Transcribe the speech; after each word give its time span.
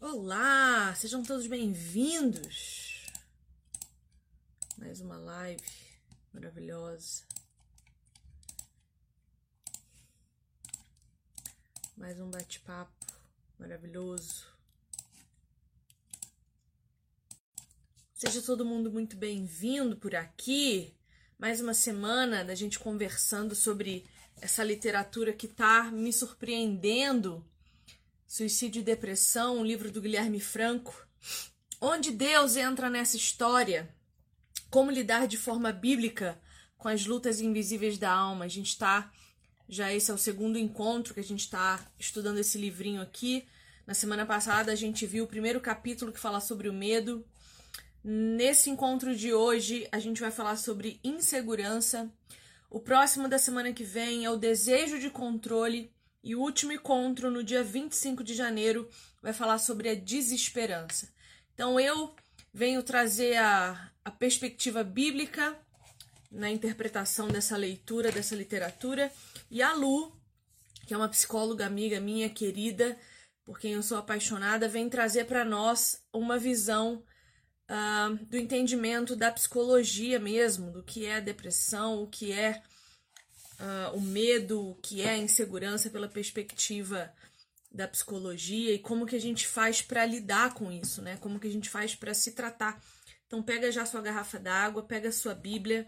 Olá, 0.00 0.94
sejam 0.94 1.24
todos 1.24 1.48
bem-vindos. 1.48 3.04
Mais 4.76 5.00
uma 5.00 5.16
live 5.16 5.60
maravilhosa. 6.32 7.24
Mais 11.96 12.20
um 12.20 12.30
bate-papo 12.30 13.06
maravilhoso. 13.58 14.46
Seja 18.14 18.40
todo 18.40 18.64
mundo 18.64 18.92
muito 18.92 19.16
bem-vindo 19.16 19.96
por 19.96 20.14
aqui. 20.14 20.94
Mais 21.36 21.60
uma 21.60 21.74
semana 21.74 22.44
da 22.44 22.54
gente 22.54 22.78
conversando 22.78 23.52
sobre 23.56 24.08
essa 24.40 24.62
literatura 24.62 25.32
que 25.32 25.48
tá 25.48 25.90
me 25.90 26.12
surpreendendo 26.12 27.44
Suicídio 28.30 28.80
e 28.80 28.84
Depressão, 28.84 29.56
um 29.56 29.64
livro 29.64 29.90
do 29.90 30.02
Guilherme 30.02 30.38
Franco, 30.38 30.94
onde 31.80 32.10
Deus 32.10 32.56
entra 32.56 32.90
nessa 32.90 33.16
história, 33.16 33.88
como 34.68 34.90
lidar 34.90 35.26
de 35.26 35.38
forma 35.38 35.72
bíblica 35.72 36.38
com 36.76 36.88
as 36.88 37.06
lutas 37.06 37.40
invisíveis 37.40 37.96
da 37.96 38.12
alma. 38.12 38.44
A 38.44 38.48
gente 38.48 38.66
está, 38.66 39.10
já 39.66 39.90
esse 39.94 40.10
é 40.10 40.14
o 40.14 40.18
segundo 40.18 40.58
encontro 40.58 41.14
que 41.14 41.20
a 41.20 41.24
gente 41.24 41.40
está 41.40 41.82
estudando 41.98 42.36
esse 42.36 42.58
livrinho 42.58 43.00
aqui. 43.00 43.48
Na 43.86 43.94
semana 43.94 44.26
passada 44.26 44.70
a 44.70 44.76
gente 44.76 45.06
viu 45.06 45.24
o 45.24 45.28
primeiro 45.28 45.58
capítulo 45.58 46.12
que 46.12 46.20
fala 46.20 46.38
sobre 46.38 46.68
o 46.68 46.72
medo. 46.72 47.26
Nesse 48.04 48.68
encontro 48.68 49.16
de 49.16 49.32
hoje 49.32 49.88
a 49.90 49.98
gente 49.98 50.20
vai 50.20 50.30
falar 50.30 50.56
sobre 50.56 51.00
insegurança. 51.02 52.12
O 52.68 52.78
próximo 52.78 53.26
da 53.26 53.38
semana 53.38 53.72
que 53.72 53.84
vem 53.84 54.26
é 54.26 54.30
o 54.30 54.36
desejo 54.36 54.98
de 54.98 55.08
controle 55.08 55.90
e 56.22 56.34
o 56.34 56.40
último 56.40 56.72
encontro, 56.72 57.30
no 57.30 57.42
dia 57.42 57.62
25 57.62 58.24
de 58.24 58.34
janeiro, 58.34 58.88
vai 59.22 59.32
falar 59.32 59.58
sobre 59.58 59.88
a 59.88 59.94
desesperança. 59.94 61.08
Então 61.54 61.78
eu 61.78 62.14
venho 62.52 62.82
trazer 62.82 63.36
a, 63.36 63.90
a 64.04 64.10
perspectiva 64.10 64.82
bíblica 64.82 65.56
na 66.30 66.50
interpretação 66.50 67.28
dessa 67.28 67.56
leitura, 67.56 68.12
dessa 68.12 68.34
literatura, 68.34 69.10
e 69.50 69.62
a 69.62 69.72
Lu, 69.72 70.12
que 70.86 70.92
é 70.92 70.96
uma 70.96 71.08
psicóloga 71.08 71.66
amiga 71.66 72.00
minha 72.00 72.28
querida, 72.28 72.98
por 73.44 73.58
quem 73.58 73.72
eu 73.72 73.82
sou 73.82 73.96
apaixonada, 73.96 74.68
vem 74.68 74.90
trazer 74.90 75.24
para 75.24 75.44
nós 75.44 76.02
uma 76.12 76.38
visão 76.38 77.02
uh, 77.70 78.14
do 78.26 78.36
entendimento 78.36 79.16
da 79.16 79.32
psicologia 79.32 80.18
mesmo, 80.18 80.70
do 80.70 80.82
que 80.82 81.06
é 81.06 81.16
a 81.16 81.20
depressão, 81.20 82.02
o 82.02 82.06
que 82.06 82.30
é 82.30 82.62
uh, 83.58 83.96
o 83.96 84.00
medo, 84.00 84.78
que 84.82 85.02
é 85.02 85.10
a 85.10 85.18
insegurança 85.18 85.90
pela 85.90 86.08
perspectiva 86.08 87.12
da 87.70 87.86
psicologia 87.86 88.72
e 88.72 88.78
como 88.78 89.06
que 89.06 89.16
a 89.16 89.20
gente 89.20 89.46
faz 89.46 89.82
para 89.82 90.04
lidar 90.06 90.54
com 90.54 90.72
isso, 90.72 91.02
né? 91.02 91.16
Como 91.20 91.38
que 91.38 91.46
a 91.46 91.52
gente 91.52 91.68
faz 91.68 91.94
para 91.94 92.14
se 92.14 92.32
tratar. 92.32 92.82
Então 93.26 93.42
pega 93.42 93.70
já 93.70 93.84
sua 93.84 94.00
garrafa 94.00 94.38
d'água, 94.38 94.82
pega 94.82 95.12
sua 95.12 95.34
Bíblia 95.34 95.86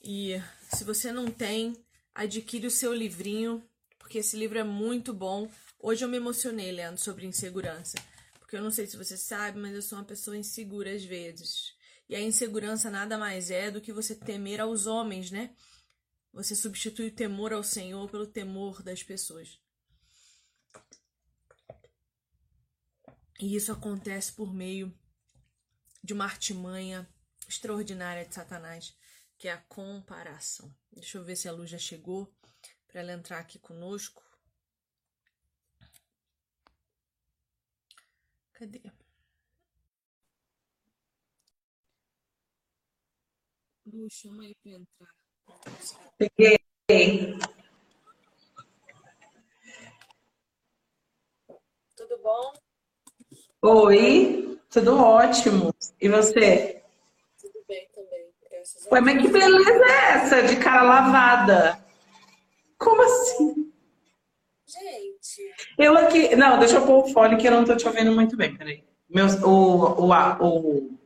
e 0.00 0.40
se 0.72 0.84
você 0.84 1.10
não 1.10 1.26
tem, 1.26 1.76
adquire 2.14 2.66
o 2.66 2.70
seu 2.70 2.94
livrinho, 2.94 3.62
porque 3.98 4.18
esse 4.18 4.36
livro 4.36 4.58
é 4.58 4.64
muito 4.64 5.12
bom. 5.12 5.50
Hoje 5.80 6.04
eu 6.04 6.08
me 6.08 6.16
emocionei 6.16 6.70
lendo 6.70 6.98
sobre 6.98 7.26
insegurança, 7.26 7.98
porque 8.38 8.56
eu 8.56 8.62
não 8.62 8.70
sei 8.70 8.86
se 8.86 8.96
você 8.96 9.16
sabe, 9.16 9.58
mas 9.58 9.74
eu 9.74 9.82
sou 9.82 9.98
uma 9.98 10.04
pessoa 10.04 10.36
insegura 10.36 10.94
às 10.94 11.04
vezes. 11.04 11.74
E 12.08 12.14
a 12.14 12.20
insegurança 12.20 12.88
nada 12.88 13.18
mais 13.18 13.50
é 13.50 13.68
do 13.68 13.80
que 13.80 13.92
você 13.92 14.14
temer 14.14 14.60
aos 14.60 14.86
homens, 14.86 15.32
né? 15.32 15.50
Você 16.36 16.54
substitui 16.54 17.08
o 17.08 17.14
temor 17.14 17.50
ao 17.50 17.64
Senhor 17.64 18.10
pelo 18.10 18.26
temor 18.26 18.82
das 18.82 19.02
pessoas. 19.02 19.58
E 23.40 23.56
isso 23.56 23.72
acontece 23.72 24.34
por 24.34 24.52
meio 24.52 24.94
de 26.04 26.12
uma 26.12 26.26
artimanha 26.26 27.08
extraordinária 27.48 28.26
de 28.26 28.34
Satanás, 28.34 28.94
que 29.38 29.48
é 29.48 29.52
a 29.52 29.62
comparação. 29.62 30.76
Deixa 30.92 31.16
eu 31.16 31.24
ver 31.24 31.36
se 31.36 31.48
a 31.48 31.52
luz 31.52 31.70
já 31.70 31.78
chegou 31.78 32.30
para 32.86 33.00
ela 33.00 33.14
entrar 33.14 33.38
aqui 33.38 33.58
conosco. 33.58 34.22
Cadê? 38.52 38.82
Luz, 43.86 44.12
chama 44.12 44.42
aí 44.42 44.54
para 44.56 44.72
entrar. 44.72 45.25
Peguei. 46.18 47.38
Tudo 51.96 52.18
bom? 52.22 52.52
Oi, 53.62 54.58
tudo 54.70 54.98
ótimo. 54.98 55.74
E 56.00 56.08
você? 56.08 56.82
Tudo 57.40 57.64
bem 57.68 57.88
também. 57.94 58.26
Ué, 58.92 59.00
mas 59.00 59.22
que 59.22 59.28
beleza 59.28 59.84
é 59.84 60.12
essa 60.12 60.42
de 60.42 60.56
cara 60.56 60.82
lavada? 60.82 61.84
Como 62.78 63.02
assim? 63.02 63.72
Gente. 64.66 65.54
Eu 65.78 65.96
aqui. 65.96 66.36
Não, 66.36 66.58
deixa 66.58 66.76
eu 66.76 66.86
pôr 66.86 67.04
o 67.04 67.12
fone 67.12 67.36
que 67.36 67.46
eu 67.46 67.52
não 67.52 67.64
tô 67.64 67.76
te 67.76 67.86
ouvindo 67.86 68.12
muito 68.12 68.36
bem. 68.36 68.56
Peraí. 68.56 68.84
Meu, 69.08 69.26
o, 69.44 70.04
o, 70.04 70.10
o, 70.40 70.98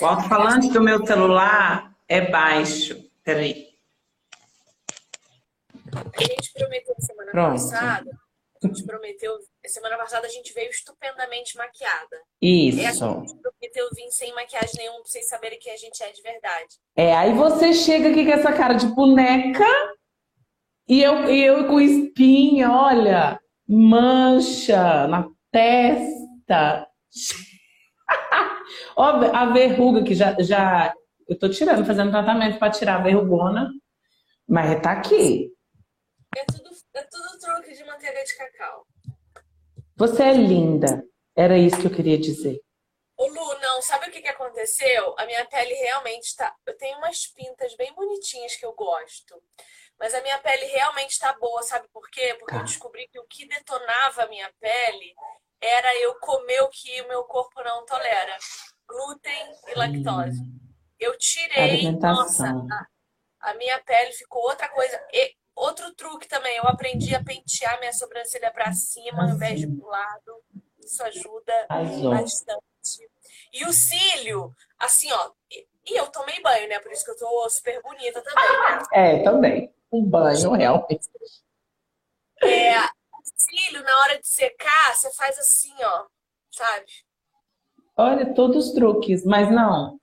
o 0.00 0.06
alto-falante 0.06 0.68
do 0.70 0.82
meu 0.82 1.04
celular 1.06 1.94
é 2.08 2.30
baixo. 2.30 3.01
Peraí. 3.24 3.68
A 5.94 6.22
gente 6.22 6.52
prometeu 6.52 6.94
semana 6.98 7.30
Pronto. 7.30 7.52
passada. 7.52 8.10
A 8.62 8.66
gente 8.66 8.84
prometeu. 8.84 9.38
Semana 9.66 9.96
passada 9.96 10.26
a 10.26 10.30
gente 10.30 10.52
veio 10.52 10.70
estupendamente 10.70 11.56
maquiada. 11.56 12.16
Isso. 12.40 12.80
É, 12.80 12.86
a 12.86 12.92
gente 12.92 13.36
prometeu 13.40 13.88
vir 13.94 14.10
sem 14.10 14.34
maquiagem 14.34 14.74
nenhuma 14.76 15.00
pra 15.00 15.10
vocês 15.10 15.28
saberem 15.28 15.58
que 15.58 15.70
a 15.70 15.76
gente 15.76 16.02
é 16.02 16.10
de 16.10 16.22
verdade. 16.22 16.76
É, 16.96 17.14
aí 17.14 17.32
você 17.32 17.72
chega 17.72 18.10
aqui 18.10 18.24
com 18.24 18.32
essa 18.32 18.52
cara 18.52 18.74
de 18.74 18.86
boneca 18.86 19.64
e 20.88 21.02
eu, 21.02 21.30
e 21.30 21.44
eu 21.44 21.66
com 21.68 21.80
espinha, 21.80 22.70
olha, 22.70 23.40
mancha 23.68 25.06
na 25.06 25.28
testa. 25.50 26.88
Ó, 28.96 29.04
a 29.04 29.46
verruga 29.46 30.02
que 30.04 30.14
já, 30.14 30.36
já 30.40 30.94
eu 31.32 31.38
tô 31.38 31.48
tirando, 31.48 31.84
fazendo 31.84 32.10
tratamento 32.10 32.58
para 32.58 32.72
tirar 32.72 32.96
a 32.96 33.02
verrugona, 33.02 33.70
mas 34.46 34.80
tá 34.82 34.92
aqui. 34.92 35.50
É 36.36 36.44
tudo, 36.44 36.70
é 36.94 37.02
tudo 37.02 37.38
truque 37.40 37.74
de 37.74 37.84
manteiga 37.84 38.22
de 38.22 38.36
cacau. 38.36 38.86
Você 39.96 40.22
é 40.22 40.32
linda. 40.32 41.02
Era 41.34 41.56
isso 41.56 41.80
que 41.80 41.86
eu 41.86 41.90
queria 41.90 42.18
dizer. 42.18 42.60
Ô 43.16 43.26
Lu, 43.26 43.60
não, 43.60 43.80
sabe 43.80 44.08
o 44.08 44.10
que, 44.10 44.20
que 44.20 44.28
aconteceu? 44.28 45.14
A 45.18 45.24
minha 45.24 45.44
pele 45.46 45.72
realmente 45.74 46.24
está. 46.24 46.54
Eu 46.66 46.76
tenho 46.76 46.98
umas 46.98 47.26
pintas 47.28 47.74
bem 47.76 47.92
bonitinhas 47.94 48.56
que 48.56 48.66
eu 48.66 48.74
gosto. 48.74 49.34
Mas 49.98 50.12
a 50.12 50.20
minha 50.20 50.38
pele 50.38 50.66
realmente 50.66 51.12
está 51.12 51.32
boa, 51.38 51.62
sabe 51.62 51.86
por 51.92 52.10
quê? 52.10 52.34
Porque 52.38 52.54
tá. 52.54 52.60
eu 52.60 52.64
descobri 52.64 53.08
que 53.08 53.18
o 53.18 53.26
que 53.26 53.46
detonava 53.46 54.24
a 54.24 54.28
minha 54.28 54.52
pele 54.60 55.14
era 55.60 55.96
eu 56.00 56.14
comer 56.16 56.60
o 56.62 56.68
que 56.68 57.00
o 57.02 57.08
meu 57.08 57.24
corpo 57.24 57.62
não 57.62 57.86
tolera: 57.86 58.36
glúten 58.86 59.52
e 59.68 59.74
lactose. 59.78 60.42
Hum. 60.42 60.71
Eu 61.02 61.18
tirei, 61.18 61.90
nossa, 61.92 62.46
a, 62.46 63.50
a, 63.50 63.54
minha 63.54 63.78
pele 63.82 64.12
ficou 64.12 64.42
outra 64.42 64.68
coisa. 64.68 65.00
E 65.12 65.34
outro 65.56 65.92
truque 65.94 66.28
também, 66.28 66.56
eu 66.56 66.64
aprendi 66.64 67.12
a 67.14 67.24
pentear 67.24 67.80
minha 67.80 67.92
sobrancelha 67.92 68.52
para 68.52 68.72
cima 68.72 69.24
ao 69.24 69.30
invés 69.30 69.60
de 69.60 69.66
pro 69.66 69.88
lado. 69.88 70.44
Isso 70.78 71.02
ajuda 71.02 71.66
bastante. 71.68 73.10
E 73.52 73.64
o 73.64 73.72
cílio, 73.72 74.54
assim, 74.78 75.10
ó. 75.10 75.32
E, 75.50 75.66
e 75.86 75.98
eu 75.98 76.06
tomei 76.08 76.40
banho, 76.40 76.68
né? 76.68 76.78
Por 76.78 76.92
isso 76.92 77.04
que 77.04 77.10
eu 77.10 77.18
tô 77.18 77.50
super 77.50 77.82
bonita 77.82 78.22
também, 78.22 78.44
né? 78.44 78.82
É, 78.92 79.22
também. 79.24 79.74
Um 79.92 80.04
banho, 80.04 80.52
realmente. 80.52 81.08
É, 82.42 82.78
cílio, 83.34 83.82
na 83.82 84.00
hora 84.02 84.20
de 84.20 84.28
secar, 84.28 84.94
você 84.94 85.12
faz 85.14 85.38
assim, 85.38 85.74
ó, 85.82 86.06
sabe? 86.50 86.86
Olha, 87.96 88.34
todos 88.34 88.68
os 88.68 88.72
truques, 88.72 89.24
mas 89.24 89.50
não. 89.50 89.98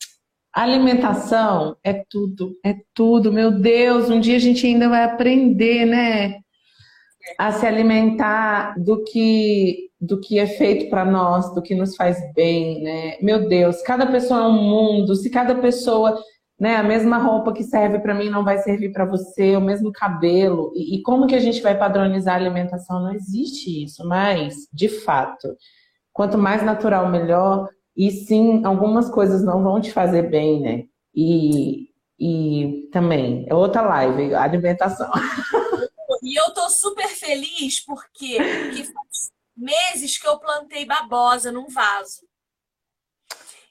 Alimentação 0.54 1.78
é 1.84 1.94
tudo, 2.10 2.56
é 2.66 2.76
tudo. 2.94 3.32
Meu 3.32 3.52
Deus, 3.52 4.10
um 4.10 4.20
dia 4.20 4.36
a 4.36 4.40
gente 4.40 4.66
ainda 4.66 4.90
vai 4.90 5.04
aprender, 5.04 5.86
né? 5.86 6.40
A 7.38 7.52
se 7.52 7.66
alimentar 7.66 8.74
do 8.78 9.04
que 9.04 9.90
do 10.02 10.20
que 10.20 10.40
é 10.40 10.48
feito 10.48 10.90
para 10.90 11.04
nós, 11.04 11.54
do 11.54 11.62
que 11.62 11.76
nos 11.76 11.96
faz 11.96 12.18
bem, 12.34 12.82
né? 12.82 13.18
Meu 13.22 13.50
Deus, 13.50 13.82
cada 13.82 14.08
pessoa 14.08 14.42
é 14.42 14.48
um 14.48 14.54
mundo. 14.54 15.14
Se 15.14 15.30
cada 15.30 15.56
pessoa, 15.56 16.18
né, 16.58 16.78
a 16.78 16.84
mesma 16.84 17.18
roupa 17.18 17.52
que 17.52 17.64
serve 17.64 18.00
para 18.00 18.14
mim 18.14 18.30
não 18.30 18.44
vai 18.44 18.60
servir 18.60 18.94
para 18.94 19.04
você, 19.04 19.58
o 19.58 19.62
mesmo 19.62 19.92
cabelo. 19.92 20.72
E, 20.74 20.96
e 20.96 21.02
como 21.02 21.28
que 21.28 21.36
a 21.36 21.40
gente 21.40 21.62
vai 21.62 21.78
padronizar 21.78 22.36
a 22.36 22.38
alimentação? 22.38 23.02
Não 23.02 23.14
existe 23.14 23.84
isso, 23.84 24.08
mas 24.08 24.56
de 24.72 24.88
fato, 24.88 25.50
quanto 26.14 26.38
mais 26.38 26.64
natural 26.64 27.10
melhor. 27.10 27.68
E 28.00 28.12
sim, 28.12 28.66
algumas 28.66 29.10
coisas 29.10 29.44
não 29.44 29.62
vão 29.62 29.82
te 29.82 29.92
fazer 29.92 30.30
bem, 30.30 30.62
né? 30.62 30.88
E, 31.14 31.94
e 32.18 32.88
também, 32.94 33.46
é 33.50 33.54
outra 33.54 33.82
live, 33.82 34.34
alimentação. 34.34 35.12
E 36.22 36.36
eu 36.36 36.54
tô 36.54 36.70
super 36.70 37.08
feliz 37.08 37.80
porque 37.80 38.38
que 38.72 38.84
faz 38.84 39.32
meses 39.56 40.18
que 40.18 40.28
eu 40.28 40.38
plantei 40.38 40.84
babosa 40.84 41.50
num 41.50 41.70
vaso. 41.70 42.28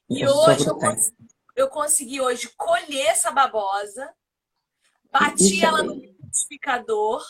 E 0.08 0.26
hoje 0.26 0.66
eu 0.66 0.76
consegui, 0.76 1.28
eu 1.56 1.68
consegui, 1.68 2.20
hoje 2.20 2.48
colher 2.56 3.06
essa 3.08 3.30
babosa, 3.30 4.14
bati 5.12 5.62
ela 5.62 5.82
no 5.82 5.94
liquidificador, 5.94 7.22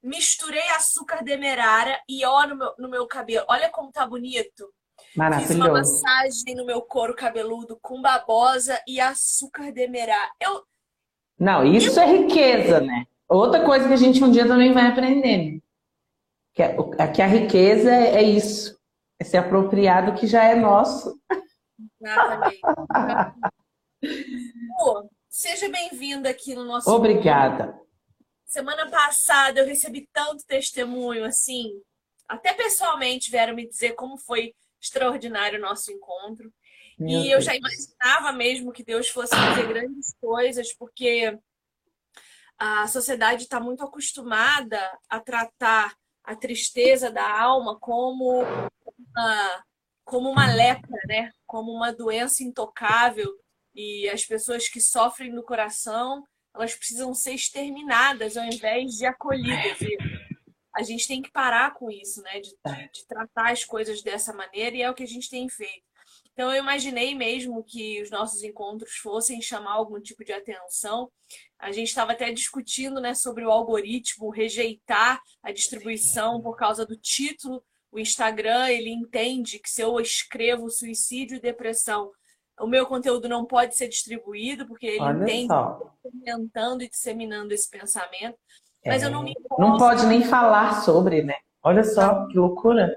misturei 0.00 0.68
açúcar 0.68 1.24
demerara 1.24 2.00
e 2.08 2.24
ó 2.24 2.46
no 2.46 2.54
meu, 2.56 2.74
no 2.78 2.88
meu 2.88 3.06
cabelo. 3.06 3.46
Olha 3.48 3.68
como 3.68 3.90
tá 3.90 4.06
bonito. 4.06 4.72
Maravilhoso. 5.16 5.52
Fiz 5.52 5.56
uma 5.56 5.72
massagem 5.72 6.54
no 6.54 6.64
meu 6.64 6.82
couro 6.82 7.14
cabeludo 7.14 7.78
com 7.80 8.00
babosa 8.00 8.80
e 8.86 9.00
açúcar 9.00 9.72
demerara. 9.72 10.30
Eu 10.40 10.64
Não, 11.38 11.64
isso 11.64 11.98
eu... 11.98 12.02
é 12.02 12.06
riqueza, 12.18 12.80
né? 12.80 13.04
Outra 13.28 13.64
coisa 13.64 13.88
que 13.88 13.94
a 13.94 13.96
gente 13.96 14.22
um 14.22 14.30
dia 14.30 14.46
também 14.46 14.72
vai 14.72 14.86
aprender. 14.86 15.54
Né? 15.54 15.60
Que, 16.54 16.62
a, 16.62 17.08
que 17.08 17.22
a 17.22 17.26
riqueza 17.26 17.90
é, 17.90 18.16
é 18.16 18.22
isso. 18.22 18.78
É 19.18 19.24
ser 19.24 19.38
apropriado 19.38 20.14
que 20.14 20.26
já 20.26 20.44
é 20.44 20.54
nosso. 20.54 21.18
Exatamente. 22.00 22.60
Pô, 24.78 25.08
seja 25.28 25.68
bem-vinda 25.68 26.28
aqui 26.28 26.54
no 26.54 26.64
nosso. 26.64 26.90
Obrigada. 26.90 27.78
Semana 28.44 28.90
passada 28.90 29.60
eu 29.60 29.66
recebi 29.66 30.08
tanto 30.12 30.44
testemunho, 30.44 31.24
assim, 31.24 31.70
até 32.28 32.52
pessoalmente 32.52 33.30
vieram 33.30 33.54
me 33.54 33.66
dizer 33.66 33.92
como 33.92 34.18
foi 34.18 34.54
extraordinário 34.82 35.58
o 35.58 35.62
nosso 35.62 35.92
encontro. 35.92 36.52
Meu 36.98 37.20
e 37.20 37.22
Deus. 37.22 37.32
eu 37.34 37.40
já 37.40 37.54
imaginava 37.54 38.32
mesmo 38.32 38.72
que 38.72 38.84
Deus 38.84 39.08
fosse 39.08 39.34
fazer 39.34 39.66
grandes 39.66 40.14
coisas, 40.20 40.72
porque 40.74 41.38
a 42.58 42.86
sociedade 42.88 43.44
está 43.44 43.58
muito 43.60 43.82
acostumada 43.82 44.80
a 45.08 45.20
tratar 45.20 45.94
a 46.24 46.36
tristeza 46.36 47.10
da 47.10 47.40
alma 47.40 47.78
como 47.80 48.42
uma, 48.86 49.64
como 50.04 50.30
uma 50.30 50.52
lepra, 50.52 50.98
né? 51.06 51.32
Como 51.46 51.72
uma 51.72 51.92
doença 51.92 52.42
intocável 52.42 53.28
e 53.74 54.08
as 54.08 54.24
pessoas 54.24 54.68
que 54.68 54.80
sofrem 54.80 55.32
no 55.32 55.42
coração 55.42 56.22
elas 56.54 56.74
precisam 56.74 57.14
ser 57.14 57.34
exterminadas 57.34 58.36
ao 58.36 58.44
invés 58.44 58.92
de 58.92 59.06
acolhidas. 59.06 59.80
E 59.80 59.96
a 60.74 60.82
gente 60.82 61.06
tem 61.06 61.20
que 61.20 61.30
parar 61.30 61.74
com 61.74 61.90
isso, 61.90 62.22
né? 62.22 62.40
De, 62.40 62.50
de, 62.92 63.06
tratar 63.06 63.52
as 63.52 63.64
coisas 63.64 64.02
dessa 64.02 64.32
maneira 64.32 64.76
e 64.76 64.82
é 64.82 64.90
o 64.90 64.94
que 64.94 65.02
a 65.02 65.08
gente 65.08 65.28
tem 65.28 65.48
feito. 65.48 65.84
Então 66.32 66.50
eu 66.50 66.62
imaginei 66.62 67.14
mesmo 67.14 67.62
que 67.62 68.00
os 68.00 68.10
nossos 68.10 68.42
encontros 68.42 68.92
fossem 68.94 69.42
chamar 69.42 69.72
algum 69.72 70.00
tipo 70.00 70.24
de 70.24 70.32
atenção. 70.32 71.10
A 71.58 71.70
gente 71.70 71.88
estava 71.88 72.12
até 72.12 72.32
discutindo, 72.32 73.00
né, 73.00 73.14
sobre 73.14 73.44
o 73.44 73.50
algoritmo 73.50 74.30
rejeitar 74.30 75.20
a 75.42 75.52
distribuição 75.52 76.40
por 76.40 76.56
causa 76.56 76.86
do 76.86 76.96
título 76.96 77.62
o 77.92 78.00
Instagram 78.00 78.70
ele 78.70 78.90
entende 78.90 79.58
que 79.58 79.68
se 79.68 79.82
eu 79.82 80.00
escrevo 80.00 80.70
suicídio 80.70 81.36
e 81.36 81.40
depressão, 81.40 82.10
o 82.58 82.66
meu 82.66 82.86
conteúdo 82.86 83.28
não 83.28 83.44
pode 83.44 83.76
ser 83.76 83.86
distribuído, 83.86 84.66
porque 84.66 84.86
ele 84.86 85.00
Olha 85.00 85.22
entende 85.22 85.52
comentando 86.02 86.82
e 86.82 86.88
disseminando 86.88 87.52
esse 87.52 87.68
pensamento. 87.68 88.38
Mas 88.84 89.02
é. 89.02 89.06
eu 89.06 89.10
não 89.10 89.22
me 89.22 89.32
importo. 89.32 89.60
Não 89.60 89.76
pode 89.76 90.06
nem 90.06 90.24
falar 90.24 90.82
sobre, 90.82 91.22
né? 91.22 91.36
Olha 91.62 91.84
só 91.84 92.26
que 92.26 92.36
loucura. 92.36 92.94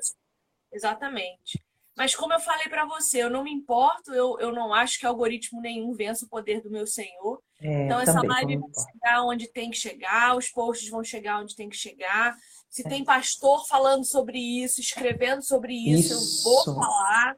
Exatamente. 0.71 1.63
Mas 1.95 2.13
como 2.13 2.33
eu 2.33 2.39
falei 2.41 2.67
para 2.67 2.85
você, 2.85 3.23
eu 3.23 3.29
não 3.29 3.43
me 3.43 3.51
importo, 3.51 4.13
eu, 4.13 4.37
eu 4.39 4.51
não 4.51 4.73
acho 4.73 4.99
que 4.99 5.05
algoritmo 5.05 5.61
nenhum 5.61 5.93
vença 5.93 6.25
o 6.25 6.29
poder 6.29 6.61
do 6.61 6.69
meu 6.69 6.85
Senhor. 6.85 7.41
É, 7.61 7.85
então 7.85 8.01
essa 8.01 8.21
live 8.21 8.57
vai 8.57 8.69
chegar 8.91 9.23
onde 9.23 9.47
tem 9.47 9.69
que 9.69 9.77
chegar, 9.77 10.35
os 10.35 10.49
posts 10.49 10.89
vão 10.89 11.03
chegar 11.03 11.39
onde 11.39 11.55
tem 11.55 11.69
que 11.69 11.77
chegar. 11.77 12.35
Se 12.69 12.85
é. 12.85 12.89
tem 12.89 13.05
pastor 13.05 13.65
falando 13.65 14.03
sobre 14.03 14.37
isso, 14.37 14.81
escrevendo 14.81 15.41
sobre 15.41 15.73
isso, 15.73 16.13
isso. 16.13 16.49
eu 16.49 16.73
vou 16.73 16.75
falar. 16.75 17.37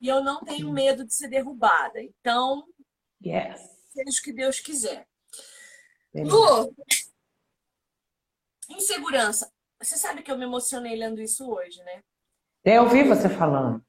E 0.00 0.08
eu 0.08 0.24
não 0.24 0.42
tenho 0.42 0.72
medo 0.72 1.04
de 1.04 1.14
ser 1.14 1.28
derrubada. 1.28 2.02
Então, 2.02 2.64
yes. 3.24 3.60
seja 3.90 4.20
o 4.20 4.24
que 4.24 4.32
Deus 4.32 4.58
quiser. 4.58 5.06
Lu, 6.12 6.74
insegurança. 8.68 9.50
Você 9.80 9.96
sabe 9.96 10.22
que 10.22 10.30
eu 10.30 10.38
me 10.38 10.44
emocionei 10.44 10.96
lendo 10.96 11.20
isso 11.20 11.48
hoje, 11.48 11.82
né? 11.82 12.02
É, 12.64 12.78
eu 12.78 12.84
ouvi 12.84 13.02
você 13.02 13.28
falando. 13.28 13.84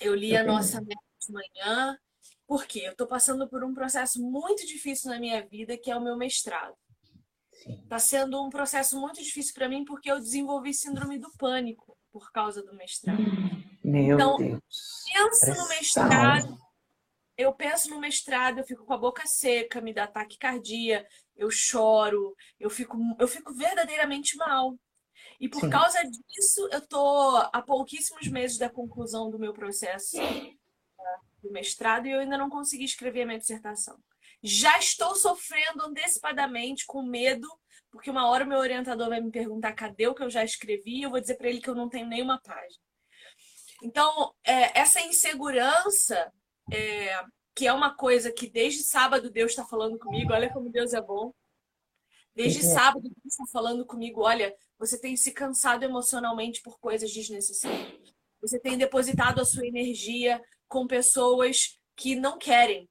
Eu 0.00 0.14
li 0.14 0.32
eu 0.32 0.40
a 0.40 0.44
nossa 0.44 0.80
meta 0.80 1.00
de 1.20 1.32
manhã, 1.32 1.98
porque 2.46 2.80
eu 2.80 2.92
estou 2.92 3.06
passando 3.06 3.48
por 3.48 3.62
um 3.62 3.74
processo 3.74 4.20
muito 4.20 4.66
difícil 4.66 5.10
na 5.10 5.18
minha 5.18 5.46
vida, 5.46 5.76
que 5.76 5.90
é 5.90 5.96
o 5.96 6.00
meu 6.00 6.16
mestrado. 6.16 6.74
Está 7.66 7.98
sendo 7.98 8.42
um 8.44 8.50
processo 8.50 8.98
muito 8.98 9.22
difícil 9.22 9.52
para 9.54 9.68
mim 9.68 9.84
porque 9.84 10.10
eu 10.10 10.18
desenvolvi 10.18 10.72
síndrome 10.72 11.18
do 11.18 11.30
pânico 11.36 11.96
por 12.10 12.30
causa 12.32 12.62
do 12.62 12.74
mestrado. 12.74 13.18
Meu 13.84 14.14
então, 14.14 14.36
Deus. 14.36 14.60
penso 15.12 15.62
no 15.62 15.68
mestrado. 15.68 16.67
Eu 17.38 17.52
penso 17.52 17.88
no 17.88 18.00
mestrado, 18.00 18.58
eu 18.58 18.64
fico 18.64 18.84
com 18.84 18.92
a 18.92 18.98
boca 18.98 19.24
seca, 19.24 19.80
me 19.80 19.94
dá 19.94 20.08
taquicardia, 20.08 21.06
eu 21.36 21.50
choro, 21.50 22.34
eu 22.58 22.68
fico, 22.68 22.98
eu 23.16 23.28
fico 23.28 23.54
verdadeiramente 23.54 24.36
mal. 24.36 24.76
E 25.40 25.48
por 25.48 25.60
Sim. 25.60 25.70
causa 25.70 26.02
disso, 26.02 26.68
eu 26.72 26.86
tô 26.86 27.36
há 27.52 27.62
pouquíssimos 27.62 28.26
meses 28.26 28.58
da 28.58 28.68
conclusão 28.68 29.30
do 29.30 29.38
meu 29.38 29.52
processo 29.52 30.16
do 31.40 31.52
mestrado 31.52 32.06
e 32.06 32.10
eu 32.10 32.20
ainda 32.20 32.36
não 32.36 32.50
consegui 32.50 32.84
escrever 32.84 33.22
a 33.22 33.26
minha 33.26 33.38
dissertação. 33.38 33.96
Já 34.42 34.76
estou 34.78 35.14
sofrendo 35.14 35.84
antecipadamente 35.84 36.84
com 36.86 37.02
medo, 37.02 37.48
porque 37.90 38.10
uma 38.10 38.28
hora 38.28 38.44
o 38.44 38.48
meu 38.48 38.58
orientador 38.58 39.08
vai 39.08 39.20
me 39.20 39.30
perguntar 39.30 39.72
cadê 39.72 40.08
o 40.08 40.14
que 40.14 40.22
eu 40.22 40.30
já 40.30 40.44
escrevi 40.44 40.98
e 40.98 41.02
eu 41.02 41.10
vou 41.10 41.20
dizer 41.20 41.36
para 41.36 41.48
ele 41.48 41.60
que 41.60 41.70
eu 41.70 41.74
não 41.74 41.88
tenho 41.88 42.06
nenhuma 42.06 42.40
página. 42.40 42.82
Então, 43.82 44.34
é, 44.44 44.78
essa 44.78 45.00
insegurança, 45.00 46.32
é, 46.70 47.24
que 47.54 47.66
é 47.66 47.72
uma 47.72 47.94
coisa 47.94 48.32
que 48.32 48.48
desde 48.48 48.82
sábado 48.82 49.30
Deus 49.30 49.50
está 49.50 49.64
falando 49.64 49.98
comigo, 49.98 50.32
olha 50.32 50.52
como 50.52 50.70
Deus 50.70 50.92
é 50.92 51.00
bom. 51.00 51.32
Desde 52.34 52.64
uhum. 52.64 52.72
sábado 52.72 53.02
Deus 53.02 53.16
está 53.26 53.44
falando 53.52 53.84
comigo, 53.84 54.22
olha, 54.22 54.54
você 54.78 54.98
tem 54.98 55.16
se 55.16 55.32
cansado 55.32 55.82
emocionalmente 55.82 56.62
por 56.62 56.78
coisas 56.78 57.12
desnecessárias. 57.12 58.14
Você 58.40 58.60
tem 58.60 58.78
depositado 58.78 59.40
a 59.40 59.44
sua 59.44 59.66
energia 59.66 60.40
com 60.68 60.86
pessoas 60.86 61.78
que 61.96 62.14
não 62.14 62.38
querem 62.38 62.88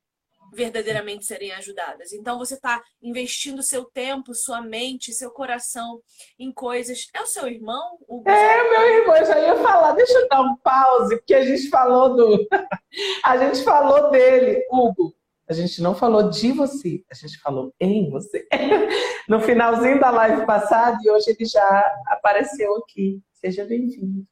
verdadeiramente 0.54 1.26
serem 1.26 1.52
ajudadas. 1.52 2.14
Então 2.14 2.38
você 2.38 2.56
está 2.56 2.82
investindo 3.02 3.62
seu 3.62 3.86
tempo, 3.86 4.34
sua 4.34 4.62
mente, 4.62 5.14
seu 5.14 5.32
coração 5.32 6.02
em 6.40 6.52
coisas. 6.52 7.08
É 7.14 7.22
o 7.22 7.28
seu 7.28 7.48
irmão? 7.48 7.98
O... 8.08 8.24
É, 8.28 8.70
meu 8.70 9.00
irmão, 9.00 9.18
eu 9.18 9.26
já 9.26 9.40
ia 9.40 9.56
falar. 9.58 9.94
Deixa 9.94 10.18
eu 10.18 10.28
dar 10.28 10.42
um 10.42 10.56
pause, 10.58 11.18
porque 11.18 11.34
a 11.34 11.46
gente 11.46 11.70
falou 11.70 12.16
do. 12.16 12.48
a 13.24 13.38
gente 13.38 13.64
falou 13.64 14.10
dele, 14.12 14.64
Hugo. 14.72 15.16
A 15.50 15.54
gente 15.54 15.82
não 15.82 15.96
falou 15.96 16.30
de 16.30 16.52
você, 16.52 17.02
a 17.10 17.16
gente 17.16 17.40
falou 17.40 17.74
em 17.80 18.10
você. 18.10 18.46
no 19.30 19.40
finalzinho 19.40 19.98
da 19.98 20.10
live 20.10 20.46
passada 20.46 20.98
e 21.02 21.10
hoje 21.10 21.30
ele 21.30 21.46
já 21.46 22.02
apareceu 22.08 22.76
aqui. 22.76 23.22
Seja 23.32 23.64
bem-vindo. 23.64 24.26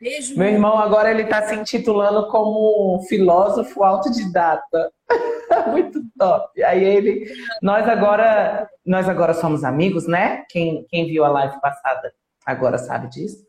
Beijo. 0.00 0.38
Meu 0.38 0.48
irmão 0.48 0.78
agora 0.78 1.10
ele 1.10 1.22
está 1.22 1.42
se 1.42 1.54
intitulando 1.54 2.28
como 2.28 3.04
filósofo 3.08 3.82
autodidata. 3.82 4.92
Muito 5.70 6.00
top. 6.18 6.62
Aí 6.62 6.82
ele, 6.84 7.32
nós 7.62 7.88
agora, 7.88 8.68
nós 8.84 9.08
agora 9.08 9.34
somos 9.34 9.64
amigos, 9.64 10.06
né? 10.06 10.44
Quem, 10.48 10.84
quem 10.88 11.06
viu 11.06 11.24
a 11.24 11.28
live 11.28 11.60
passada 11.60 12.12
agora 12.46 12.78
sabe 12.78 13.08
disso. 13.08 13.44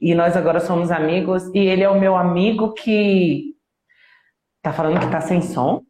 E 0.00 0.14
nós 0.14 0.36
agora 0.36 0.60
somos 0.60 0.90
amigos 0.90 1.44
e 1.54 1.58
ele 1.58 1.82
é 1.82 1.88
o 1.88 1.98
meu 1.98 2.16
amigo 2.16 2.72
que 2.72 3.54
tá 4.62 4.72
falando 4.72 5.00
que 5.00 5.10
tá 5.10 5.20
sem 5.20 5.40
som. 5.40 5.82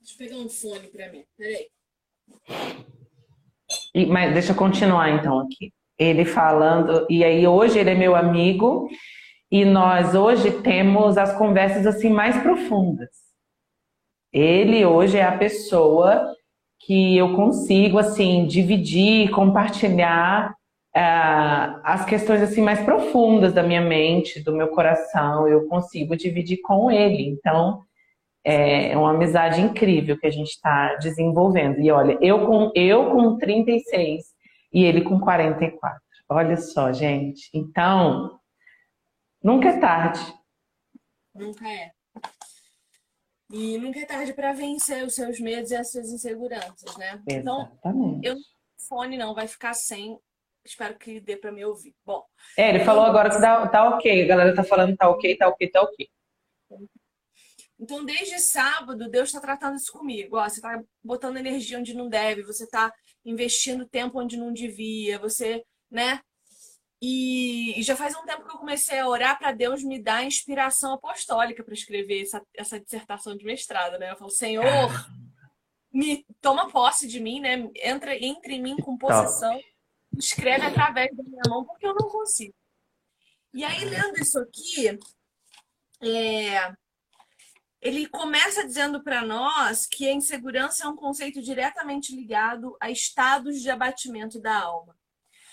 Deixa 0.00 0.14
eu 0.14 0.28
pegar 0.28 0.36
um 0.36 0.48
fone 0.48 0.88
para 0.88 1.10
mim. 1.10 1.24
Peraí. 1.36 1.68
E, 3.94 4.06
mas 4.06 4.32
deixa 4.32 4.52
eu 4.52 4.56
continuar 4.56 5.10
então 5.10 5.40
aqui 5.40 5.72
ele 6.02 6.24
falando, 6.24 7.06
e 7.08 7.24
aí 7.24 7.46
hoje 7.46 7.78
ele 7.78 7.90
é 7.90 7.94
meu 7.94 8.16
amigo, 8.16 8.88
e 9.50 9.64
nós 9.64 10.14
hoje 10.14 10.50
temos 10.62 11.16
as 11.16 11.36
conversas 11.36 11.86
assim 11.86 12.08
mais 12.08 12.36
profundas. 12.42 13.10
Ele 14.32 14.84
hoje 14.86 15.18
é 15.18 15.24
a 15.24 15.36
pessoa 15.36 16.34
que 16.80 17.16
eu 17.16 17.34
consigo 17.34 17.98
assim 17.98 18.46
dividir, 18.46 19.30
compartilhar 19.30 20.50
uh, 20.96 21.80
as 21.84 22.04
questões 22.04 22.42
assim 22.42 22.62
mais 22.62 22.80
profundas 22.80 23.52
da 23.52 23.62
minha 23.62 23.80
mente, 23.80 24.42
do 24.42 24.54
meu 24.54 24.68
coração, 24.68 25.46
eu 25.46 25.68
consigo 25.68 26.16
dividir 26.16 26.60
com 26.62 26.90
ele. 26.90 27.28
Então 27.28 27.82
é 28.44 28.96
uma 28.96 29.10
amizade 29.10 29.60
incrível 29.60 30.18
que 30.18 30.26
a 30.26 30.30
gente 30.30 30.50
está 30.50 30.96
desenvolvendo. 30.96 31.80
E 31.80 31.90
olha, 31.90 32.18
eu 32.20 32.46
com 32.46 32.72
eu 32.74 33.10
com 33.10 33.36
36 33.36 34.24
e 34.72 34.84
ele 34.84 35.02
com 35.02 35.20
44. 35.20 36.00
Olha 36.28 36.56
só, 36.56 36.92
gente. 36.92 37.50
Então, 37.54 38.40
nunca 39.42 39.68
é 39.68 39.78
tarde. 39.78 40.20
Nunca 41.34 41.68
é. 41.68 41.90
E 43.52 43.76
nunca 43.76 44.00
é 44.00 44.06
tarde 44.06 44.32
para 44.32 44.52
vencer 44.52 45.04
os 45.04 45.14
seus 45.14 45.38
medos 45.38 45.70
e 45.70 45.76
as 45.76 45.92
suas 45.92 46.10
inseguranças, 46.10 46.96
né? 46.96 47.22
Então, 47.28 47.60
Exatamente. 47.60 48.18
Então, 48.18 48.20
eu 48.22 48.36
fone 48.88 49.18
não 49.18 49.34
vai 49.34 49.46
ficar 49.46 49.74
sem 49.74 50.18
espero 50.64 50.96
que 50.96 51.20
dê 51.20 51.36
para 51.36 51.52
me 51.52 51.64
ouvir. 51.64 51.94
Bom. 52.04 52.24
É, 52.56 52.68
ele 52.70 52.84
falou 52.84 53.04
agora 53.04 53.30
que 53.30 53.40
tá, 53.40 53.66
tá 53.68 53.88
ok. 53.90 54.22
A 54.22 54.26
galera 54.26 54.54
tá 54.54 54.64
falando 54.64 54.96
tá 54.96 55.08
ok, 55.10 55.36
tá 55.36 55.48
ok, 55.48 55.70
tá 55.70 55.82
ok. 55.82 56.08
Então, 57.78 58.04
desde 58.04 58.38
sábado, 58.38 59.10
Deus 59.10 59.28
está 59.28 59.40
tratando 59.40 59.76
isso 59.76 59.92
comigo. 59.92 60.36
Ó, 60.36 60.48
você 60.48 60.60
está 60.60 60.80
botando 61.02 61.36
energia 61.36 61.78
onde 61.78 61.94
não 61.94 62.08
deve, 62.08 62.44
você 62.44 62.64
está 62.64 62.92
investindo 63.24 63.88
tempo 63.88 64.20
onde 64.20 64.36
não 64.36 64.52
devia, 64.52 65.18
você, 65.18 65.64
né? 65.90 66.20
E, 67.04 67.80
e, 67.80 67.82
já 67.82 67.96
faz 67.96 68.14
um 68.14 68.24
tempo 68.24 68.44
que 68.44 68.54
eu 68.54 68.58
comecei 68.60 69.00
a 69.00 69.08
orar 69.08 69.36
para 69.36 69.50
Deus 69.50 69.82
me 69.82 70.00
dar 70.00 70.22
inspiração 70.22 70.92
apostólica 70.92 71.64
para 71.64 71.74
escrever 71.74 72.22
essa, 72.22 72.40
essa 72.54 72.78
dissertação 72.78 73.36
de 73.36 73.44
mestrado, 73.44 73.98
né? 73.98 74.12
Eu 74.12 74.16
falo, 74.16 74.30
Senhor, 74.30 74.64
me 75.92 76.24
toma 76.40 76.70
posse 76.70 77.08
de 77.08 77.18
mim, 77.18 77.40
né? 77.40 77.68
Entra, 77.82 78.16
entre 78.16 78.54
em 78.54 78.62
mim 78.62 78.76
com 78.76 78.96
possessão, 78.96 79.60
escreve 80.16 80.64
através 80.64 81.10
da 81.16 81.24
minha 81.24 81.42
mão, 81.48 81.64
porque 81.64 81.84
eu 81.84 81.92
não 81.92 82.08
consigo. 82.08 82.54
E 83.52 83.64
aí, 83.64 83.84
lendo 83.84 84.20
isso 84.20 84.38
aqui, 84.38 84.96
é, 86.00 86.72
ele 87.80 88.06
começa 88.06 88.64
dizendo 88.64 89.02
para 89.02 89.26
nós 89.26 89.86
que 89.86 90.08
a 90.08 90.12
insegurança 90.12 90.84
é 90.84 90.88
um 90.88 90.94
conceito 90.94 91.42
diretamente 91.42 92.14
ligado 92.14 92.76
a 92.80 92.92
estados 92.92 93.60
de 93.60 93.68
abatimento 93.68 94.40
da 94.40 94.56
alma. 94.56 94.96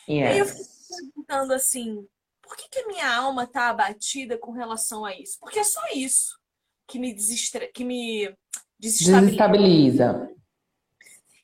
Yes. 0.07 0.78
Perguntando 0.89 1.53
assim, 1.53 2.07
por 2.41 2.57
que, 2.57 2.67
que 2.69 2.79
a 2.79 2.87
minha 2.87 3.15
alma 3.15 3.43
está 3.43 3.69
abatida 3.69 4.37
com 4.37 4.51
relação 4.51 5.05
a 5.05 5.15
isso? 5.15 5.37
Porque 5.39 5.59
é 5.59 5.63
só 5.63 5.81
isso 5.93 6.39
que 6.87 6.97
me, 6.97 7.13
desestra... 7.13 7.71
que 7.71 7.83
me 7.85 8.35
desestabiliza. 8.79 9.27
desestabiliza. 9.27 10.35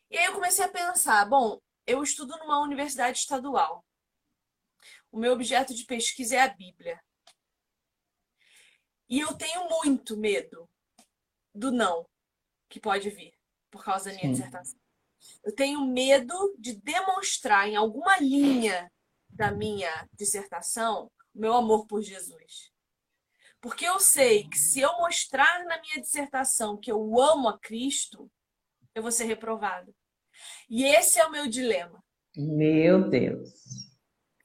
E 0.10 0.18
aí 0.18 0.26
eu 0.26 0.34
comecei 0.34 0.66
a 0.66 0.70
pensar, 0.70 1.26
bom, 1.26 1.60
eu 1.86 2.02
estudo 2.02 2.38
numa 2.38 2.60
universidade 2.62 3.20
estadual. 3.20 3.86
O 5.12 5.20
meu 5.20 5.34
objeto 5.34 5.74
de 5.74 5.86
pesquisa 5.86 6.36
é 6.36 6.42
a 6.42 6.48
Bíblia. 6.48 7.00
E 9.08 9.20
eu 9.20 9.34
tenho 9.36 9.70
muito 9.70 10.18
medo 10.18 10.70
do 11.54 11.72
não 11.72 12.08
que 12.68 12.80
pode 12.80 13.10
vir 13.10 13.34
por 13.70 13.84
causa 13.84 14.06
da 14.06 14.16
minha 14.16 14.28
Sim. 14.28 14.32
dissertação. 14.32 14.80
Eu 15.44 15.54
tenho 15.54 15.86
medo 15.86 16.56
de 16.58 16.76
demonstrar 16.76 17.68
em 17.68 17.76
alguma 17.76 18.18
linha 18.18 18.92
da 19.36 19.52
minha 19.52 20.08
dissertação 20.14 21.12
meu 21.36 21.54
amor 21.54 21.86
por 21.86 22.02
Jesus. 22.02 22.72
Porque 23.62 23.86
eu 23.86 24.00
sei 24.00 24.48
que 24.48 24.58
se 24.58 24.80
eu 24.80 24.92
mostrar 24.98 25.66
na 25.66 25.80
minha 25.82 26.00
dissertação 26.00 26.78
que 26.78 26.92
eu 26.92 27.20
amo 27.20 27.50
a 27.50 27.60
Cristo, 27.60 28.32
eu 28.94 29.02
vou 29.02 29.12
ser 29.12 29.26
reprovada. 29.26 29.92
E 30.70 30.86
esse 30.86 31.20
é 31.20 31.26
o 31.26 31.32
meu 31.32 31.48
dilema. 31.48 32.02
Meu 32.36 33.10
Deus. 33.10 33.50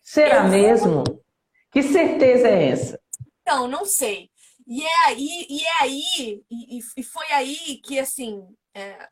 Será 0.02 0.44
eu 0.44 0.50
mesmo? 0.50 1.04
Vou... 1.06 1.24
Que 1.70 1.82
certeza 1.82 2.48
é 2.48 2.68
essa? 2.68 3.00
Então, 3.40 3.68
não 3.68 3.84
sei. 3.84 4.30
E 4.66 4.82
é 4.82 5.06
aí, 5.06 5.46
e 5.48 5.64
é 5.64 5.82
aí, 5.82 6.44
e, 6.50 6.78
e 6.96 7.02
foi 7.02 7.26
aí 7.32 7.80
que 7.82 7.98
assim 7.98 8.40
é, 8.74 9.08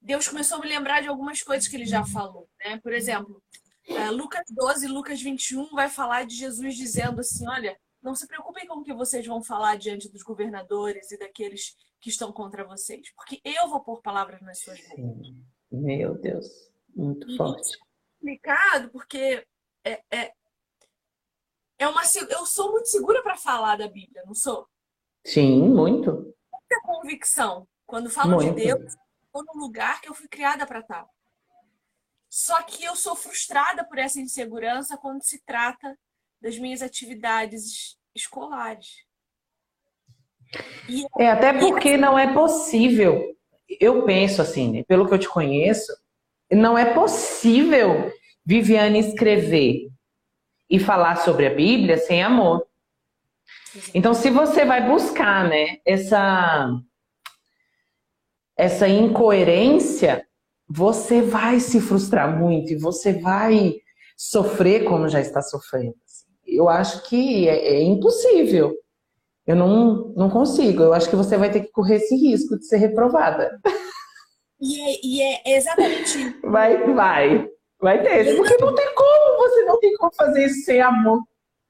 Deus 0.00 0.28
começou 0.28 0.58
a 0.58 0.60
me 0.60 0.68
lembrar 0.68 1.02
de 1.02 1.08
algumas 1.08 1.42
coisas 1.42 1.66
que 1.66 1.74
ele 1.74 1.84
já 1.84 2.04
falou, 2.04 2.48
né? 2.60 2.78
Por 2.78 2.92
exemplo, 2.92 3.42
é, 3.86 4.10
Lucas 4.10 4.44
12, 4.50 4.88
Lucas 4.88 5.20
21 5.20 5.70
vai 5.70 5.88
falar 5.88 6.26
de 6.26 6.34
Jesus 6.34 6.76
dizendo 6.76 7.20
assim: 7.20 7.48
olha, 7.48 7.78
não 8.02 8.14
se 8.14 8.26
preocupem 8.26 8.66
com 8.66 8.80
o 8.80 8.84
que 8.84 8.94
vocês 8.94 9.26
vão 9.26 9.42
falar 9.42 9.76
diante 9.76 10.08
dos 10.08 10.22
governadores 10.22 11.10
e 11.10 11.18
daqueles 11.18 11.76
que 12.00 12.10
estão 12.10 12.32
contra 12.32 12.64
vocês, 12.64 13.12
porque 13.14 13.40
eu 13.44 13.68
vou 13.68 13.80
pôr 13.80 14.00
palavras 14.00 14.40
nas 14.42 14.60
suas 14.60 14.80
bocas. 14.88 15.32
Meu 15.70 16.14
Deus, 16.18 16.46
muito 16.94 17.28
e 17.30 17.36
forte. 17.36 17.74
É 17.74 17.78
complicado, 18.18 18.90
porque 18.90 19.46
é, 19.84 20.02
é, 20.10 20.32
é 21.78 21.88
uma, 21.88 22.02
eu 22.28 22.46
sou 22.46 22.72
muito 22.72 22.88
segura 22.88 23.22
para 23.22 23.36
falar 23.36 23.76
da 23.76 23.88
Bíblia, 23.88 24.22
não 24.26 24.34
sou? 24.34 24.68
Sim, 25.24 25.68
muito. 25.68 26.12
Muita 26.12 26.80
convicção. 26.84 27.68
Quando 27.84 28.10
falo 28.10 28.36
muito. 28.36 28.54
de 28.54 28.64
Deus, 28.64 28.94
estou 29.24 29.44
no 29.44 29.60
lugar 29.60 30.00
que 30.00 30.08
eu 30.08 30.14
fui 30.14 30.28
criada 30.28 30.66
para 30.66 30.80
estar. 30.80 31.06
Só 32.36 32.62
que 32.64 32.84
eu 32.84 32.94
sou 32.94 33.16
frustrada 33.16 33.82
por 33.82 33.96
essa 33.96 34.20
insegurança 34.20 34.98
quando 34.98 35.22
se 35.22 35.42
trata 35.46 35.98
das 36.38 36.58
minhas 36.58 36.82
atividades 36.82 37.96
escolares. 38.14 39.06
E, 40.86 41.06
é 41.18 41.30
até 41.30 41.54
porque 41.54 41.96
não 41.96 42.18
é 42.18 42.34
possível. 42.34 43.34
Eu 43.80 44.04
penso 44.04 44.42
assim, 44.42 44.70
né? 44.70 44.84
pelo 44.84 45.08
que 45.08 45.14
eu 45.14 45.18
te 45.18 45.30
conheço, 45.30 45.90
não 46.52 46.76
é 46.76 46.92
possível 46.92 48.12
Viviane 48.44 48.98
escrever 48.98 49.88
e 50.68 50.78
falar 50.78 51.16
sobre 51.16 51.46
a 51.46 51.54
Bíblia 51.54 51.96
sem 51.96 52.22
amor. 52.22 52.66
Então, 53.94 54.12
se 54.12 54.28
você 54.28 54.66
vai 54.66 54.86
buscar, 54.86 55.48
né, 55.48 55.78
essa 55.86 56.68
essa 58.54 58.86
incoerência, 58.86 60.26
você 60.68 61.22
vai 61.22 61.60
se 61.60 61.80
frustrar 61.80 62.38
muito 62.38 62.72
e 62.72 62.78
você 62.78 63.12
vai 63.12 63.74
sofrer 64.16 64.84
como 64.84 65.08
já 65.08 65.20
está 65.20 65.40
sofrendo. 65.42 65.94
Eu 66.46 66.68
acho 66.68 67.08
que 67.08 67.48
é, 67.48 67.76
é 67.76 67.82
impossível. 67.82 68.74
Eu 69.46 69.56
não, 69.56 70.12
não 70.16 70.30
consigo. 70.30 70.82
Eu 70.82 70.92
acho 70.92 71.08
que 71.08 71.16
você 71.16 71.36
vai 71.36 71.50
ter 71.50 71.60
que 71.60 71.70
correr 71.70 71.96
esse 71.96 72.16
risco 72.16 72.58
de 72.58 72.66
ser 72.66 72.78
reprovada. 72.78 73.60
E 74.60 74.80
é, 74.80 75.00
e 75.04 75.22
é 75.22 75.56
exatamente. 75.56 76.40
Vai, 76.42 76.92
vai. 76.94 77.48
Vai 77.78 78.02
ter, 78.02 78.36
porque 78.36 78.56
não 78.56 78.74
tem 78.74 78.94
como, 78.94 79.38
você 79.38 79.64
não 79.64 79.78
tem 79.78 79.94
como 79.96 80.10
fazer 80.14 80.46
isso 80.46 80.64
sem 80.64 80.80
amor. 80.80 81.22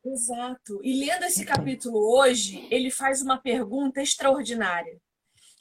Exato. 0.05 0.81
E 0.85 1.05
lendo 1.05 1.25
esse 1.25 1.45
capítulo 1.45 1.99
hoje, 2.17 2.67
ele 2.71 2.93
faz 2.93 3.21
uma 3.21 3.39
pergunta 3.39 4.01
extraordinária. 4.01 5.01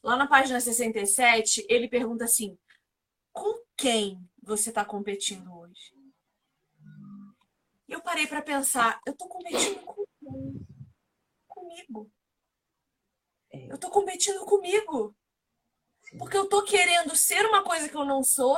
Lá 0.04 0.16
na 0.16 0.28
página 0.28 0.60
67, 0.60 1.66
ele 1.68 1.90
pergunta 1.90 2.26
assim: 2.26 2.56
com 3.36 3.62
quem 3.76 4.26
você 4.42 4.70
está 4.70 4.86
competindo 4.86 5.54
hoje? 5.54 5.94
E 7.88 7.92
eu 7.92 8.02
parei 8.02 8.26
para 8.26 8.42
pensar: 8.42 9.00
eu 9.06 9.12
estou 9.12 9.28
competindo 9.28 9.82
com 9.82 10.06
quem? 10.20 10.68
Comigo. 11.48 12.12
É. 13.52 13.70
Eu 13.70 13.76
estou 13.76 13.92
competindo 13.92 14.40
comigo. 14.46 15.14
Porque 16.18 16.38
eu 16.38 16.46
estou 16.46 16.64
querendo 16.64 17.16
ser 17.16 17.46
uma 17.46 17.64
coisa 17.64 17.90
que 17.90 17.96
eu 17.96 18.06
não 18.06 18.24
sou 18.24 18.58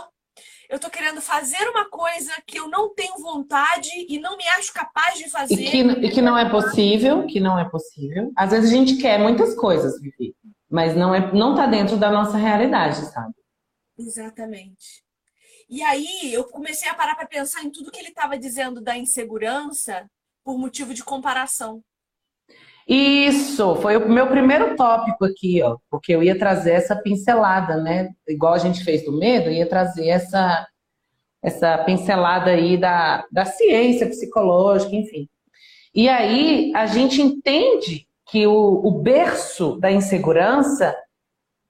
eu 0.70 0.80
tô 0.80 0.90
querendo 0.90 1.22
fazer 1.22 1.68
uma 1.70 1.90
coisa 1.90 2.32
que 2.46 2.60
eu 2.60 2.68
não 2.68 2.94
tenho 2.94 3.18
vontade 3.20 3.90
e 4.08 4.20
não 4.20 4.36
me 4.36 4.46
acho 4.50 4.74
capaz 4.74 5.18
de 5.18 5.30
fazer. 5.30 5.56
E 5.56 5.72
que, 5.72 5.78
e 5.78 6.10
que 6.12 6.22
não 6.22 6.38
é 6.38 6.50
possível, 6.50 7.26
que 7.26 7.40
não 7.40 7.58
é 7.58 7.68
possível. 7.70 8.32
Às 8.36 8.52
vezes 8.52 8.70
a 8.70 8.74
gente 8.74 8.98
quer 8.98 9.18
muitas 9.18 9.56
coisas, 9.56 10.00
Vivi, 10.02 10.36
mas 10.70 10.96
não 10.96 11.16
é, 11.16 11.32
não 11.34 11.56
tá 11.56 11.66
dentro 11.66 11.96
da 11.98 12.12
nossa 12.12 12.38
realidade, 12.38 12.98
sabe? 13.12 13.34
Exatamente. 13.98 15.04
E 15.70 15.84
aí 15.84 16.32
eu 16.32 16.46
comecei 16.46 16.90
a 16.90 16.94
parar 16.94 17.16
para 17.16 17.28
pensar 17.28 17.64
em 17.64 17.72
tudo 17.72 17.92
que 17.92 18.00
ele 18.00 18.10
estava 18.10 18.38
dizendo 18.38 18.82
da 18.82 18.98
insegurança 18.98 20.10
por 20.44 20.58
motivo 20.58 20.94
de 20.94 21.04
comparação. 21.04 21.84
Isso, 22.88 23.76
foi 23.76 23.98
o 23.98 24.08
meu 24.08 24.28
primeiro 24.28 24.78
tópico 24.78 25.26
aqui, 25.26 25.62
ó, 25.62 25.78
porque 25.90 26.14
eu 26.16 26.24
ia 26.24 26.40
trazer 26.40 26.72
essa 26.72 26.96
pincelada, 26.96 27.76
né? 27.76 28.12
Igual 28.26 28.54
a 28.54 28.58
gente 28.58 28.82
fez 28.82 29.04
do 29.04 29.12
medo, 29.12 29.50
ia 29.50 29.68
trazer 29.68 30.08
essa, 30.08 30.66
essa 31.44 31.78
pincelada 31.80 32.52
aí 32.52 32.78
da, 32.78 33.26
da 33.30 33.44
ciência 33.44 34.08
psicológica, 34.08 34.96
enfim. 34.96 35.28
E 35.94 36.08
aí 36.08 36.72
a 36.74 36.86
gente 36.86 37.22
entende 37.22 38.08
que 38.30 38.48
o, 38.48 38.54
o 38.54 39.02
berço 39.02 39.78
da 39.80 39.92
insegurança, 39.92 40.96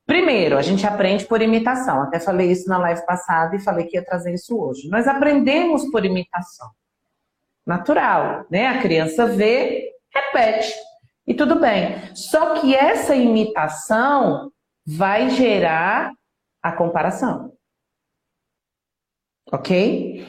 primeiro, 0.08 0.58
a 0.58 0.62
gente 0.64 0.88
aprende 0.88 1.26
por 1.26 1.42
imitação. 1.42 2.02
Até 2.02 2.20
falei 2.20 2.52
isso 2.52 2.68
na 2.68 2.80
live 2.80 3.06
passada 3.06 3.56
e 3.56 3.60
falei 3.60 3.86
que 3.86 3.98
ia 3.98 4.04
trazer 4.04 4.34
isso 4.34 4.58
hoje. 4.58 4.90
Nós 4.90 5.08
aprendemos 5.08 5.86
por 5.92 6.04
imitação. 6.04 6.70
Natural, 7.66 8.46
né? 8.50 8.68
A 8.68 8.82
criança 8.82 9.28
vê, 9.28 9.92
repete. 10.12 10.74
E 11.28 11.34
tudo 11.34 11.60
bem. 11.60 12.16
Só 12.16 12.56
que 12.56 12.74
essa 12.74 13.14
imitação 13.14 14.50
vai 14.86 15.30
gerar 15.30 16.14
a 16.64 16.72
comparação. 16.72 17.54
Ok? 19.52 20.26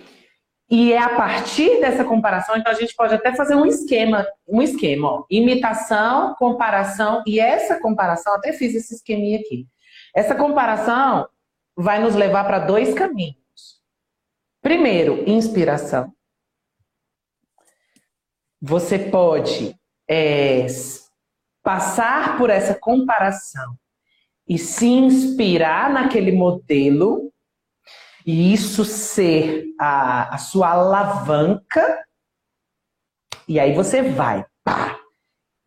E 0.70 0.92
é 0.92 0.98
a 0.98 1.16
partir 1.16 1.80
dessa 1.80 2.04
comparação, 2.04 2.56
então 2.56 2.70
a 2.70 2.74
gente 2.74 2.94
pode 2.94 3.14
até 3.14 3.34
fazer 3.34 3.54
um 3.54 3.64
esquema, 3.64 4.26
um 4.46 4.60
esquema, 4.60 5.08
ó, 5.08 5.24
imitação, 5.30 6.34
comparação, 6.34 7.22
e 7.26 7.40
essa 7.40 7.80
comparação, 7.80 8.34
até 8.34 8.52
fiz 8.52 8.74
esse 8.74 8.94
esqueminha 8.94 9.40
aqui. 9.40 9.66
Essa 10.14 10.34
comparação 10.34 11.26
vai 11.74 12.02
nos 12.02 12.14
levar 12.14 12.44
para 12.44 12.58
dois 12.58 12.92
caminhos. 12.92 13.38
Primeiro, 14.60 15.24
inspiração. 15.26 16.12
Você 18.60 18.98
pode 18.98 19.74
é, 20.10 20.66
passar 21.62 22.36
por 22.36 22.50
essa 22.50 22.74
comparação 22.74 23.74
e 24.46 24.58
se 24.58 24.86
inspirar 24.86 25.90
naquele 25.90 26.32
modelo 26.32 27.32
E 28.28 28.52
isso 28.52 28.84
ser 28.84 29.64
a, 29.80 30.34
a 30.34 30.36
sua 30.36 30.72
alavanca, 30.72 32.04
e 33.48 33.58
aí 33.58 33.72
você 33.72 34.02
vai. 34.02 34.44
Pá. 34.62 34.98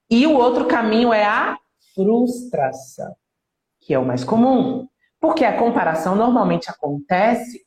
E 0.08 0.28
o 0.28 0.38
outro 0.38 0.68
caminho 0.68 1.12
é 1.12 1.26
a 1.26 1.58
frustração, 1.96 3.16
que 3.80 3.96
é 3.96 3.98
o 3.98 4.06
mais 4.06 4.24
comum. 4.24 4.88
Porque 5.20 5.44
a 5.44 5.58
comparação 5.58 6.16
normalmente 6.16 6.70
acontece, 6.70 7.66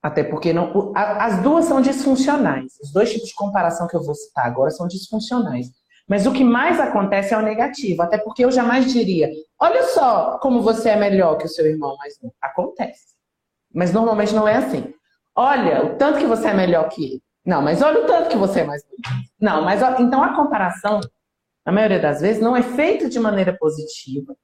até 0.00 0.22
porque 0.22 0.52
não, 0.52 0.92
as 0.94 1.42
duas 1.42 1.64
são 1.64 1.80
disfuncionais. 1.80 2.78
Os 2.80 2.92
dois 2.92 3.10
tipos 3.10 3.28
de 3.28 3.34
comparação 3.34 3.88
que 3.88 3.96
eu 3.96 4.04
vou 4.04 4.14
citar 4.14 4.46
agora 4.46 4.70
são 4.70 4.86
disfuncionais. 4.86 5.72
Mas 6.06 6.24
o 6.24 6.32
que 6.32 6.44
mais 6.44 6.78
acontece 6.78 7.34
é 7.34 7.36
o 7.36 7.42
negativo, 7.42 8.00
até 8.00 8.16
porque 8.16 8.44
eu 8.44 8.52
jamais 8.52 8.92
diria: 8.92 9.28
olha 9.58 9.82
só 9.88 10.38
como 10.38 10.62
você 10.62 10.90
é 10.90 10.96
melhor 10.96 11.36
que 11.36 11.46
o 11.46 11.48
seu 11.48 11.66
irmão, 11.66 11.96
mas 11.98 12.14
não. 12.22 12.30
Acontece. 12.40 13.15
Mas 13.76 13.92
normalmente 13.92 14.34
não 14.34 14.48
é 14.48 14.56
assim. 14.56 14.94
Olha 15.34 15.84
o 15.84 15.96
tanto 15.96 16.18
que 16.18 16.26
você 16.26 16.48
é 16.48 16.54
melhor 16.54 16.88
que 16.88 17.04
ele. 17.04 17.22
Não, 17.44 17.60
mas 17.60 17.82
olha 17.82 18.02
o 18.02 18.06
tanto 18.06 18.30
que 18.30 18.36
você 18.36 18.60
é 18.60 18.64
mais 18.64 18.82
bonito. 18.82 19.30
Não, 19.38 19.62
mas 19.62 19.82
então 20.00 20.24
a 20.24 20.34
comparação, 20.34 20.98
na 21.64 21.70
maioria 21.70 22.00
das 22.00 22.22
vezes, 22.22 22.40
não 22.40 22.56
é 22.56 22.62
feita 22.62 23.06
de 23.06 23.20
maneira 23.20 23.54
positiva. 23.54 24.34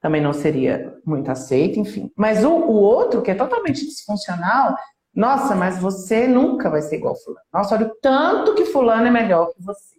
Também 0.00 0.22
não 0.22 0.32
seria 0.32 0.94
muito 1.04 1.28
aceito, 1.32 1.80
enfim. 1.80 2.12
Mas 2.16 2.44
o, 2.44 2.50
o 2.50 2.74
outro, 2.74 3.22
que 3.22 3.32
é 3.32 3.34
totalmente 3.34 3.84
disfuncional, 3.84 4.76
nossa, 5.12 5.56
mas 5.56 5.78
você 5.78 6.28
nunca 6.28 6.70
vai 6.70 6.80
ser 6.80 6.96
igual 6.96 7.16
fulano. 7.16 7.44
Nossa, 7.52 7.74
olha 7.74 7.86
o 7.86 7.94
tanto 8.00 8.54
que 8.54 8.66
fulano 8.66 9.06
é 9.08 9.10
melhor 9.10 9.48
que 9.52 9.60
você. 9.64 9.96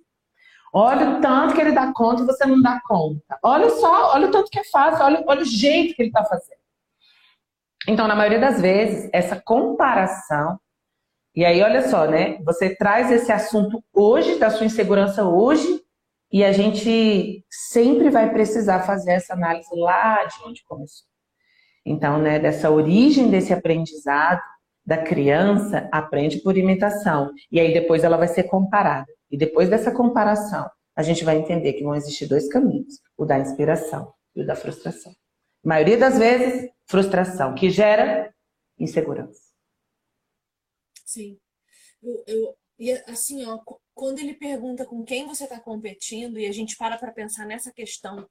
Olha 0.71 1.17
o 1.17 1.21
tanto 1.21 1.55
que 1.55 1.59
ele 1.59 1.73
dá 1.73 1.91
conta 1.91 2.21
e 2.21 2.25
você 2.25 2.45
não 2.45 2.61
dá 2.61 2.79
conta. 2.87 3.37
Olha 3.43 3.69
só, 3.69 4.13
olha 4.13 4.27
o 4.27 4.31
tanto 4.31 4.49
que 4.49 4.59
é 4.59 4.63
fácil, 4.63 5.03
olha, 5.03 5.23
olha 5.27 5.41
o 5.41 5.45
jeito 5.45 5.93
que 5.93 6.01
ele 6.03 6.09
está 6.09 6.23
fazendo. 6.23 6.66
Então, 7.87 8.07
na 8.07 8.15
maioria 8.15 8.39
das 8.39 8.59
vezes, 8.59 9.09
essa 9.13 9.41
comparação. 9.43 10.59
E 11.33 11.45
aí, 11.45 11.61
olha 11.61 11.87
só, 11.87 12.05
né? 12.05 12.37
Você 12.43 12.75
traz 12.75 13.09
esse 13.11 13.31
assunto 13.31 13.81
hoje, 13.93 14.37
da 14.37 14.49
sua 14.49 14.65
insegurança 14.65 15.23
hoje, 15.23 15.81
e 16.31 16.43
a 16.43 16.51
gente 16.51 17.45
sempre 17.49 18.09
vai 18.09 18.31
precisar 18.31 18.81
fazer 18.81 19.11
essa 19.11 19.33
análise 19.33 19.69
lá 19.73 20.25
de 20.25 20.35
onde 20.45 20.63
começou. 20.65 21.07
Então, 21.85 22.19
né, 22.19 22.37
dessa 22.37 22.69
origem 22.69 23.29
desse 23.29 23.53
aprendizado 23.53 24.41
da 24.85 24.97
criança, 24.97 25.87
aprende 25.91 26.39
por 26.39 26.57
imitação. 26.57 27.31
E 27.49 27.59
aí 27.59 27.73
depois 27.73 28.03
ela 28.03 28.17
vai 28.17 28.27
ser 28.27 28.43
comparada. 28.43 29.07
E 29.31 29.37
depois 29.37 29.69
dessa 29.69 29.91
comparação, 29.91 30.69
a 30.95 31.03
gente 31.03 31.23
vai 31.23 31.37
entender 31.37 31.73
que 31.73 31.83
vão 31.83 31.95
existir 31.95 32.25
dois 32.25 32.49
caminhos: 32.49 32.99
o 33.17 33.25
da 33.25 33.39
inspiração 33.39 34.11
e 34.35 34.41
o 34.41 34.45
da 34.45 34.55
frustração. 34.55 35.13
A 35.63 35.67
maioria 35.67 35.97
das 35.97 36.17
vezes, 36.17 36.71
frustração, 36.85 37.55
que 37.55 37.69
gera 37.69 38.33
insegurança. 38.79 39.41
Sim. 41.05 41.37
Eu, 42.01 42.23
eu, 42.27 42.57
e 42.79 42.91
assim, 43.07 43.45
ó, 43.45 43.59
quando 43.93 44.19
ele 44.19 44.33
pergunta 44.33 44.85
com 44.85 45.03
quem 45.03 45.25
você 45.25 45.45
está 45.45 45.59
competindo, 45.59 46.39
e 46.39 46.45
a 46.45 46.51
gente 46.51 46.77
para 46.77 46.97
para 46.97 47.11
pensar 47.11 47.45
nessa 47.45 47.71
questão 47.71 48.29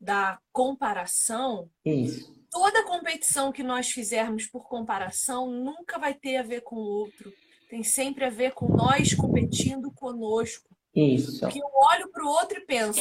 da 0.00 0.38
comparação, 0.52 1.68
Isso. 1.84 2.32
toda 2.50 2.84
competição 2.84 3.50
que 3.50 3.64
nós 3.64 3.90
fizermos 3.90 4.46
por 4.46 4.68
comparação 4.68 5.50
nunca 5.50 5.98
vai 5.98 6.14
ter 6.14 6.36
a 6.36 6.42
ver 6.42 6.60
com 6.60 6.76
o 6.76 6.88
outro 7.00 7.32
tem 7.68 7.82
sempre 7.82 8.24
a 8.24 8.30
ver 8.30 8.52
com 8.52 8.68
nós 8.68 9.14
competindo 9.14 9.92
conosco. 9.92 10.74
Isso. 10.94 11.46
Que 11.48 11.58
eu 11.58 11.70
olho 11.74 12.10
para 12.10 12.24
o 12.24 12.28
outro 12.28 12.58
e 12.58 12.64
penso, 12.64 13.00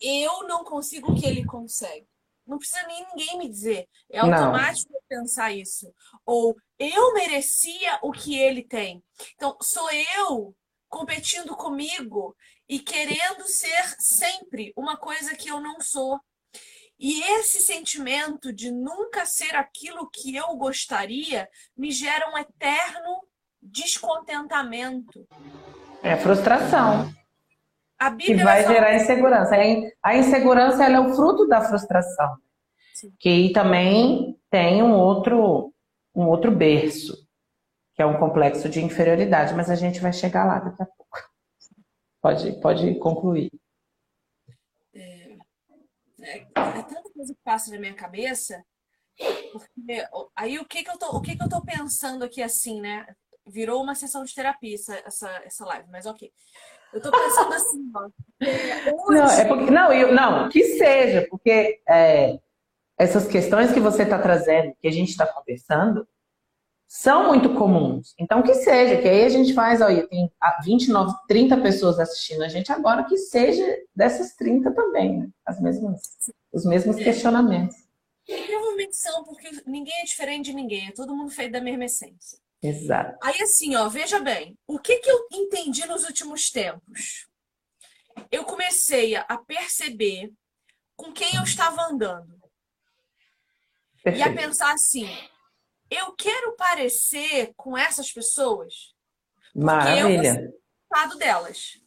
eu 0.00 0.46
não 0.48 0.64
consigo 0.64 1.12
o 1.12 1.14
que 1.14 1.26
ele 1.26 1.44
consegue. 1.44 2.06
Não 2.50 2.58
precisa 2.58 2.84
nem 2.88 3.06
ninguém 3.14 3.38
me 3.38 3.48
dizer. 3.48 3.88
É 4.10 4.18
automático 4.18 4.92
não. 4.92 5.00
pensar 5.08 5.52
isso. 5.52 5.94
Ou 6.26 6.56
eu 6.76 7.14
merecia 7.14 8.00
o 8.02 8.10
que 8.10 8.36
ele 8.36 8.64
tem. 8.64 9.00
Então, 9.36 9.56
sou 9.62 9.88
eu 10.18 10.52
competindo 10.88 11.56
comigo 11.56 12.36
e 12.68 12.80
querendo 12.80 13.46
ser 13.46 13.94
sempre 14.00 14.72
uma 14.76 14.96
coisa 14.96 15.36
que 15.36 15.48
eu 15.48 15.60
não 15.60 15.80
sou. 15.80 16.18
E 16.98 17.22
esse 17.22 17.60
sentimento 17.60 18.52
de 18.52 18.72
nunca 18.72 19.24
ser 19.24 19.54
aquilo 19.54 20.10
que 20.10 20.34
eu 20.34 20.48
gostaria 20.56 21.48
me 21.76 21.92
gera 21.92 22.28
um 22.30 22.36
eterno 22.36 23.22
descontentamento. 23.62 25.24
É 26.02 26.16
frustração. 26.16 27.14
A 28.00 28.08
Bíblia 28.08 28.38
que 28.38 28.44
vai 28.44 28.66
gerar 28.66 28.96
insegurança. 28.96 29.54
A 30.02 30.16
insegurança 30.16 30.84
é 30.84 30.98
o 30.98 31.14
fruto 31.14 31.46
da 31.46 31.60
frustração. 31.60 32.36
Sim. 33.00 33.14
Que 33.18 33.50
também 33.52 34.38
tem 34.50 34.82
um 34.82 34.92
outro, 34.92 35.72
um 36.14 36.26
outro 36.26 36.50
berço, 36.50 37.16
que 37.94 38.02
é 38.02 38.06
um 38.06 38.18
complexo 38.18 38.68
de 38.68 38.82
inferioridade, 38.82 39.54
mas 39.54 39.70
a 39.70 39.74
gente 39.74 40.00
vai 40.00 40.12
chegar 40.12 40.44
lá 40.44 40.58
daqui 40.58 40.82
a 40.82 40.86
pouco. 40.86 41.30
Pode, 42.20 42.60
pode 42.60 42.94
concluir. 42.98 43.50
É, 44.94 45.38
é, 46.20 46.38
é 46.38 46.82
tanta 46.82 47.10
coisa 47.14 47.32
que 47.32 47.40
passa 47.42 47.70
na 47.70 47.80
minha 47.80 47.94
cabeça, 47.94 48.62
porque 49.50 50.06
aí 50.36 50.58
o 50.58 50.66
que 50.66 50.82
que 50.82 50.90
eu 50.90 50.98
tô, 50.98 51.16
o 51.16 51.22
que 51.22 51.34
que 51.34 51.42
eu 51.42 51.48
tô 51.48 51.62
pensando 51.62 52.22
aqui 52.22 52.42
assim, 52.42 52.82
né? 52.82 53.06
virou 53.46 53.82
uma 53.82 53.94
sessão 53.94 54.22
de 54.22 54.34
terapia 54.34 54.74
essa, 54.74 54.94
essa, 55.06 55.42
essa 55.44 55.64
live, 55.64 55.88
mas 55.90 56.06
ok. 56.06 56.30
Eu 56.92 57.00
tô 57.00 57.10
pensando 57.10 57.54
assim, 57.54 57.90
ó. 57.94 58.04
Hoje... 58.04 59.18
Não, 59.18 59.30
é 59.30 59.44
porque, 59.44 59.70
não, 59.70 59.92
eu, 59.92 60.14
não, 60.14 60.48
que 60.48 60.62
seja, 60.64 61.26
porque 61.30 61.80
é, 61.88 62.38
essas 63.00 63.26
questões 63.26 63.72
que 63.72 63.80
você 63.80 64.02
está 64.02 64.18
trazendo, 64.18 64.74
que 64.78 64.86
a 64.86 64.90
gente 64.90 65.08
está 65.08 65.26
conversando, 65.26 66.06
são 66.86 67.28
muito 67.28 67.54
comuns. 67.54 68.14
Então, 68.18 68.42
que 68.42 68.52
seja, 68.52 69.00
que 69.00 69.08
aí 69.08 69.24
a 69.24 69.28
gente 69.30 69.54
faz, 69.54 69.80
olha, 69.80 70.06
tem 70.06 70.30
29, 70.62 71.14
30 71.26 71.62
pessoas 71.62 71.98
assistindo 71.98 72.42
a 72.42 72.48
gente 72.48 72.70
agora, 72.70 73.04
que 73.04 73.16
seja 73.16 73.64
dessas 73.96 74.34
30 74.36 74.70
também, 74.72 75.20
né? 75.20 75.30
As 75.46 75.58
mesmas, 75.62 76.02
os 76.52 76.66
mesmos 76.66 76.96
questionamentos. 76.96 77.74
Provavelmente 78.26 78.94
são, 78.94 79.24
porque 79.24 79.48
ninguém 79.66 79.98
é 80.02 80.04
diferente 80.04 80.46
de 80.46 80.52
ninguém, 80.52 80.88
é 80.88 80.92
todo 80.92 81.16
mundo 81.16 81.30
feito 81.30 81.52
da 81.52 81.60
mesma 81.62 81.86
essência. 81.86 82.38
Exato. 82.62 83.16
Aí 83.22 83.40
assim, 83.40 83.76
ó, 83.76 83.88
veja 83.88 84.20
bem, 84.20 84.58
o 84.66 84.78
que, 84.78 84.98
que 84.98 85.10
eu 85.10 85.26
entendi 85.32 85.86
nos 85.86 86.04
últimos 86.04 86.50
tempos? 86.50 87.26
Eu 88.30 88.44
comecei 88.44 89.16
a 89.16 89.38
perceber 89.38 90.30
com 90.96 91.10
quem 91.10 91.34
eu 91.36 91.44
estava 91.44 91.80
andando. 91.84 92.39
Perfeito. 94.02 94.28
E 94.28 94.30
a 94.30 94.34
pensar 94.34 94.72
assim, 94.72 95.08
eu 95.90 96.12
quero 96.12 96.54
parecer 96.56 97.52
com 97.56 97.76
essas 97.76 98.12
pessoas. 98.12 98.94
Maravilha. 99.54 100.52
Eu 100.92 101.08
sou 101.08 101.18
delas. 101.18 101.78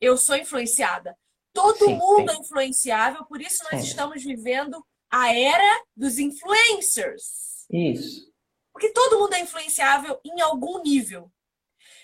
Eu 0.00 0.16
sou 0.16 0.36
influenciada. 0.36 1.16
Todo 1.52 1.84
sim, 1.84 1.94
mundo 1.94 2.30
sim. 2.30 2.36
é 2.36 2.40
influenciável, 2.40 3.24
por 3.26 3.40
isso 3.40 3.62
nós 3.64 3.82
é. 3.82 3.84
estamos 3.84 4.22
vivendo 4.22 4.84
a 5.10 5.34
era 5.34 5.84
dos 5.94 6.18
influencers. 6.18 7.66
Isso. 7.70 8.32
Porque 8.72 8.88
todo 8.90 9.18
mundo 9.18 9.34
é 9.34 9.40
influenciável 9.40 10.18
em 10.24 10.40
algum 10.40 10.82
nível. 10.82 11.30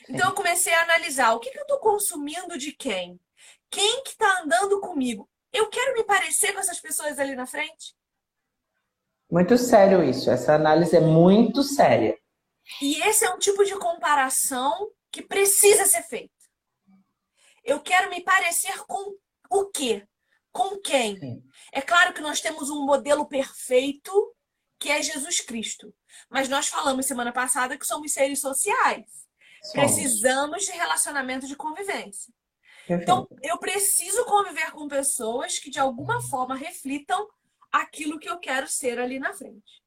Então 0.09 0.29
eu 0.29 0.35
comecei 0.35 0.73
a 0.75 0.83
analisar 0.83 1.33
o 1.33 1.41
que, 1.41 1.51
que 1.51 1.59
eu 1.59 1.63
estou 1.63 1.79
consumindo 1.79 2.57
de 2.59 2.73
quem? 2.73 3.19
Quem 3.71 4.03
que 4.03 4.11
está 4.11 4.43
andando 4.43 4.81
comigo? 4.81 5.29
Eu 5.53 5.69
quero 5.69 5.95
me 5.95 6.05
parecer 6.05 6.53
com 6.53 6.61
essas 6.61 6.81
pessoas 6.81 7.19
ali 7.19 7.35
na 7.35 7.47
frente? 7.47 7.95
Muito 9.31 9.59
sério 9.59 10.03
isso. 10.03 10.31
Essa 10.31 10.55
análise 10.55 10.97
é 10.97 11.01
muito 11.01 11.63
séria. 11.63 12.19
E 12.81 13.01
esse 13.03 13.25
é 13.25 13.31
um 13.31 13.39
tipo 13.39 13.65
de 13.65 13.75
comparação 13.77 14.91
que 15.11 15.23
precisa 15.23 15.87
ser 15.87 16.03
feita. 16.03 16.33
Eu 17.65 17.81
quero 17.81 18.11
me 18.11 18.23
parecer 18.23 18.79
com 18.87 19.15
o 19.51 19.67
quê? 19.67 20.07
Com 20.51 20.79
quem? 20.79 21.19
Sim. 21.19 21.43
É 21.73 21.83
claro 21.83 22.15
que 22.15 22.21
nós 22.21 22.41
temos 22.41 22.71
um 22.71 22.85
modelo 22.85 23.27
perfeito 23.27 24.13
que 24.79 24.91
é 24.91 25.03
Jesus 25.03 25.41
Cristo. 25.41 25.93
Mas 26.31 26.49
nós 26.49 26.69
falamos 26.69 27.07
semana 27.07 27.33
passada 27.33 27.77
que 27.77 27.87
somos 27.87 28.13
seres 28.13 28.41
sociais. 28.41 29.05
Somos. 29.63 29.73
Precisamos 29.73 30.65
de 30.65 30.73
relacionamento 30.73 31.47
de 31.47 31.57
convivência. 31.57 32.33
Perfeito. 32.87 33.03
Então, 33.03 33.29
eu 33.43 33.59
preciso 33.59 34.25
conviver 34.25 34.71
com 34.73 34.89
pessoas 34.89 35.59
que 35.59 35.71
de 35.71 35.79
alguma 35.79 36.23
forma 36.23 36.55
reflitam 36.55 37.29
aquilo 37.71 38.19
que 38.19 38.29
eu 38.29 38.39
quero 38.39 38.67
ser 38.69 38.99
ali 38.99 39.19
na 39.19 39.33
frente. 39.33 39.83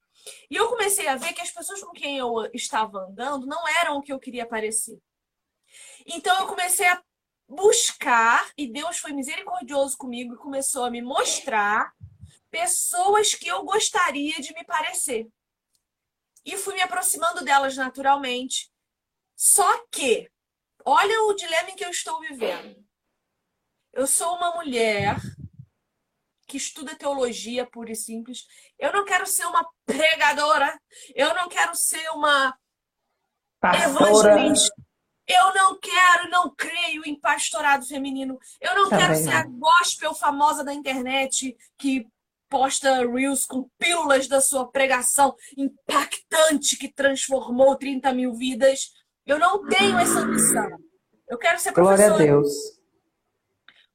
E 0.49 0.55
eu 0.55 0.69
comecei 0.69 1.07
a 1.07 1.15
ver 1.15 1.33
que 1.33 1.41
as 1.41 1.51
pessoas 1.51 1.81
com 1.83 1.91
quem 1.91 2.17
eu 2.17 2.49
estava 2.53 2.99
andando 2.99 3.47
não 3.47 3.67
eram 3.67 3.97
o 3.97 4.01
que 4.01 4.13
eu 4.13 4.19
queria 4.19 4.45
parecer. 4.45 4.99
Então 6.05 6.39
eu 6.39 6.47
comecei 6.47 6.87
a 6.87 7.01
buscar, 7.47 8.49
e 8.57 8.67
Deus 8.67 8.97
foi 8.97 9.11
misericordioso 9.11 9.97
comigo 9.97 10.33
e 10.33 10.37
começou 10.37 10.85
a 10.85 10.91
me 10.91 11.01
mostrar 11.01 11.93
pessoas 12.49 13.33
que 13.33 13.47
eu 13.47 13.63
gostaria 13.63 14.35
de 14.39 14.53
me 14.53 14.63
parecer. 14.63 15.27
E 16.45 16.57
fui 16.57 16.75
me 16.75 16.81
aproximando 16.81 17.43
delas 17.43 17.75
naturalmente. 17.75 18.71
Só 19.35 19.85
que, 19.87 20.29
olha 20.85 21.23
o 21.23 21.33
dilema 21.33 21.71
em 21.71 21.75
que 21.75 21.85
eu 21.85 21.89
estou 21.89 22.19
vivendo. 22.21 22.83
Eu 23.93 24.07
sou 24.07 24.35
uma 24.35 24.55
mulher 24.55 25.15
que 26.51 26.57
estuda 26.57 26.97
teologia 26.97 27.65
pura 27.65 27.93
e 27.93 27.95
simples. 27.95 28.45
Eu 28.77 28.91
não 28.91 29.05
quero 29.05 29.25
ser 29.25 29.45
uma 29.45 29.65
pregadora. 29.87 30.77
Eu 31.15 31.33
não 31.33 31.47
quero 31.47 31.73
ser 31.75 32.09
uma 32.09 32.53
Pastora. 33.61 34.33
evangelista. 34.33 34.75
Eu 35.25 35.53
não 35.53 35.79
quero, 35.79 36.29
não 36.29 36.53
creio 36.53 37.05
em 37.05 37.17
pastorado 37.17 37.87
feminino. 37.87 38.37
Eu 38.59 38.75
não 38.75 38.89
Também 38.89 39.07
quero 39.07 39.15
ser 39.15 39.33
a 39.33 39.45
gospel 39.45 40.13
famosa 40.13 40.61
da 40.61 40.73
internet 40.73 41.55
que 41.77 42.05
posta 42.49 43.07
reels 43.07 43.45
com 43.45 43.69
pílulas 43.77 44.27
da 44.27 44.41
sua 44.41 44.69
pregação 44.69 45.33
impactante 45.55 46.75
que 46.75 46.91
transformou 46.91 47.77
30 47.77 48.13
mil 48.13 48.33
vidas. 48.33 48.91
Eu 49.25 49.39
não 49.39 49.65
tenho 49.69 49.97
essa 49.97 50.19
ambição. 50.19 50.69
Eu 51.29 51.37
quero 51.37 51.57
ser 51.59 51.71
Glória 51.71 52.07
a 52.07 52.09
professora. 52.09 52.25
Deus. 52.25 52.51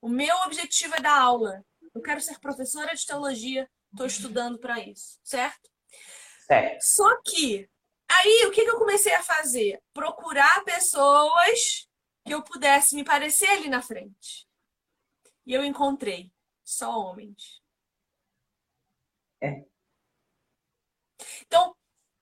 O 0.01 0.09
meu 0.09 0.35
objetivo 0.47 0.95
é 0.95 1.01
dar 1.03 1.21
aula. 1.21 1.65
Eu 1.96 2.02
quero 2.02 2.20
ser 2.20 2.38
professora 2.38 2.94
de 2.94 3.06
teologia. 3.06 3.66
Estou 3.90 4.06
estudando 4.06 4.59
para 4.59 4.78
isso, 4.80 5.18
certo? 5.24 5.70
Certo. 6.46 6.82
Só 6.82 7.22
que 7.22 7.66
aí 8.06 8.44
o 8.46 8.50
que, 8.50 8.64
que 8.64 8.70
eu 8.70 8.78
comecei 8.78 9.14
a 9.14 9.22
fazer? 9.22 9.82
Procurar 9.94 10.62
pessoas 10.62 11.88
que 12.22 12.35
eu 12.35 12.42
pudesse 12.42 12.94
me 12.94 13.02
parecer 13.02 13.48
ali 13.48 13.70
na 13.70 13.80
frente. 13.80 14.46
E 15.46 15.54
eu 15.54 15.64
encontrei 15.64 16.30
só 16.62 16.90
homens. 16.90 17.62
É. 19.40 19.64
Então, 21.46 21.74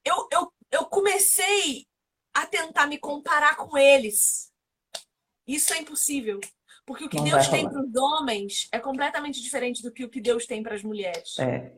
eu, 0.05 0.29
eu, 0.31 0.55
eu 0.71 0.87
comecei 0.87 1.89
a 2.33 2.47
tentar 2.47 2.87
me 2.87 2.97
comparar 2.97 3.57
com 3.57 3.77
eles. 3.77 4.53
Isso 5.45 5.75
é 5.75 5.79
impossível. 5.79 6.39
Porque 6.87 7.05
o 7.05 7.09
que 7.09 7.17
Não 7.17 7.25
Deus 7.25 7.49
tem 7.49 7.69
para 7.69 7.81
os 7.81 7.95
homens 7.97 8.69
é 8.71 8.79
completamente 8.79 9.41
diferente 9.41 9.83
do 9.83 9.91
que 9.91 10.05
o 10.05 10.09
que 10.11 10.21
Deus 10.21 10.47
tem 10.47 10.63
para 10.63 10.75
as 10.75 10.83
mulheres. 10.83 11.39
É. 11.39 11.73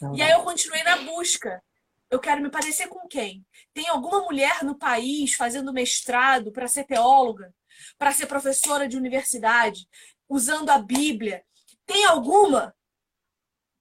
Não 0.00 0.14
E 0.14 0.18
vai. 0.18 0.30
aí 0.30 0.32
eu 0.32 0.42
continuei 0.44 0.82
na 0.82 0.96
busca. 0.98 1.62
Eu 2.10 2.20
quero 2.20 2.42
me 2.42 2.50
parecer 2.50 2.86
com 2.88 3.08
quem? 3.08 3.44
Tem 3.72 3.88
alguma 3.88 4.20
mulher 4.22 4.62
no 4.62 4.76
país 4.78 5.34
fazendo 5.34 5.72
mestrado 5.72 6.52
para 6.52 6.68
ser 6.68 6.84
teóloga, 6.84 7.52
para 7.98 8.12
ser 8.12 8.26
professora 8.26 8.86
de 8.86 8.96
universidade, 8.96 9.88
usando 10.28 10.70
a 10.70 10.78
Bíblia? 10.78 11.42
Tem 11.84 12.04
alguma? 12.04 12.74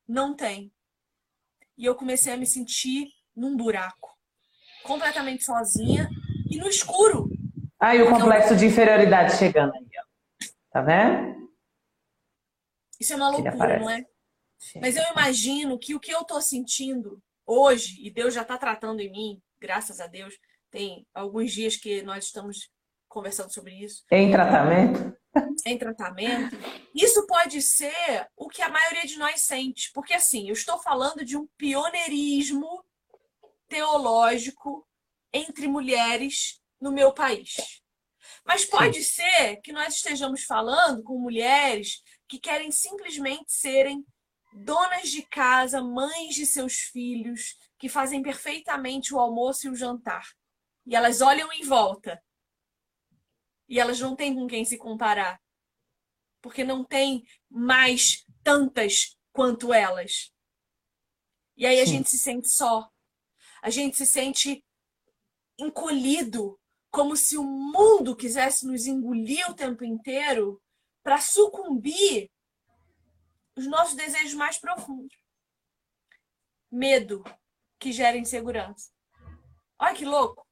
Não 0.08 0.36
tem. 0.36 0.72
E 1.78 1.86
eu 1.86 1.96
comecei 1.96 2.34
a 2.34 2.38
me 2.38 2.46
sentir 2.46 3.10
num 3.36 3.58
buraco, 3.58 4.18
completamente 4.84 5.44
sozinha 5.44 6.10
e 6.50 6.58
no 6.58 6.68
escuro. 6.68 7.30
Aí 7.80 8.02
o 8.02 8.10
complexo 8.10 8.56
de 8.56 8.66
inferioridade 8.66 9.36
chegando 9.38 9.74
aí, 9.74 9.86
ó. 10.00 10.05
Tá 10.76 10.82
vendo? 10.82 11.50
Isso 13.00 13.14
é 13.14 13.16
uma 13.16 13.30
loucura, 13.30 13.80
não 13.80 13.90
é? 13.90 14.04
Mas 14.82 14.98
eu 14.98 15.04
imagino 15.14 15.80
que 15.80 15.96
o 15.96 16.00
que 16.02 16.12
eu 16.14 16.26
tô 16.26 16.42
sentindo 16.42 17.24
hoje, 17.46 18.06
e 18.06 18.12
Deus 18.12 18.34
já 18.34 18.42
está 18.42 18.58
tratando 18.58 19.00
em 19.00 19.10
mim, 19.10 19.42
graças 19.58 20.02
a 20.02 20.08
Deus, 20.08 20.38
tem 20.70 21.08
alguns 21.14 21.54
dias 21.54 21.78
que 21.78 22.02
nós 22.02 22.26
estamos 22.26 22.70
conversando 23.08 23.54
sobre 23.54 23.74
isso, 23.74 24.04
Em 24.12 24.30
tratamento? 24.30 25.16
em 25.66 25.78
tratamento. 25.78 26.58
Isso 26.94 27.26
pode 27.26 27.62
ser 27.62 28.28
o 28.36 28.50
que 28.50 28.62
a 28.62 28.68
maioria 28.68 29.06
de 29.06 29.18
nós 29.18 29.44
sente, 29.44 29.94
porque 29.94 30.14
assim, 30.14 30.50
eu 30.50 30.54
estou 30.54 30.78
falando 30.80 31.24
de 31.24 31.38
um 31.38 31.48
pioneirismo 31.58 32.84
teológico 33.70 34.86
entre 35.32 35.70
mulheres 35.70 36.62
no 36.82 36.92
meu 36.92 37.14
país. 37.14 37.82
Mas 38.46 38.64
pode 38.64 39.04
ser 39.04 39.58
que 39.58 39.74
nós 39.74 39.96
estejamos 39.96 40.44
falando 40.44 41.04
com 41.04 41.18
mulheres 41.18 42.04
que 42.28 42.40
querem 42.40 42.72
simplesmente 42.72 43.52
serem 43.52 44.06
donas 44.54 45.10
de 45.10 45.24
casa, 45.24 45.82
mães 45.82 46.36
de 46.36 46.46
seus 46.46 46.76
filhos, 46.76 47.58
que 47.78 47.90
fazem 47.90 48.22
perfeitamente 48.22 49.14
o 49.14 49.20
almoço 49.20 49.66
e 49.66 49.70
o 49.70 49.76
jantar. 49.76 50.26
E 50.86 50.96
elas 50.96 51.22
olham 51.22 51.52
em 51.52 51.64
volta. 51.64 52.24
E 53.68 53.80
elas 53.80 54.00
não 54.00 54.16
têm 54.16 54.36
com 54.36 54.48
quem 54.48 54.64
se 54.64 54.78
comparar. 54.78 55.42
Porque 56.40 56.64
não 56.64 56.86
tem 56.86 57.26
mais 57.50 58.24
tantas 58.44 59.18
quanto 59.34 59.74
elas. 59.74 60.32
E 61.58 61.66
aí 61.66 61.82
a 61.82 61.86
Sim. 61.86 61.94
gente 61.94 62.10
se 62.12 62.20
sente 62.20 62.48
só. 62.50 62.90
A 63.62 63.72
gente 63.72 63.98
se 63.98 64.06
sente 64.06 64.64
encolhido, 65.58 66.60
como 66.96 67.18
se 67.18 67.38
o 67.38 67.44
mundo 67.44 68.16
quisesse 68.16 68.66
nos 68.66 68.88
engolir 68.88 69.46
o 69.52 69.54
tempo 69.54 69.84
inteiro 69.84 70.62
para 71.04 71.18
sucumbir 71.18 72.32
os 73.54 73.68
nossos 73.68 73.96
desejos 73.96 74.34
mais 74.34 74.58
profundos. 74.58 75.14
Medo 76.72 77.22
que 77.78 77.92
gera 77.92 78.16
insegurança. 78.16 78.92
Olha 79.78 79.94
que 79.94 80.06
louco. 80.06 80.48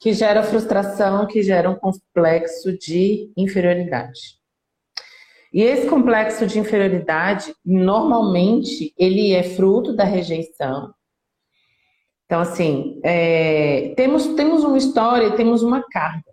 Que 0.00 0.12
gera 0.12 0.42
frustração, 0.42 1.24
que 1.28 1.40
gera 1.40 1.70
um 1.70 1.76
complexo 1.76 2.76
de 2.76 3.32
inferioridade. 3.36 4.40
E 5.52 5.62
esse 5.62 5.88
complexo 5.88 6.48
de 6.48 6.58
inferioridade, 6.58 7.54
normalmente, 7.64 8.92
ele 8.98 9.32
é 9.32 9.44
fruto 9.44 9.94
da 9.94 10.02
rejeição. 10.02 10.92
Então, 12.30 12.42
assim, 12.42 13.00
é, 13.02 13.92
temos, 13.96 14.24
temos 14.34 14.62
uma 14.62 14.78
história 14.78 15.26
e 15.26 15.36
temos 15.36 15.64
uma 15.64 15.82
carga. 15.82 16.32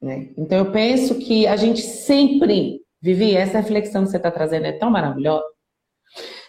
né? 0.00 0.30
Então, 0.34 0.56
eu 0.56 0.72
penso 0.72 1.18
que 1.18 1.46
a 1.46 1.56
gente 1.56 1.82
sempre, 1.82 2.80
Vivi, 2.98 3.36
essa 3.36 3.58
reflexão 3.60 4.04
que 4.04 4.10
você 4.10 4.16
está 4.16 4.30
trazendo 4.30 4.64
é 4.64 4.72
tão 4.72 4.90
maravilhosa, 4.90 5.44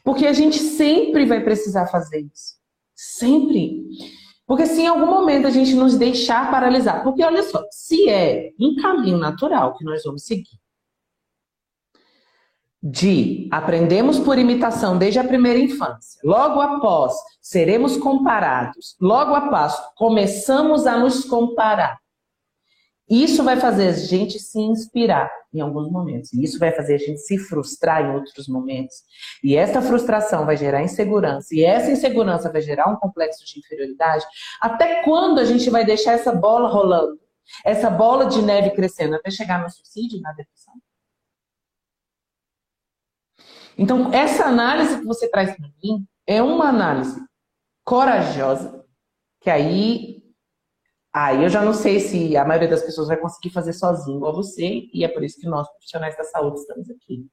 porque 0.05 0.25
a 0.25 0.31
gente 0.31 0.57
sempre 0.57 1.25
vai 1.25 1.43
precisar 1.43 1.87
fazer 1.87 2.21
isso. 2.33 2.55
Sempre. 2.95 3.83
Porque 4.47 4.65
se 4.67 4.83
em 4.83 4.87
algum 4.87 5.07
momento 5.07 5.45
a 5.45 5.51
gente 5.51 5.73
nos 5.73 5.97
deixar 5.97 6.49
paralisar, 6.49 7.03
porque 7.03 7.21
olha 7.21 7.43
só, 7.43 7.61
se 7.69 8.07
é 8.07 8.51
um 8.57 8.73
caminho 8.77 9.17
natural 9.17 9.75
que 9.75 9.83
nós 9.83 10.01
vamos 10.05 10.23
seguir, 10.23 10.57
de 12.81 13.47
aprendemos 13.51 14.19
por 14.19 14.37
imitação 14.37 14.97
desde 14.97 15.19
a 15.19 15.23
primeira 15.23 15.59
infância, 15.59 16.19
logo 16.23 16.61
após 16.61 17.13
seremos 17.41 17.97
comparados, 17.97 18.95
logo 19.01 19.35
após 19.35 19.75
começamos 19.95 20.87
a 20.87 20.97
nos 20.97 21.25
comparar. 21.25 21.99
Isso 23.09 23.43
vai 23.43 23.57
fazer 23.57 23.87
a 23.87 23.93
gente 23.93 24.39
se 24.39 24.59
inspirar 24.59 25.31
em 25.51 25.59
alguns 25.59 25.89
momentos, 25.89 26.31
e 26.31 26.43
isso 26.43 26.59
vai 26.59 26.71
fazer 26.71 26.93
a 26.93 26.97
gente 26.99 27.17
se 27.21 27.39
frustrar 27.39 28.05
em 28.05 28.13
outros 28.13 28.47
momentos. 28.47 28.97
E 29.43 29.55
essa 29.55 29.81
frustração 29.81 30.45
vai 30.45 30.55
gerar 30.55 30.83
insegurança, 30.83 31.47
e 31.51 31.63
essa 31.63 31.91
insegurança 31.91 32.51
vai 32.51 32.61
gerar 32.61 32.87
um 32.87 32.95
complexo 32.95 33.43
de 33.45 33.59
inferioridade. 33.59 34.23
Até 34.61 35.01
quando 35.01 35.39
a 35.39 35.45
gente 35.45 35.69
vai 35.71 35.83
deixar 35.83 36.13
essa 36.13 36.31
bola 36.31 36.69
rolando? 36.69 37.19
Essa 37.65 37.89
bola 37.89 38.27
de 38.27 38.43
neve 38.43 38.69
crescendo 38.71 39.15
até 39.15 39.31
chegar 39.31 39.59
no 39.59 39.69
suicídio 39.71 40.21
na 40.21 40.31
depressão? 40.33 40.75
Então, 43.79 44.13
essa 44.13 44.43
análise 44.43 44.99
que 44.99 45.05
você 45.05 45.29
traz 45.29 45.55
para 45.55 45.69
mim 45.81 46.05
é 46.27 46.43
uma 46.43 46.67
análise 46.67 47.17
corajosa, 47.85 48.85
que 49.39 49.49
aí, 49.49 50.21
aí 51.13 51.41
eu 51.43 51.49
já 51.49 51.63
não 51.63 51.73
sei 51.73 52.01
se 52.01 52.35
a 52.35 52.43
maioria 52.43 52.67
das 52.67 52.83
pessoas 52.83 53.07
vai 53.07 53.15
conseguir 53.15 53.51
fazer 53.51 53.71
sozinho, 53.71 54.17
igual 54.17 54.35
você, 54.35 54.89
e 54.93 55.05
é 55.05 55.07
por 55.07 55.23
isso 55.23 55.39
que 55.39 55.47
nós, 55.47 55.65
profissionais 55.69 56.17
da 56.17 56.25
saúde, 56.25 56.59
estamos 56.59 56.89
aqui. 56.89 57.25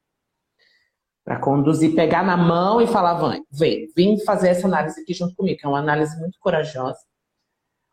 Para 1.25 1.37
conduzir, 1.37 1.93
pegar 1.93 2.23
na 2.23 2.37
mão 2.37 2.81
e 2.81 2.87
falar, 2.87 3.15
vem, 3.15 3.45
vem, 3.51 3.87
vem 3.93 4.23
fazer 4.23 4.47
essa 4.47 4.67
análise 4.67 5.01
aqui 5.01 5.13
junto 5.13 5.35
comigo, 5.35 5.59
que 5.59 5.65
é 5.65 5.69
uma 5.69 5.79
análise 5.79 6.17
muito 6.17 6.39
corajosa. 6.39 6.99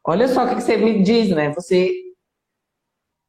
Olha 0.07 0.29
só 0.29 0.45
o 0.45 0.49
que 0.49 0.61
você 0.61 0.77
me 0.77 1.03
diz, 1.03 1.29
né? 1.31 1.53
Você 1.55 1.93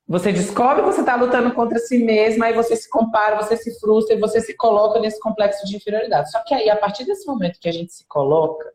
você 0.07 0.31
descobre 0.31 0.83
que 0.83 0.91
você 0.91 0.99
está 0.99 1.15
lutando 1.15 1.53
contra 1.53 1.79
si 1.79 1.97
mesma, 1.97 2.45
aí 2.45 2.53
você 2.53 2.75
se 2.75 2.87
compara, 2.89 3.41
você 3.41 3.57
se 3.57 3.79
frustra 3.79 4.15
e 4.15 4.19
você 4.19 4.39
se 4.39 4.55
coloca 4.55 4.99
nesse 4.99 5.19
complexo 5.19 5.65
de 5.65 5.75
inferioridade. 5.75 6.29
Só 6.29 6.43
que 6.43 6.53
aí, 6.53 6.69
a 6.69 6.77
partir 6.77 7.05
desse 7.05 7.25
momento 7.25 7.59
que 7.59 7.67
a 7.67 7.71
gente 7.71 7.91
se 7.91 8.05
coloca 8.05 8.71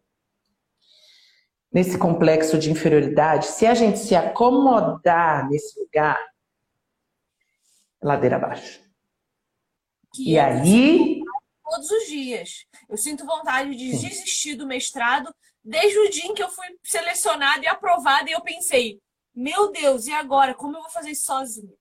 nesse 1.73 1.97
complexo 1.97 2.59
de 2.59 2.71
inferioridade, 2.71 3.47
se 3.47 3.65
a 3.65 3.75
gente 3.75 3.99
se 4.01 4.17
acomodar 4.17 5.49
nesse 5.49 5.79
lugar, 5.79 6.19
ladeira 8.03 8.35
abaixo. 8.35 8.81
E 10.19 10.35
eu 10.35 10.43
aí, 10.43 11.21
todos 11.71 11.91
os 11.91 12.07
dias. 12.07 12.67
Eu 12.89 12.97
sinto 12.97 13.25
vontade 13.25 13.71
de 13.77 13.91
desistir 13.91 14.57
do 14.57 14.67
mestrado 14.67 15.33
desde 15.63 15.97
o 15.97 16.11
dia 16.11 16.27
em 16.27 16.35
que 16.35 16.43
eu 16.43 16.51
fui 16.51 16.67
selecionada 16.83 17.63
e 17.65 17.69
aprovada 17.69 18.29
e 18.29 18.33
eu 18.33 18.41
pensei, 18.41 19.01
meu 19.35 19.71
Deus, 19.73 20.07
e 20.07 20.13
agora? 20.13 20.55
Como 20.55 20.77
eu 20.77 20.83
vou 20.83 20.91
fazer 20.91 21.11
isso 21.11 21.27
sozinha? 21.27 21.75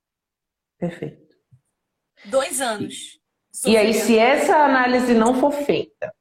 perfeito. 0.78 1.36
Dois 2.26 2.62
anos. 2.62 3.20
E 3.66 3.76
aí, 3.76 3.94
se 3.94 4.18
essa 4.18 4.56
análise 4.58 5.14
não 5.14 5.36
for 5.36 5.52
feita, 5.52 6.14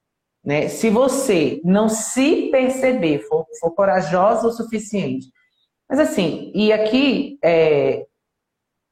né? 0.44 0.68
Se 0.68 0.90
você 0.90 1.60
não 1.64 1.88
se 1.88 2.50
perceber, 2.50 3.20
for, 3.28 3.46
for 3.60 3.72
corajosa 3.74 4.48
o 4.48 4.52
suficiente. 4.52 5.30
Mas 5.88 6.00
assim, 6.00 6.50
e 6.54 6.72
aqui 6.72 7.38
é, 7.42 8.06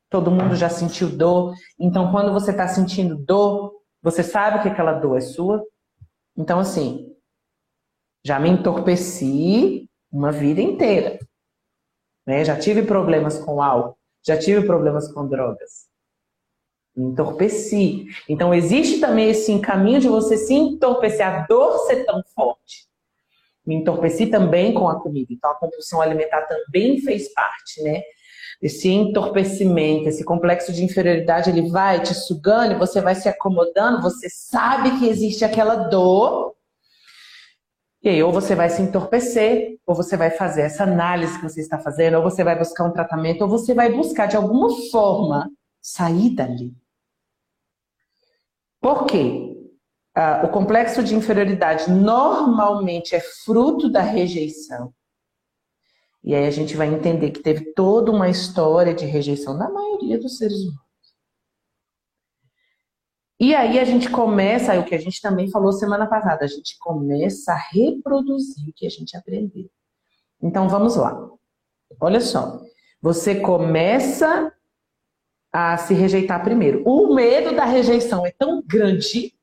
todo 0.08 0.30
mundo 0.30 0.54
já 0.54 0.68
sentiu 0.68 1.08
dor, 1.10 1.54
então 1.78 2.12
quando 2.12 2.32
você 2.32 2.50
está 2.52 2.68
sentindo 2.68 3.16
dor, 3.16 3.74
Você 4.02 4.22
sabe 4.22 4.62
que 4.62 4.68
aquela 4.68 4.92
dor 4.92 5.16
é 5.16 5.20
sua? 5.20 5.64
Então, 6.36 6.60
assim, 6.60 7.12
já 8.24 8.38
me 8.38 8.48
entorpeci 8.48 9.90
uma 10.12 10.30
vida 10.30 10.60
inteira. 10.60 11.18
Né? 12.26 12.44
Já 12.44 12.58
tive 12.58 12.82
problemas 12.82 13.38
com 13.38 13.62
álcool, 13.62 13.96
já 14.26 14.36
tive 14.36 14.66
problemas 14.66 15.10
com 15.12 15.28
drogas. 15.28 15.86
Me 16.96 17.04
entorpeci. 17.04 18.06
Então, 18.28 18.54
existe 18.54 19.00
também 19.00 19.30
esse 19.30 19.58
caminho 19.60 20.00
de 20.00 20.08
você 20.08 20.36
se 20.36 20.54
entorpecer, 20.54 21.26
a 21.26 21.46
dor 21.46 21.78
ser 21.86 22.04
tão 22.04 22.22
forte. 22.34 22.86
Me 23.66 23.74
entorpeci 23.74 24.26
também 24.26 24.72
com 24.72 24.88
a 24.88 25.00
comida. 25.00 25.30
Então, 25.30 25.50
a 25.50 25.54
compulsão 25.54 26.00
alimentar 26.00 26.42
também 26.42 26.98
fez 27.00 27.32
parte, 27.34 27.82
né? 27.82 28.02
Esse 28.62 28.88
entorpecimento, 28.88 30.08
esse 30.08 30.24
complexo 30.24 30.72
de 30.72 30.82
inferioridade, 30.82 31.50
ele 31.50 31.68
vai 31.68 32.00
te 32.02 32.14
sugando 32.14 32.78
você 32.78 33.02
vai 33.02 33.14
se 33.14 33.28
acomodando, 33.28 34.00
você 34.00 34.28
sabe 34.30 34.98
que 34.98 35.08
existe 35.08 35.44
aquela 35.44 35.74
dor, 35.74 36.55
e 38.06 38.08
aí, 38.08 38.22
ou 38.22 38.30
você 38.30 38.54
vai 38.54 38.70
se 38.70 38.80
entorpecer, 38.80 39.80
ou 39.84 39.92
você 39.92 40.16
vai 40.16 40.30
fazer 40.30 40.62
essa 40.62 40.84
análise 40.84 41.36
que 41.40 41.42
você 41.42 41.60
está 41.60 41.76
fazendo, 41.76 42.18
ou 42.18 42.22
você 42.22 42.44
vai 42.44 42.56
buscar 42.56 42.84
um 42.84 42.92
tratamento, 42.92 43.42
ou 43.42 43.48
você 43.48 43.74
vai 43.74 43.92
buscar 43.92 44.26
de 44.26 44.36
alguma 44.36 44.68
forma 44.92 45.50
sair 45.82 46.30
dali. 46.30 46.72
Por 48.80 49.06
quê? 49.06 49.56
Ah, 50.14 50.42
o 50.44 50.50
complexo 50.50 51.02
de 51.02 51.16
inferioridade 51.16 51.90
normalmente 51.90 53.12
é 53.12 53.18
fruto 53.18 53.90
da 53.90 54.02
rejeição. 54.02 54.94
E 56.22 56.32
aí 56.32 56.46
a 56.46 56.50
gente 56.52 56.76
vai 56.76 56.86
entender 56.86 57.32
que 57.32 57.42
teve 57.42 57.72
toda 57.74 58.12
uma 58.12 58.28
história 58.28 58.94
de 58.94 59.04
rejeição 59.04 59.52
na 59.54 59.68
maioria 59.68 60.16
dos 60.16 60.38
seres 60.38 60.60
humanos. 60.60 60.85
E 63.38 63.54
aí 63.54 63.78
a 63.78 63.84
gente 63.84 64.08
começa, 64.10 64.78
o 64.80 64.84
que 64.84 64.94
a 64.94 64.98
gente 64.98 65.20
também 65.20 65.50
falou 65.50 65.70
semana 65.70 66.06
passada, 66.06 66.44
a 66.44 66.48
gente 66.48 66.78
começa 66.78 67.52
a 67.52 67.68
reproduzir 67.70 68.68
o 68.68 68.72
que 68.74 68.86
a 68.86 68.90
gente 68.90 69.16
aprendeu. 69.16 69.68
Então 70.42 70.68
vamos 70.68 70.96
lá. 70.96 71.28
Olha 72.00 72.20
só, 72.20 72.62
você 73.00 73.34
começa 73.40 74.52
a 75.52 75.76
se 75.76 75.92
rejeitar 75.92 76.42
primeiro. 76.42 76.82
O 76.86 77.14
medo 77.14 77.54
da 77.54 77.64
rejeição 77.64 78.26
é 78.26 78.30
tão 78.30 78.62
grande 78.64 79.34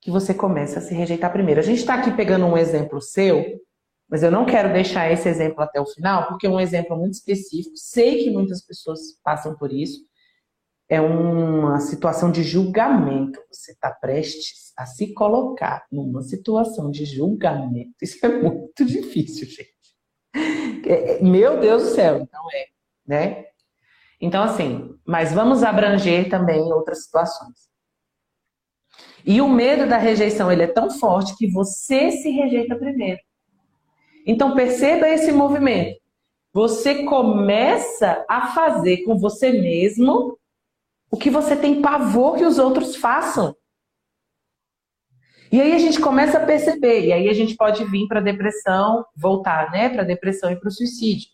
que 0.00 0.10
você 0.10 0.32
começa 0.32 0.78
a 0.78 0.82
se 0.82 0.94
rejeitar 0.94 1.32
primeiro. 1.32 1.60
A 1.60 1.64
gente 1.64 1.78
está 1.78 1.94
aqui 1.94 2.12
pegando 2.12 2.46
um 2.46 2.56
exemplo 2.56 3.00
seu, 3.00 3.60
mas 4.08 4.22
eu 4.22 4.30
não 4.30 4.46
quero 4.46 4.72
deixar 4.72 5.10
esse 5.10 5.28
exemplo 5.28 5.62
até 5.62 5.80
o 5.80 5.86
final, 5.86 6.28
porque 6.28 6.46
é 6.46 6.50
um 6.50 6.60
exemplo 6.60 6.96
muito 6.96 7.14
específico. 7.14 7.76
Sei 7.76 8.22
que 8.22 8.30
muitas 8.30 8.62
pessoas 8.64 9.18
passam 9.24 9.56
por 9.56 9.72
isso 9.72 10.00
é 10.88 11.00
uma 11.00 11.80
situação 11.80 12.30
de 12.30 12.42
julgamento. 12.42 13.40
Você 13.50 13.72
está 13.72 13.90
prestes 13.90 14.72
a 14.76 14.86
se 14.86 15.12
colocar 15.14 15.84
numa 15.90 16.22
situação 16.22 16.90
de 16.90 17.04
julgamento. 17.04 17.94
Isso 18.02 18.24
é 18.24 18.28
muito 18.28 18.84
difícil, 18.84 19.46
gente. 19.46 19.74
É, 20.86 21.16
é, 21.16 21.22
meu 21.22 21.60
Deus 21.60 21.82
do 21.84 21.88
céu, 21.90 22.18
então 22.18 22.42
é, 22.52 22.66
né? 23.06 23.44
Então, 24.20 24.42
assim, 24.42 24.94
mas 25.06 25.32
vamos 25.32 25.62
abranger 25.62 26.28
também 26.28 26.60
outras 26.60 27.04
situações. 27.04 27.68
E 29.24 29.40
o 29.40 29.48
medo 29.48 29.88
da 29.88 29.96
rejeição, 29.96 30.52
ele 30.52 30.62
é 30.62 30.66
tão 30.66 30.90
forte 30.90 31.36
que 31.36 31.50
você 31.50 32.10
se 32.10 32.30
rejeita 32.30 32.76
primeiro. 32.76 33.20
Então, 34.26 34.54
perceba 34.54 35.08
esse 35.08 35.32
movimento. 35.32 35.98
Você 36.52 37.04
começa 37.04 38.24
a 38.28 38.48
fazer 38.54 38.98
com 39.04 39.18
você 39.18 39.50
mesmo 39.50 40.38
o 41.14 41.16
que 41.16 41.30
você 41.30 41.54
tem 41.54 41.80
pavor 41.80 42.36
que 42.36 42.44
os 42.44 42.58
outros 42.58 42.96
façam. 42.96 43.54
E 45.52 45.60
aí 45.60 45.72
a 45.72 45.78
gente 45.78 46.00
começa 46.00 46.38
a 46.38 46.44
perceber, 46.44 47.06
e 47.06 47.12
aí 47.12 47.28
a 47.28 47.32
gente 47.32 47.54
pode 47.54 47.84
vir 47.84 48.08
para 48.08 48.18
a 48.18 48.22
depressão, 48.22 49.06
voltar, 49.16 49.70
né, 49.70 49.88
para 49.88 50.02
a 50.02 50.04
depressão 50.04 50.50
e 50.50 50.56
para 50.56 50.68
o 50.68 50.72
suicídio. 50.72 51.28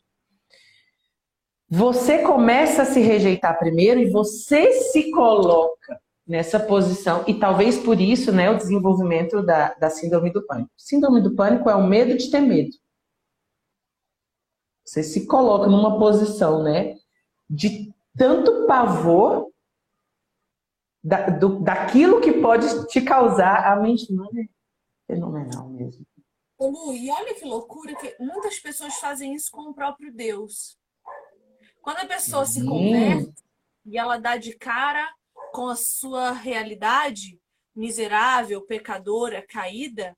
Você 1.67 2.19
começa 2.19 2.83
a 2.83 2.85
se 2.85 3.01
rejeitar 3.01 3.59
primeiro 3.59 4.01
e 4.01 4.11
você 4.11 4.71
se 4.71 5.11
coloca 5.13 5.99
nessa 6.27 6.61
posição, 6.61 7.25
e 7.27 7.33
talvez 7.33 7.79
por 7.79 7.99
isso, 7.99 8.31
né, 8.31 8.51
o 8.51 8.59
desenvolvimento 8.59 9.43
da, 9.43 9.73
da 9.73 9.89
síndrome 9.89 10.31
do 10.31 10.45
pânico. 10.45 10.71
Síndrome 10.77 11.23
do 11.23 11.35
pânico 11.35 11.71
é 11.71 11.75
o 11.75 11.87
medo 11.87 12.19
de 12.19 12.31
ter 12.31 12.43
medo. 12.43 12.77
Você 14.85 15.03
se 15.03 15.27
coloca 15.27 15.71
numa 15.71 15.99
posição, 15.99 16.63
né, 16.63 16.97
de 17.49 17.91
tanto 18.19 18.67
pavor 18.67 19.51
da, 21.03 21.31
do, 21.31 21.61
daquilo 21.61 22.21
que 22.21 22.33
pode 22.33 22.87
te 22.89 23.01
causar 23.01 23.73
a 23.73 23.77
mente 23.77 24.13
humana 24.13 24.43
é 24.43 25.15
fenomenal 25.15 25.69
mesmo. 25.69 26.07
Ô 26.59 26.69
Lu, 26.69 26.93
e 26.93 27.11
olha 27.11 27.35
que 27.35 27.45
loucura 27.45 27.95
que 27.97 28.17
muitas 28.21 28.59
pessoas 28.59 28.95
fazem 28.97 29.35
isso 29.35 29.51
com 29.51 29.63
o 29.63 29.75
próprio 29.75 30.13
Deus. 30.13 30.77
Quando 31.81 31.99
a 31.99 32.07
pessoa 32.07 32.45
Sim. 32.45 32.61
se 32.61 32.67
converte 32.67 33.43
e 33.87 33.97
ela 33.97 34.19
dá 34.19 34.37
de 34.37 34.55
cara 34.55 35.11
com 35.53 35.69
a 35.69 35.77
sua 35.77 36.33
realidade 36.33 37.41
miserável, 37.75 38.61
pecadora, 38.63 39.45
caída, 39.47 40.15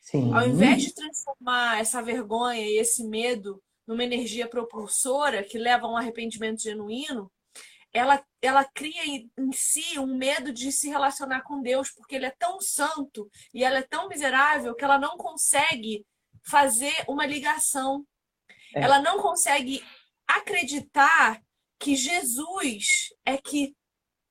Sim. 0.00 0.32
ao 0.34 0.46
invés 0.46 0.82
de 0.82 0.94
transformar 0.94 1.80
essa 1.80 2.02
vergonha 2.02 2.60
e 2.60 2.78
esse 2.78 3.02
medo 3.04 3.62
numa 3.86 4.04
energia 4.04 4.46
propulsora 4.46 5.42
que 5.42 5.58
leva 5.58 5.86
a 5.86 5.90
um 5.90 5.96
arrependimento 5.96 6.60
genuíno, 6.60 7.30
ela, 7.92 8.22
ela 8.42 8.64
cria 8.64 9.04
em, 9.06 9.30
em 9.38 9.52
si 9.52 9.98
um 9.98 10.16
medo 10.16 10.52
de 10.52 10.70
se 10.70 10.88
relacionar 10.88 11.42
com 11.42 11.62
Deus, 11.62 11.90
porque 11.90 12.14
ele 12.14 12.26
é 12.26 12.34
tão 12.38 12.60
santo 12.60 13.28
e 13.52 13.64
ela 13.64 13.78
é 13.78 13.82
tão 13.82 14.08
miserável 14.08 14.74
que 14.74 14.84
ela 14.84 14.98
não 14.98 15.16
consegue 15.16 16.06
fazer 16.46 16.94
uma 17.08 17.26
ligação. 17.26 18.06
É. 18.74 18.82
Ela 18.82 19.00
não 19.00 19.20
consegue 19.20 19.84
acreditar 20.26 21.40
que 21.78 21.94
Jesus 21.94 23.08
é 23.24 23.36
que 23.36 23.74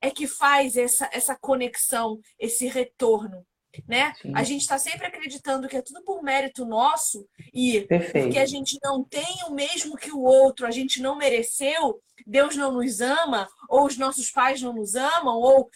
é 0.01 0.11
que 0.11 0.27
faz 0.27 0.75
essa, 0.77 1.09
essa 1.11 1.35
conexão, 1.35 2.19
esse 2.37 2.67
retorno 2.67 3.45
né? 3.87 4.13
Sim. 4.21 4.31
A 4.35 4.43
gente 4.43 4.61
está 4.61 4.77
sempre 4.77 5.07
acreditando 5.07 5.67
que 5.67 5.77
é 5.77 5.81
tudo 5.81 6.03
por 6.03 6.21
mérito 6.23 6.65
nosso 6.65 7.27
e 7.53 7.81
Perfeito. 7.81 8.25
porque 8.25 8.39
a 8.39 8.45
gente 8.45 8.77
não 8.83 9.03
tem 9.03 9.43
o 9.47 9.51
mesmo 9.51 9.95
que 9.97 10.11
o 10.11 10.21
outro, 10.21 10.65
a 10.65 10.71
gente 10.71 11.01
não 11.01 11.15
mereceu, 11.15 12.01
Deus 12.25 12.55
não 12.55 12.71
nos 12.71 13.01
ama, 13.01 13.47
ou 13.69 13.85
os 13.85 13.97
nossos 13.97 14.31
pais 14.31 14.61
não 14.61 14.73
nos 14.73 14.95
amam, 14.95 15.35
ou, 15.35 15.69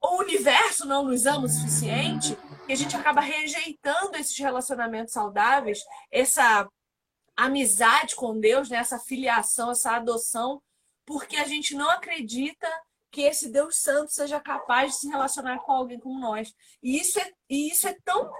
ou 0.00 0.18
o 0.18 0.22
universo 0.22 0.86
não 0.86 1.04
nos 1.04 1.26
ama 1.26 1.46
o 1.46 1.48
suficiente, 1.48 2.36
que 2.66 2.72
a 2.72 2.76
gente 2.76 2.96
acaba 2.96 3.20
rejeitando 3.20 4.16
esses 4.16 4.38
relacionamentos 4.38 5.12
saudáveis, 5.12 5.80
essa 6.10 6.68
amizade 7.36 8.14
com 8.14 8.38
Deus, 8.38 8.68
né? 8.68 8.78
essa 8.78 8.98
filiação, 8.98 9.70
essa 9.70 9.92
adoção, 9.92 10.62
porque 11.06 11.36
a 11.36 11.44
gente 11.44 11.74
não 11.74 11.90
acredita 11.90 12.68
que 13.12 13.20
esse 13.20 13.50
Deus 13.50 13.76
Santo 13.76 14.10
seja 14.10 14.40
capaz 14.40 14.92
de 14.92 14.98
se 15.00 15.08
relacionar 15.08 15.58
com 15.58 15.72
alguém 15.72 16.00
como 16.00 16.18
nós. 16.18 16.52
E 16.82 16.98
isso 16.98 17.20
é, 17.20 17.30
e 17.48 17.70
isso 17.70 17.86
é 17.86 17.94
tão 18.02 18.32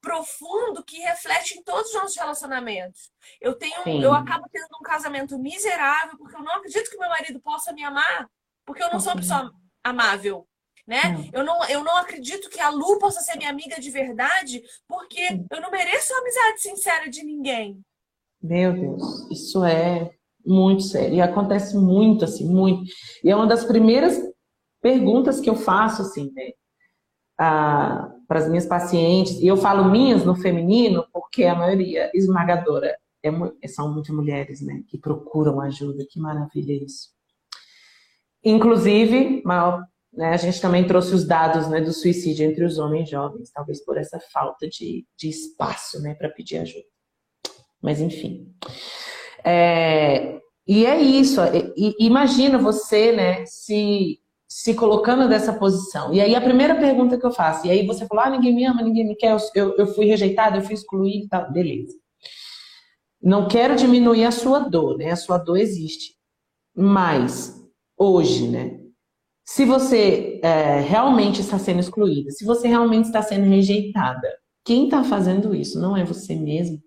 profundo 0.00 0.82
que 0.82 0.98
reflete 0.98 1.58
em 1.58 1.62
todos 1.62 1.88
os 1.88 1.94
nossos 1.94 2.16
relacionamentos. 2.16 3.10
Eu 3.40 3.54
tenho, 3.54 3.82
Sim. 3.84 4.02
eu 4.02 4.14
acabo 4.14 4.48
tendo 4.50 4.68
um 4.80 4.82
casamento 4.82 5.38
miserável 5.38 6.16
porque 6.16 6.34
eu 6.34 6.42
não 6.42 6.54
acredito 6.56 6.90
que 6.90 6.96
meu 6.96 7.08
marido 7.08 7.40
possa 7.40 7.72
me 7.72 7.84
amar, 7.84 8.28
porque 8.64 8.82
eu 8.82 8.90
não 8.90 8.98
sou 8.98 9.12
uma 9.12 9.20
pessoa 9.20 9.52
amável, 9.84 10.48
né? 10.86 11.28
Eu 11.32 11.44
não, 11.44 11.62
eu 11.66 11.84
não 11.84 11.96
acredito 11.98 12.48
que 12.48 12.60
a 12.60 12.70
Lu 12.70 12.98
possa 12.98 13.20
ser 13.20 13.36
minha 13.36 13.50
amiga 13.50 13.78
de 13.78 13.90
verdade, 13.90 14.62
porque 14.88 15.28
eu 15.50 15.60
não 15.60 15.70
mereço 15.70 16.14
a 16.14 16.18
amizade 16.18 16.62
sincera 16.62 17.10
de 17.10 17.22
ninguém. 17.22 17.84
Meu 18.40 18.72
Deus, 18.72 19.30
isso 19.30 19.64
é 19.64 20.16
muito 20.46 20.82
sério. 20.82 21.16
E 21.16 21.20
acontece 21.20 21.76
muito, 21.76 22.24
assim, 22.24 22.48
muito. 22.48 22.84
E 23.24 23.30
é 23.30 23.36
uma 23.36 23.46
das 23.46 23.64
primeiras 23.64 24.20
perguntas 24.80 25.40
que 25.40 25.50
eu 25.50 25.56
faço, 25.56 26.02
assim, 26.02 26.32
né? 26.34 26.50
para 27.36 28.14
as 28.30 28.48
minhas 28.48 28.66
pacientes. 28.66 29.38
E 29.40 29.46
eu 29.46 29.56
falo 29.56 29.90
minhas 29.90 30.24
no 30.24 30.34
feminino, 30.34 31.06
porque 31.12 31.44
a 31.44 31.54
maioria 31.54 32.10
esmagadora 32.14 32.96
é, 33.22 33.68
são 33.68 33.92
muitas 33.92 34.14
mulheres, 34.14 34.60
né? 34.60 34.82
Que 34.88 34.98
procuram 34.98 35.60
ajuda. 35.60 36.06
Que 36.08 36.18
maravilha 36.18 36.72
isso. 36.72 37.10
Inclusive, 38.42 39.42
né, 40.12 40.30
a 40.30 40.36
gente 40.36 40.60
também 40.60 40.86
trouxe 40.86 41.14
os 41.14 41.26
dados 41.26 41.68
né, 41.68 41.80
do 41.80 41.92
suicídio 41.92 42.46
entre 42.46 42.64
os 42.64 42.78
homens 42.78 43.10
jovens, 43.10 43.50
talvez 43.50 43.84
por 43.84 43.98
essa 43.98 44.20
falta 44.32 44.68
de, 44.68 45.04
de 45.18 45.28
espaço 45.28 46.00
né, 46.00 46.14
para 46.14 46.28
pedir 46.28 46.58
ajuda. 46.58 46.86
Mas, 47.82 48.00
enfim. 48.00 48.54
É, 49.44 50.38
e 50.66 50.86
é 50.86 51.00
isso. 51.00 51.40
E, 51.76 51.94
imagina 52.00 52.58
você, 52.58 53.12
né, 53.12 53.44
se, 53.46 54.18
se 54.48 54.74
colocando 54.74 55.28
dessa 55.28 55.52
posição. 55.52 56.12
E 56.12 56.20
aí 56.20 56.34
a 56.34 56.40
primeira 56.40 56.74
pergunta 56.74 57.18
que 57.18 57.26
eu 57.26 57.32
faço, 57.32 57.66
e 57.66 57.70
aí 57.70 57.86
você 57.86 58.06
falou, 58.06 58.24
ah, 58.24 58.30
ninguém 58.30 58.54
me 58.54 58.64
ama, 58.64 58.82
ninguém 58.82 59.06
me 59.06 59.16
quer, 59.16 59.36
eu, 59.54 59.76
eu 59.76 59.86
fui 59.88 60.06
rejeitado, 60.06 60.56
eu 60.56 60.62
fui 60.62 60.74
excluído 60.74 61.26
e 61.26 61.28
tal. 61.28 61.52
Beleza. 61.52 61.94
Não 63.22 63.48
quero 63.48 63.76
diminuir 63.76 64.24
a 64.24 64.30
sua 64.30 64.60
dor, 64.60 64.98
né? 64.98 65.10
A 65.10 65.16
sua 65.16 65.38
dor 65.38 65.56
existe. 65.56 66.14
Mas, 66.74 67.54
hoje, 67.98 68.46
né? 68.48 68.86
se 69.46 69.64
você 69.64 70.40
é, 70.42 70.80
realmente 70.80 71.40
está 71.40 71.58
sendo 71.58 71.78
excluída, 71.78 72.30
se 72.32 72.44
você 72.44 72.66
realmente 72.66 73.04
está 73.04 73.22
sendo 73.22 73.44
rejeitada, 73.48 74.28
quem 74.64 74.86
está 74.86 75.04
fazendo 75.04 75.54
isso 75.54 75.80
não 75.80 75.96
é 75.96 76.04
você 76.04 76.34
mesmo. 76.34 76.82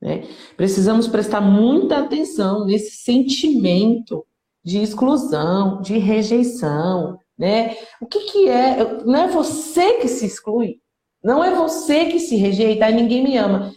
Né? 0.00 0.26
Precisamos 0.56 1.06
prestar 1.06 1.40
muita 1.40 1.98
atenção 1.98 2.64
nesse 2.64 2.96
sentimento 2.96 4.26
de 4.64 4.78
exclusão, 4.78 5.80
de 5.80 5.98
rejeição, 5.98 7.18
né? 7.38 7.76
O 8.00 8.06
que, 8.06 8.20
que 8.30 8.48
é? 8.48 9.02
Não 9.04 9.16
é 9.16 9.28
você 9.28 9.94
que 9.94 10.08
se 10.08 10.26
exclui, 10.26 10.80
não 11.22 11.42
é 11.42 11.54
você 11.54 12.06
que 12.06 12.18
se 12.18 12.36
rejeita, 12.36 12.90
e 12.90 12.94
ninguém 12.94 13.22
me 13.22 13.36
ama. 13.36 13.72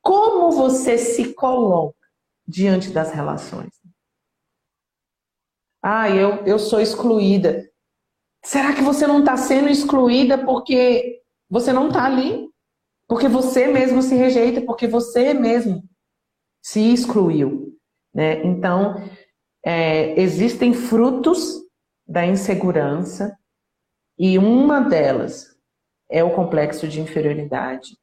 Como 0.00 0.50
você 0.50 0.98
se 0.98 1.34
coloca 1.34 1.96
diante 2.46 2.90
das 2.90 3.12
relações? 3.12 3.72
Ah, 5.82 6.08
eu, 6.10 6.44
eu 6.44 6.58
sou 6.58 6.80
excluída. 6.80 7.68
Será 8.44 8.72
que 8.72 8.82
você 8.82 9.06
não 9.06 9.20
está 9.20 9.36
sendo 9.36 9.68
excluída 9.68 10.38
porque 10.44 11.20
você 11.48 11.72
não 11.72 11.88
está 11.88 12.04
ali? 12.04 12.51
Porque 13.12 13.28
você 13.28 13.66
mesmo 13.66 14.00
se 14.00 14.14
rejeita, 14.14 14.62
porque 14.62 14.88
você 14.88 15.34
mesmo 15.34 15.82
se 16.62 16.80
excluiu. 16.94 17.78
Né? 18.14 18.42
Então, 18.42 18.94
é, 19.62 20.18
existem 20.18 20.72
frutos 20.72 21.60
da 22.08 22.24
insegurança 22.24 23.36
e 24.18 24.38
uma 24.38 24.80
delas 24.80 25.54
é 26.10 26.24
o 26.24 26.34
complexo 26.34 26.88
de 26.88 27.02
inferioridade. 27.02 27.98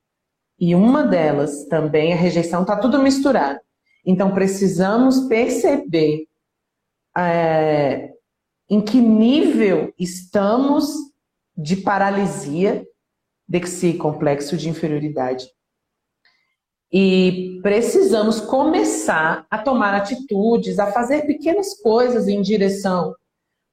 E 0.59 0.75
uma 0.75 1.01
delas 1.01 1.65
também, 1.65 2.13
a 2.13 2.15
rejeição, 2.15 2.61
está 2.61 2.77
tudo 2.77 3.01
misturado. 3.01 3.59
Então, 4.05 4.31
precisamos 4.31 5.21
perceber 5.21 6.27
é, 7.17 8.13
em 8.69 8.79
que 8.79 9.01
nível 9.01 9.91
estamos 9.97 10.93
de 11.57 11.77
paralisia 11.77 12.85
desse 13.49 13.93
complexo 13.95 14.55
de 14.55 14.69
inferioridade. 14.69 15.49
E 16.91 17.59
precisamos 17.63 18.39
começar 18.39 19.47
a 19.49 19.57
tomar 19.57 19.95
atitudes, 19.95 20.77
a 20.77 20.91
fazer 20.91 21.25
pequenas 21.25 21.79
coisas 21.81 22.27
em 22.27 22.41
direção 22.41 23.15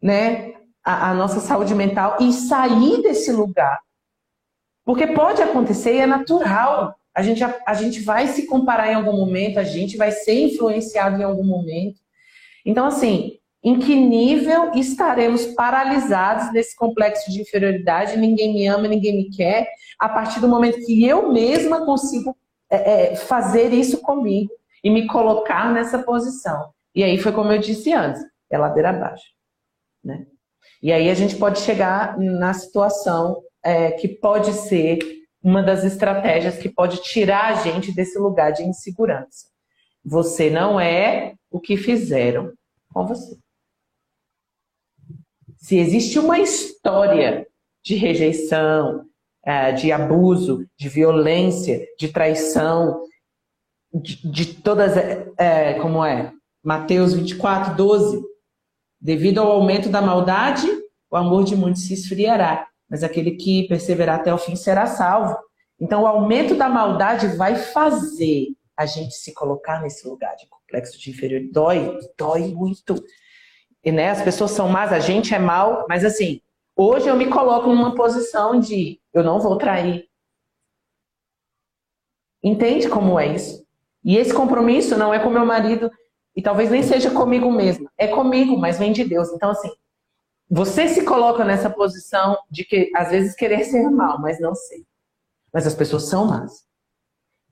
né, 0.03 0.55
à, 0.83 1.11
à 1.11 1.15
nossa 1.15 1.41
saúde 1.41 1.75
mental 1.75 2.17
e 2.21 2.33
sair 2.33 3.03
desse 3.03 3.31
lugar. 3.31 3.79
Porque 4.83 5.07
pode 5.09 5.43
acontecer 5.43 5.95
e 5.95 6.01
é 6.01 6.07
natural. 6.07 6.95
A 7.15 7.23
gente, 7.23 7.45
a, 7.45 7.63
a 7.67 7.75
gente 7.75 8.01
vai 8.01 8.29
se 8.29 8.47
comparar 8.47 8.91
em 8.91 8.95
algum 8.95 9.17
momento, 9.17 9.59
a 9.59 9.65
gente 9.65 9.97
vai 9.97 10.11
ser 10.11 10.41
influenciado 10.41 11.21
em 11.21 11.25
algum 11.25 11.45
momento. 11.45 12.01
Então, 12.65 12.87
assim, 12.87 13.39
em 13.67 13.81
que 13.81 13.97
nível 13.97 14.71
estaremos 14.77 15.45
paralisados 15.45 16.53
nesse 16.53 16.77
complexo 16.77 17.33
de 17.33 17.41
inferioridade, 17.43 18.17
ninguém 18.17 18.55
me 18.55 18.65
ama, 18.69 18.87
ninguém 18.87 19.17
me 19.17 19.29
quer, 19.29 19.67
a 19.99 20.09
partir 20.09 20.39
do 20.39 20.47
momento 20.47 20.87
que 20.87 21.05
eu 21.05 21.33
mesma 21.33 21.85
consigo 21.85 22.37
é, 22.71 23.15
é, 23.15 23.17
fazer 23.17 23.73
isso 23.73 24.01
comigo 24.03 24.53
e 24.85 24.89
me 24.89 25.09
colocar 25.09 25.73
nessa 25.73 25.99
posição. 25.99 26.71
E 26.95 27.03
aí 27.03 27.19
foi 27.19 27.33
como 27.33 27.51
eu 27.51 27.59
disse 27.59 27.93
antes, 27.93 28.23
é 28.49 28.57
ladeira 28.57 28.91
abaixo. 28.91 29.27
Né? 30.05 30.29
E 30.81 30.93
aí 30.93 31.11
a 31.11 31.15
gente 31.15 31.35
pode 31.35 31.59
chegar 31.59 32.17
na 32.21 32.55
situação 32.55 33.43
é, 33.65 33.91
que 33.91 34.07
pode 34.07 34.53
ser 34.53 35.01
uma 35.43 35.61
das 35.61 35.83
estratégias 35.83 36.57
que 36.57 36.69
pode 36.69 37.03
tirar 37.03 37.47
a 37.47 37.55
gente 37.55 37.93
desse 37.93 38.17
lugar 38.17 38.53
de 38.53 38.63
insegurança. 38.63 39.49
Você 40.05 40.51
não 40.51 40.79
é 40.79 41.35
o 41.51 41.59
que 41.59 41.77
fizeram 41.77 42.53
com 42.95 43.05
você. 43.05 43.37
Se 45.67 45.77
existe 45.79 46.17
uma 46.17 46.39
história 46.39 47.45
de 47.85 47.97
rejeição, 47.97 49.05
é, 49.45 49.73
de 49.73 49.91
abuso, 49.91 50.65
de 50.79 50.89
violência, 50.89 51.85
de 51.99 52.07
traição, 52.07 53.03
de, 53.93 54.31
de 54.31 54.55
todas, 54.63 54.97
é, 54.97 55.27
é 55.37 55.75
como 55.81 56.05
é? 56.05 56.33
Mateus 56.63 57.15
24, 57.15 57.75
12. 57.75 58.23
Devido 59.01 59.41
ao 59.41 59.51
aumento 59.51 59.89
da 59.89 60.01
maldade, 60.01 60.69
o 61.11 61.17
amor 61.17 61.43
de 61.43 61.57
muitos 61.57 61.83
se 61.83 61.95
esfriará, 61.95 62.69
mas 62.89 63.03
aquele 63.03 63.33
que 63.33 63.67
perseverar 63.67 64.21
até 64.21 64.33
o 64.33 64.39
fim 64.39 64.55
será 64.55 64.87
salvo. 64.87 65.37
Então, 65.81 66.05
o 66.05 66.07
aumento 66.07 66.55
da 66.55 66.69
maldade 66.69 67.27
vai 67.37 67.57
fazer 67.57 68.47
a 68.79 68.87
gente 68.87 69.17
se 69.17 69.35
colocar 69.35 69.83
nesse 69.83 70.07
lugar 70.07 70.37
de 70.37 70.47
complexo 70.47 70.97
de 70.97 71.11
inferioridade. 71.11 71.53
Dói, 71.53 71.99
dói 72.17 72.55
muito. 72.55 72.95
E, 73.87 73.93
né, 73.93 74.11
as 74.11 74.21
pessoas 74.21 74.51
são 74.51 74.69
más, 74.69 74.93
a 74.93 74.99
gente 74.99 75.33
é 75.33 75.39
mal, 75.39 75.87
mas 75.89 76.05
assim, 76.05 76.41
hoje 76.75 77.07
eu 77.07 77.15
me 77.15 77.31
coloco 77.31 77.69
numa 77.69 77.95
posição 77.95 78.59
de 78.59 79.01
eu 79.15 79.23
não 79.23 79.39
vou 79.39 79.57
trair. 79.57 80.09
Entende 82.43 82.89
como 82.89 83.17
é 83.17 83.33
isso? 83.33 83.65
E 84.05 84.17
esse 84.17 84.35
compromisso 84.35 84.99
não 84.99 85.15
é 85.15 85.21
com 85.21 85.31
meu 85.31 85.47
marido 85.47 85.89
e 86.35 86.43
talvez 86.43 86.69
nem 86.69 86.83
seja 86.83 87.13
comigo 87.13 87.49
mesmo. 87.53 87.89
É 87.97 88.09
comigo, 88.09 88.59
mas 88.59 88.77
vem 88.77 88.93
de 88.93 89.05
Deus. 89.05 89.33
Então, 89.33 89.51
assim, 89.51 89.71
você 90.51 90.89
se 90.89 91.05
coloca 91.05 91.45
nessa 91.45 91.71
posição 91.71 92.37
de 92.51 92.65
que 92.65 92.91
às 92.93 93.11
vezes 93.11 93.37
querer 93.37 93.63
ser 93.63 93.89
mal, 93.89 94.21
mas 94.21 94.41
não 94.41 94.53
sei. 94.53 94.85
Mas 95.53 95.65
as 95.65 95.75
pessoas 95.77 96.09
são 96.09 96.27
más. 96.27 96.66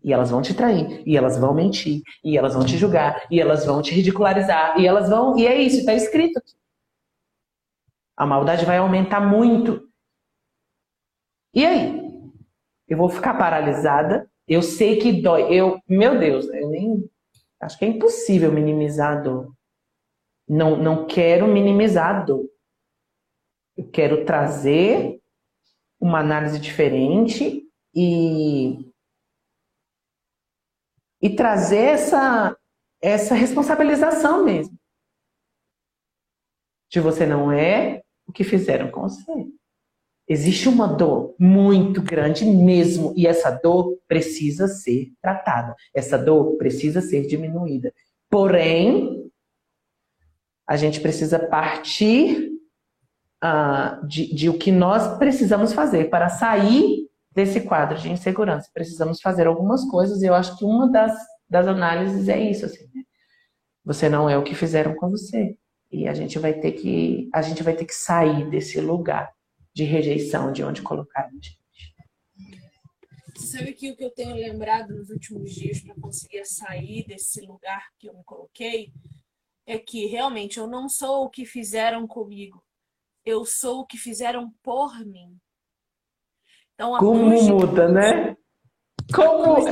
E 0.05 0.13
elas 0.13 0.31
vão 0.31 0.43
te 0.43 0.53
trair, 0.53 1.03
e 1.07 1.17
elas 1.17 1.39
vão 1.39 1.55
mentir, 1.55 2.03
e 2.23 2.37
elas 2.37 2.53
vão 2.53 2.65
te 2.65 2.77
julgar, 2.77 3.27
e 3.31 3.41
elas 3.41 3.65
vão 3.65 3.81
te 3.81 3.95
ridicularizar, 3.95 4.79
e 4.79 4.87
elas 4.87 5.09
vão. 5.09 5.39
E 5.39 5.47
é 5.47 5.57
isso, 5.57 5.79
está 5.79 5.95
escrito 5.95 6.39
aqui. 6.39 6.53
A 8.15 8.27
maldade 8.27 8.67
vai 8.67 8.77
aumentar 8.77 9.21
muito. 9.21 9.89
E 11.55 11.65
aí? 11.65 12.05
Eu 12.87 12.99
vou 12.99 13.09
ficar 13.09 13.35
paralisada. 13.35 14.31
Eu 14.47 14.61
sei 14.61 14.99
que 14.99 15.23
dói. 15.23 15.53
Eu, 15.53 15.81
meu 15.89 16.19
Deus, 16.19 16.47
eu 16.49 16.69
nem. 16.69 17.11
Acho 17.59 17.79
que 17.79 17.87
é 17.87 17.89
impossível 17.89 18.53
minimizar 18.53 19.17
a 19.17 19.21
dor. 19.21 19.55
Não, 20.47 20.77
não 20.77 21.07
quero 21.07 21.49
minimizar 21.49 22.17
a 22.17 22.21
dor. 22.21 22.45
Eu 23.75 23.89
quero 23.91 24.25
trazer 24.27 25.19
uma 25.99 26.21
análise 26.21 26.61
diferente 26.61 27.63
e 27.95 28.93
e 31.25 31.31
trazer 31.31 31.87
essa, 31.87 32.55
essa 33.01 33.35
responsabilização 33.35 34.45
mesmo. 34.45 34.79
De 36.91 37.01
você 37.01 37.25
não 37.25 37.51
é 37.51 38.03
o 38.27 38.33
que 38.33 38.45
fizeram 38.45 38.91
com 38.91 39.09
você. 39.09 39.47
Existe 40.29 40.69
uma 40.69 40.87
dor 40.87 41.35
muito 41.39 42.03
grande 42.03 42.45
mesmo, 42.45 43.15
e 43.17 43.27
essa 43.27 43.51
dor 43.51 43.99
precisa 44.07 44.69
ser 44.69 45.13
tratada. 45.23 45.75
Essa 45.95 46.19
dor 46.19 46.59
precisa 46.59 47.01
ser 47.01 47.27
diminuída. 47.27 47.91
Porém, 48.29 49.31
a 50.69 50.77
gente 50.77 51.01
precisa 51.01 51.39
partir 51.39 52.51
uh, 53.43 54.07
de, 54.07 54.35
de 54.35 54.51
o 54.51 54.59
que 54.59 54.71
nós 54.71 55.17
precisamos 55.17 55.73
fazer 55.73 56.11
para 56.11 56.29
sair 56.29 57.04
desse 57.35 57.61
quadro 57.63 57.99
de 57.99 58.11
insegurança. 58.11 58.71
Precisamos 58.73 59.21
fazer 59.21 59.47
algumas 59.47 59.85
coisas 59.85 60.23
e 60.23 60.27
eu 60.27 60.35
acho 60.35 60.57
que 60.57 60.65
uma 60.65 60.91
das, 60.91 61.13
das 61.49 61.67
análises 61.67 62.29
é 62.29 62.39
isso, 62.39 62.65
assim, 62.65 62.85
né? 62.95 63.03
Você 63.85 64.09
não 64.09 64.31
é 64.31 64.39
o 64.39 64.45
que 64.45 64.55
fizeram 64.55 64.95
com 64.95 65.11
você. 65.11 65.59
E 65.91 66.09
a 66.09 66.15
gente 66.15 66.39
vai 66.39 66.55
ter 66.55 66.73
que 66.73 67.29
a 67.33 67.43
gente 67.43 67.63
vai 67.63 67.75
ter 67.77 67.85
que 67.85 67.95
sair 67.95 68.49
desse 68.49 68.81
lugar 68.81 69.33
de 69.75 69.85
rejeição 69.85 70.53
de 70.53 70.63
onde 70.63 70.83
colocaram 70.83 71.29
a 71.29 71.33
gente. 71.33 71.59
Sabe 73.37 73.73
que 73.73 73.91
o 73.91 73.97
que 73.97 74.05
eu 74.05 74.11
tenho 74.11 74.35
lembrado 74.35 74.95
nos 74.95 75.11
últimos 75.11 75.53
dias 75.53 75.81
para 75.81 75.95
conseguir 75.97 76.45
sair 76.45 77.05
desse 77.07 77.41
lugar 77.43 77.89
que 77.99 78.09
eu 78.09 78.15
me 78.15 78.25
coloquei 78.25 78.93
é 79.67 79.79
que 79.79 80.07
realmente 80.07 80.59
eu 80.59 80.67
não 80.67 80.89
sou 80.89 81.25
o 81.25 81.31
que 81.31 81.45
fizeram 81.45 82.07
comigo. 82.07 82.63
Eu 83.25 83.45
sou 83.45 83.81
o 83.81 83.87
que 83.87 83.97
fizeram 83.97 84.53
por 84.63 84.99
mim. 85.05 85.39
Então, 86.75 86.99
Como 86.99 87.25
muda, 87.25 87.89
né? 87.89 88.37
Como. 89.13 89.65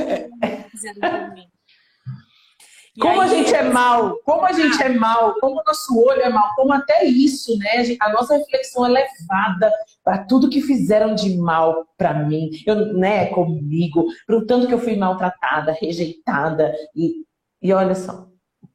Como 2.99 3.21
a 3.21 3.27
gente 3.27 3.51
é 3.55 3.63
mal, 3.63 4.19
como 4.23 4.45
a 4.45 4.51
gente 4.51 4.81
é 4.83 4.89
mal, 4.89 5.33
como 5.39 5.59
o 5.59 5.63
nosso 5.65 5.99
olho 5.99 6.21
é 6.21 6.29
mal, 6.29 6.53
como 6.55 6.71
até 6.73 7.03
isso, 7.03 7.57
né? 7.57 7.97
A 7.99 8.11
nossa 8.11 8.37
reflexão 8.37 8.85
é 8.85 8.89
levada 8.89 9.73
para 10.03 10.23
tudo 10.25 10.49
que 10.49 10.61
fizeram 10.61 11.15
de 11.15 11.35
mal 11.35 11.87
para 11.97 12.13
mim, 12.13 12.51
eu, 12.67 12.93
né, 12.93 13.27
comigo, 13.27 14.05
para 14.27 14.37
o 14.37 14.45
tanto 14.45 14.67
que 14.67 14.73
eu 14.75 14.79
fui 14.79 14.95
maltratada, 14.95 15.71
rejeitada. 15.71 16.71
E, 16.95 17.25
e 17.63 17.73
olha 17.73 17.95
só, 17.95 18.27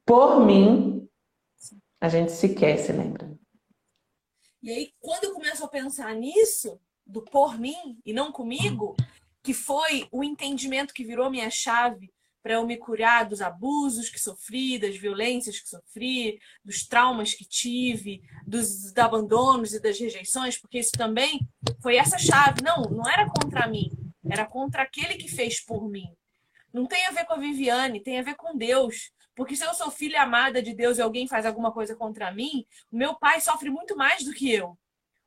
por 0.05 0.45
mim, 0.45 1.07
a 2.01 2.09
gente 2.09 2.33
sequer 2.33 2.77
se 2.77 2.91
lembra. 2.91 3.31
E 4.61 4.69
aí, 4.69 4.89
quando 4.99 5.23
eu 5.23 5.33
começo 5.33 5.63
a 5.63 5.69
pensar 5.69 6.13
nisso, 6.13 6.77
do 7.09 7.21
por 7.21 7.59
mim 7.59 7.99
e 8.05 8.13
não 8.13 8.31
comigo, 8.31 8.95
que 9.43 9.53
foi 9.53 10.07
o 10.11 10.23
entendimento 10.23 10.93
que 10.93 11.03
virou 11.03 11.29
minha 11.29 11.49
chave 11.49 12.11
para 12.41 12.53
eu 12.53 12.65
me 12.65 12.77
curar 12.77 13.25
dos 13.25 13.41
abusos 13.41 14.09
que 14.09 14.19
sofri, 14.19 14.79
das 14.79 14.95
violências 14.95 15.59
que 15.59 15.67
sofri, 15.67 16.39
dos 16.63 16.87
traumas 16.87 17.33
que 17.33 17.43
tive, 17.43 18.21
dos 18.47 18.95
abandonos 18.95 19.73
e 19.73 19.81
das 19.81 19.99
rejeições, 19.99 20.57
porque 20.57 20.79
isso 20.79 20.91
também 20.91 21.45
foi 21.81 21.97
essa 21.97 22.17
chave. 22.17 22.61
Não, 22.63 22.83
não 22.83 23.09
era 23.09 23.29
contra 23.29 23.67
mim, 23.67 23.89
era 24.29 24.45
contra 24.45 24.83
aquele 24.83 25.15
que 25.15 25.27
fez 25.27 25.63
por 25.63 25.89
mim. 25.89 26.07
Não 26.71 26.85
tem 26.85 27.05
a 27.07 27.11
ver 27.11 27.25
com 27.25 27.33
a 27.33 27.39
Viviane, 27.39 28.01
tem 28.01 28.19
a 28.19 28.23
ver 28.23 28.35
com 28.35 28.55
Deus. 28.55 29.11
Porque 29.35 29.55
se 29.55 29.65
eu 29.65 29.73
sou 29.73 29.89
filha 29.89 30.21
amada 30.21 30.61
de 30.61 30.73
Deus 30.73 30.97
e 30.97 31.01
alguém 31.01 31.27
faz 31.27 31.45
alguma 31.45 31.71
coisa 31.71 31.95
contra 31.95 32.31
mim, 32.31 32.65
o 32.91 32.97
meu 32.97 33.15
pai 33.15 33.41
sofre 33.41 33.69
muito 33.69 33.95
mais 33.95 34.23
do 34.23 34.33
que 34.33 34.51
eu. 34.51 34.77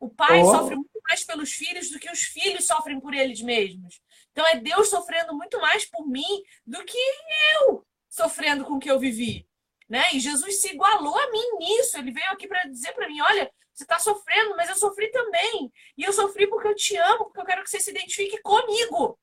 O 0.02 0.10
pai 0.10 0.42
oh. 0.42 0.46
sofre 0.46 0.74
muito 0.74 1.00
mais 1.08 1.22
pelos 1.22 1.52
filhos 1.52 1.88
do 1.88 2.00
que 2.00 2.10
os 2.10 2.22
filhos 2.22 2.66
sofrem 2.66 2.98
por 2.98 3.14
eles 3.14 3.40
mesmos. 3.40 4.00
Então 4.32 4.44
é 4.48 4.56
Deus 4.56 4.90
sofrendo 4.90 5.32
muito 5.32 5.60
mais 5.60 5.86
por 5.86 6.08
mim 6.08 6.42
do 6.66 6.84
que 6.84 6.98
eu 7.60 7.86
sofrendo 8.08 8.64
com 8.64 8.72
o 8.72 8.78
que 8.80 8.90
eu 8.90 8.98
vivi. 8.98 9.48
Né? 9.88 10.02
E 10.12 10.18
Jesus 10.18 10.60
se 10.60 10.72
igualou 10.72 11.16
a 11.16 11.30
mim 11.30 11.58
nisso. 11.60 11.96
Ele 11.96 12.10
veio 12.10 12.32
aqui 12.32 12.48
para 12.48 12.64
dizer 12.64 12.92
para 12.94 13.06
mim: 13.06 13.20
olha, 13.20 13.48
você 13.72 13.84
está 13.84 14.00
sofrendo, 14.00 14.56
mas 14.56 14.68
eu 14.70 14.74
sofri 14.74 15.08
também. 15.12 15.72
E 15.96 16.02
eu 16.02 16.12
sofri 16.12 16.48
porque 16.48 16.66
eu 16.66 16.74
te 16.74 16.96
amo, 16.96 17.26
porque 17.26 17.40
eu 17.40 17.44
quero 17.44 17.62
que 17.62 17.70
você 17.70 17.78
se 17.78 17.90
identifique 17.92 18.42
comigo. 18.42 19.16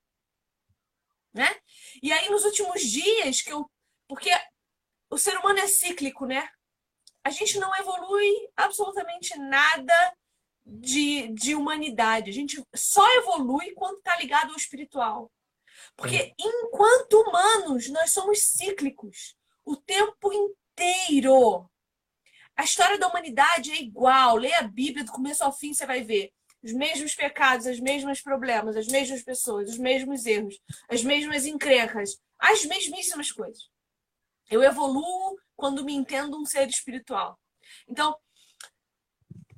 Né? 1.34 1.60
E 2.02 2.10
aí, 2.10 2.30
nos 2.30 2.46
últimos 2.46 2.80
dias, 2.80 3.42
que 3.42 3.52
eu. 3.52 3.70
Porque 4.08 4.30
o 5.10 5.18
ser 5.18 5.36
humano 5.36 5.58
é 5.58 5.66
cíclico, 5.66 6.24
né? 6.24 6.48
A 7.22 7.28
gente 7.28 7.58
não 7.58 7.76
evolui 7.76 8.32
absolutamente 8.56 9.38
nada 9.38 10.16
de, 10.70 11.28
de 11.28 11.54
humanidade. 11.54 12.30
A 12.30 12.32
gente 12.32 12.62
só 12.74 13.04
evolui 13.16 13.72
quando 13.72 13.98
está 13.98 14.16
ligado 14.16 14.50
ao 14.50 14.56
espiritual. 14.56 15.30
Porque 15.96 16.32
enquanto 16.38 17.20
humanos, 17.20 17.88
nós 17.88 18.12
somos 18.12 18.40
cíclicos 18.42 19.34
o 19.64 19.76
tempo 19.76 20.32
inteiro. 20.32 21.68
A 22.56 22.62
história 22.62 22.98
da 22.98 23.08
humanidade 23.08 23.72
é 23.72 23.82
igual. 23.82 24.36
Leia 24.36 24.58
a 24.58 24.68
Bíblia 24.68 25.04
do 25.04 25.12
começo 25.12 25.42
ao 25.42 25.52
fim, 25.52 25.74
você 25.74 25.86
vai 25.86 26.02
ver. 26.02 26.32
Os 26.62 26.72
mesmos 26.72 27.14
pecados, 27.14 27.66
os 27.66 27.80
mesmos 27.80 28.20
problemas, 28.20 28.76
as 28.76 28.86
mesmas 28.86 29.22
pessoas, 29.22 29.70
os 29.70 29.78
mesmos 29.78 30.26
erros, 30.26 30.60
as 30.88 31.02
mesmas 31.02 31.46
encrencas, 31.46 32.18
as 32.38 32.64
mesmíssimas 32.66 33.32
coisas. 33.32 33.70
Eu 34.50 34.62
evoluo 34.62 35.38
quando 35.56 35.84
me 35.84 35.94
entendo 35.94 36.38
um 36.38 36.44
ser 36.44 36.68
espiritual. 36.68 37.38
Então, 37.88 38.14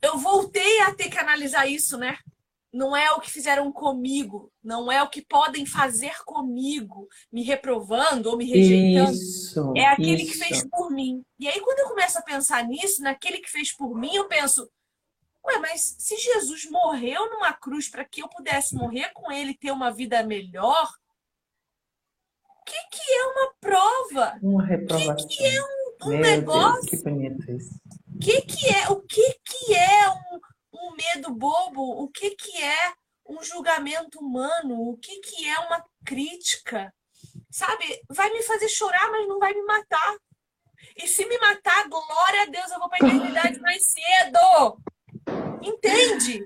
eu 0.02 0.18
voltei 0.18 0.80
a 0.80 0.92
ter 0.94 1.08
que 1.08 1.18
analisar 1.18 1.66
isso, 1.66 1.96
né? 1.96 2.18
Não 2.72 2.96
é 2.96 3.12
o 3.12 3.20
que 3.20 3.30
fizeram 3.30 3.70
comigo, 3.70 4.50
não 4.64 4.90
é 4.90 5.02
o 5.02 5.08
que 5.08 5.22
podem 5.22 5.66
fazer 5.66 6.24
comigo, 6.24 7.06
me 7.30 7.42
reprovando 7.42 8.30
ou 8.30 8.36
me 8.36 8.46
rejeitando. 8.46 9.12
Isso, 9.12 9.72
é 9.76 9.86
aquele 9.86 10.22
isso. 10.22 10.32
que 10.32 10.38
fez 10.38 10.68
por 10.68 10.90
mim. 10.90 11.22
E 11.38 11.46
aí, 11.46 11.60
quando 11.60 11.80
eu 11.80 11.88
começo 11.88 12.18
a 12.18 12.22
pensar 12.22 12.66
nisso, 12.66 13.02
naquele 13.02 13.38
que 13.38 13.50
fez 13.50 13.76
por 13.76 13.94
mim, 13.94 14.14
eu 14.14 14.26
penso: 14.26 14.68
ué, 15.46 15.58
mas 15.58 15.96
se 15.98 16.16
Jesus 16.16 16.68
morreu 16.70 17.30
numa 17.30 17.52
cruz 17.52 17.90
para 17.90 18.06
que 18.06 18.22
eu 18.22 18.28
pudesse 18.28 18.74
morrer 18.74 19.10
com 19.12 19.30
ele 19.30 19.50
e 19.50 19.58
ter 19.58 19.70
uma 19.70 19.92
vida 19.92 20.22
melhor, 20.22 20.90
o 22.48 22.64
que, 22.64 22.88
que 22.90 23.12
é 23.12 23.24
uma 23.26 23.52
prova? 23.60 24.38
Uma 24.42 24.64
reprovação. 24.64 25.12
O 25.12 25.16
que, 25.16 25.36
que 25.36 25.44
é 25.44 25.62
um, 25.62 26.06
um 26.06 26.18
negócio? 26.18 26.90
Deus, 26.90 27.02
que 27.02 27.10
bonito 27.10 27.52
isso 27.52 27.81
que, 28.22 28.42
que 28.42 28.68
é, 28.68 28.88
o 28.88 29.00
que, 29.00 29.36
que 29.44 29.74
é 29.74 30.08
um, 30.10 30.40
um 30.74 30.94
medo 30.94 31.34
bobo? 31.34 32.02
O 32.02 32.08
que, 32.08 32.30
que 32.30 32.62
é 32.62 32.92
um 33.28 33.42
julgamento 33.42 34.18
humano? 34.20 34.80
O 34.88 34.96
que, 34.96 35.20
que 35.20 35.48
é 35.48 35.58
uma 35.60 35.84
crítica? 36.04 36.92
Sabe? 37.50 38.00
Vai 38.08 38.30
me 38.30 38.42
fazer 38.42 38.68
chorar, 38.68 39.10
mas 39.10 39.26
não 39.28 39.38
vai 39.38 39.52
me 39.52 39.62
matar. 39.62 40.16
E 40.96 41.06
se 41.06 41.24
me 41.26 41.38
matar, 41.38 41.88
glória 41.88 42.42
a 42.42 42.46
Deus, 42.46 42.70
eu 42.70 42.78
vou 42.78 42.88
para 42.88 43.04
a 43.04 43.08
eternidade 43.08 43.58
mais 43.60 43.84
cedo. 43.84 44.78
Entende? 45.62 46.44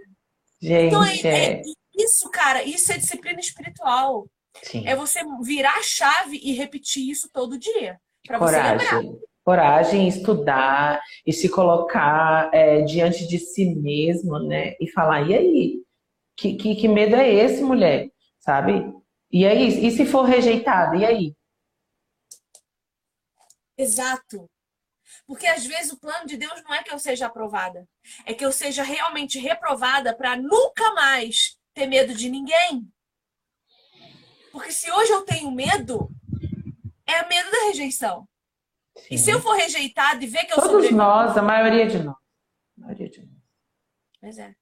Gente, 0.61 0.87
então, 0.87 1.05
é, 1.05 1.17
é, 1.17 1.53
é, 1.53 1.63
isso, 1.95 2.31
cara, 2.31 2.63
isso 2.63 2.93
é 2.93 2.99
disciplina 2.99 3.41
espiritual. 3.41 4.29
Sim. 4.63 4.87
É 4.87 4.97
você 4.97 5.21
virar 5.43 5.77
a 5.77 5.83
chave 5.83 6.39
e 6.43 6.53
repetir 6.53 7.09
isso 7.11 7.29
todo 7.31 7.59
dia. 7.59 8.01
Para 8.27 8.39
você 8.39 8.57
lembrar 8.57 9.03
coragem, 9.47 10.09
estudar 10.09 11.01
e 11.25 11.33
se 11.33 11.49
colocar 11.49 12.51
é, 12.53 12.83
diante 12.83 13.29
de 13.29 13.39
si 13.39 13.77
mesmo, 13.77 14.41
né? 14.41 14.75
E 14.81 14.91
falar, 14.91 15.23
e 15.23 15.35
aí? 15.37 15.83
Que, 16.37 16.57
que, 16.57 16.75
que 16.75 16.89
medo 16.89 17.15
é 17.15 17.33
esse, 17.33 17.63
mulher? 17.63 18.11
Sabe? 18.41 18.93
E 19.31 19.47
aí? 19.47 19.87
E 19.87 19.91
se 19.93 20.05
for 20.05 20.23
rejeitada? 20.23 20.97
E 20.97 21.05
aí? 21.05 21.37
Exato. 23.79 24.51
Porque 25.29 25.47
às 25.47 25.65
vezes 25.65 25.93
o 25.93 26.01
plano 26.01 26.27
de 26.27 26.37
Deus 26.37 26.61
não 26.65 26.75
é 26.75 26.83
que 26.83 26.93
eu 26.93 26.99
seja 26.99 27.27
aprovada, 27.27 27.89
é 28.25 28.35
que 28.35 28.45
eu 28.45 28.51
seja 28.51 28.83
realmente 28.83 29.39
reprovada 29.39 30.13
para 30.15 30.37
nunca 30.37 30.93
mais 30.93 31.57
ter 31.73 31.87
medo 31.87 32.13
de 32.15 32.29
ninguém. 32.29 32.85
Porque 34.51 34.73
se 34.73 34.91
hoje 34.91 35.13
eu 35.13 35.25
tenho 35.25 35.53
medo, 35.53 36.11
é 37.07 37.25
medo 37.29 37.49
da 37.49 37.67
rejeição. 37.69 38.27
Sim. 38.97 39.15
E 39.15 39.19
se 39.19 39.31
eu 39.31 39.41
for 39.41 39.55
rejeitado 39.55 40.23
e 40.23 40.27
ver 40.27 40.45
que 40.45 40.53
eu 40.53 40.57
Todos 40.57 40.71
sobrevivo... 40.71 40.97
nós, 40.97 41.37
a 41.37 41.43
maioria 41.43 41.87
de 41.87 41.99
nós. 42.03 42.17
A 42.79 42.81
maioria 42.81 43.11
de 43.11 43.21
nós. 43.21 43.37
Pois 44.21 44.39
é. 44.39 44.55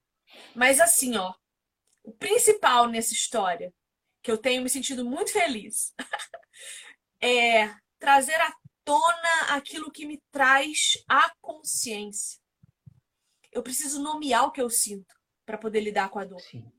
Mas 0.54 0.80
assim, 0.80 1.16
ó, 1.16 1.32
o 2.02 2.12
principal 2.12 2.88
nessa 2.88 3.12
história, 3.12 3.72
que 4.22 4.30
eu 4.30 4.38
tenho 4.38 4.62
me 4.62 4.68
sentido 4.68 5.04
muito 5.04 5.32
feliz, 5.32 5.94
é 7.20 7.74
trazer 7.98 8.34
à 8.34 8.52
tona 8.84 9.40
aquilo 9.50 9.90
que 9.90 10.06
me 10.06 10.20
traz 10.30 11.02
a 11.08 11.32
consciência. 11.40 12.40
Eu 13.50 13.62
preciso 13.62 14.02
nomear 14.02 14.44
o 14.44 14.50
que 14.50 14.60
eu 14.60 14.68
sinto 14.68 15.14
para 15.46 15.56
poder 15.56 15.80
lidar 15.80 16.10
com 16.10 16.18
a 16.18 16.24
dor. 16.24 16.40
Sim. 16.40 16.70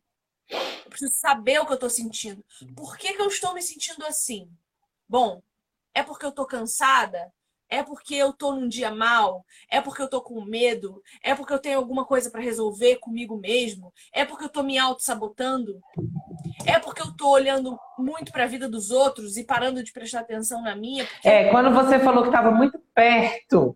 Eu 0.49 0.89
preciso 0.89 1.13
saber 1.13 1.59
o 1.59 1.65
que 1.65 1.71
eu 1.71 1.75
estou 1.75 1.89
sentindo. 1.89 2.45
Por 2.75 2.97
que, 2.97 3.13
que 3.13 3.21
eu 3.21 3.27
estou 3.27 3.53
me 3.53 3.61
sentindo 3.61 4.05
assim? 4.05 4.51
Bom, 5.07 5.41
é 5.93 6.03
porque 6.03 6.25
eu 6.25 6.29
estou 6.29 6.45
cansada? 6.45 7.33
É 7.69 7.81
porque 7.81 8.15
eu 8.15 8.31
tô 8.31 8.53
num 8.53 8.67
dia 8.67 8.91
mal? 8.91 9.43
É 9.69 9.81
porque 9.81 10.01
eu 10.01 10.09
tô 10.09 10.21
com 10.21 10.43
medo? 10.45 11.01
É 11.23 11.33
porque 11.33 11.53
eu 11.53 11.59
tenho 11.59 11.77
alguma 11.77 12.05
coisa 12.05 12.29
para 12.29 12.41
resolver 12.41 12.97
comigo 12.97 13.37
mesmo? 13.37 13.91
É 14.13 14.23
porque 14.23 14.45
eu 14.45 14.49
tô 14.49 14.61
me 14.61 14.77
auto-sabotando? 14.77 15.79
É 16.65 16.79
porque 16.79 17.01
eu 17.01 17.11
tô 17.15 17.29
olhando 17.29 17.77
muito 17.97 18.31
para 18.31 18.43
a 18.43 18.47
vida 18.47 18.69
dos 18.69 18.91
outros 18.91 19.35
e 19.37 19.43
parando 19.43 19.83
de 19.83 19.91
prestar 19.91 20.21
atenção 20.21 20.61
na 20.61 20.75
minha? 20.75 21.05
Porque... 21.05 21.27
É, 21.27 21.49
quando 21.49 21.73
você 21.73 21.99
falou 21.99 22.21
que 22.21 22.29
estava 22.29 22.51
muito 22.51 22.79
perto, 22.93 23.75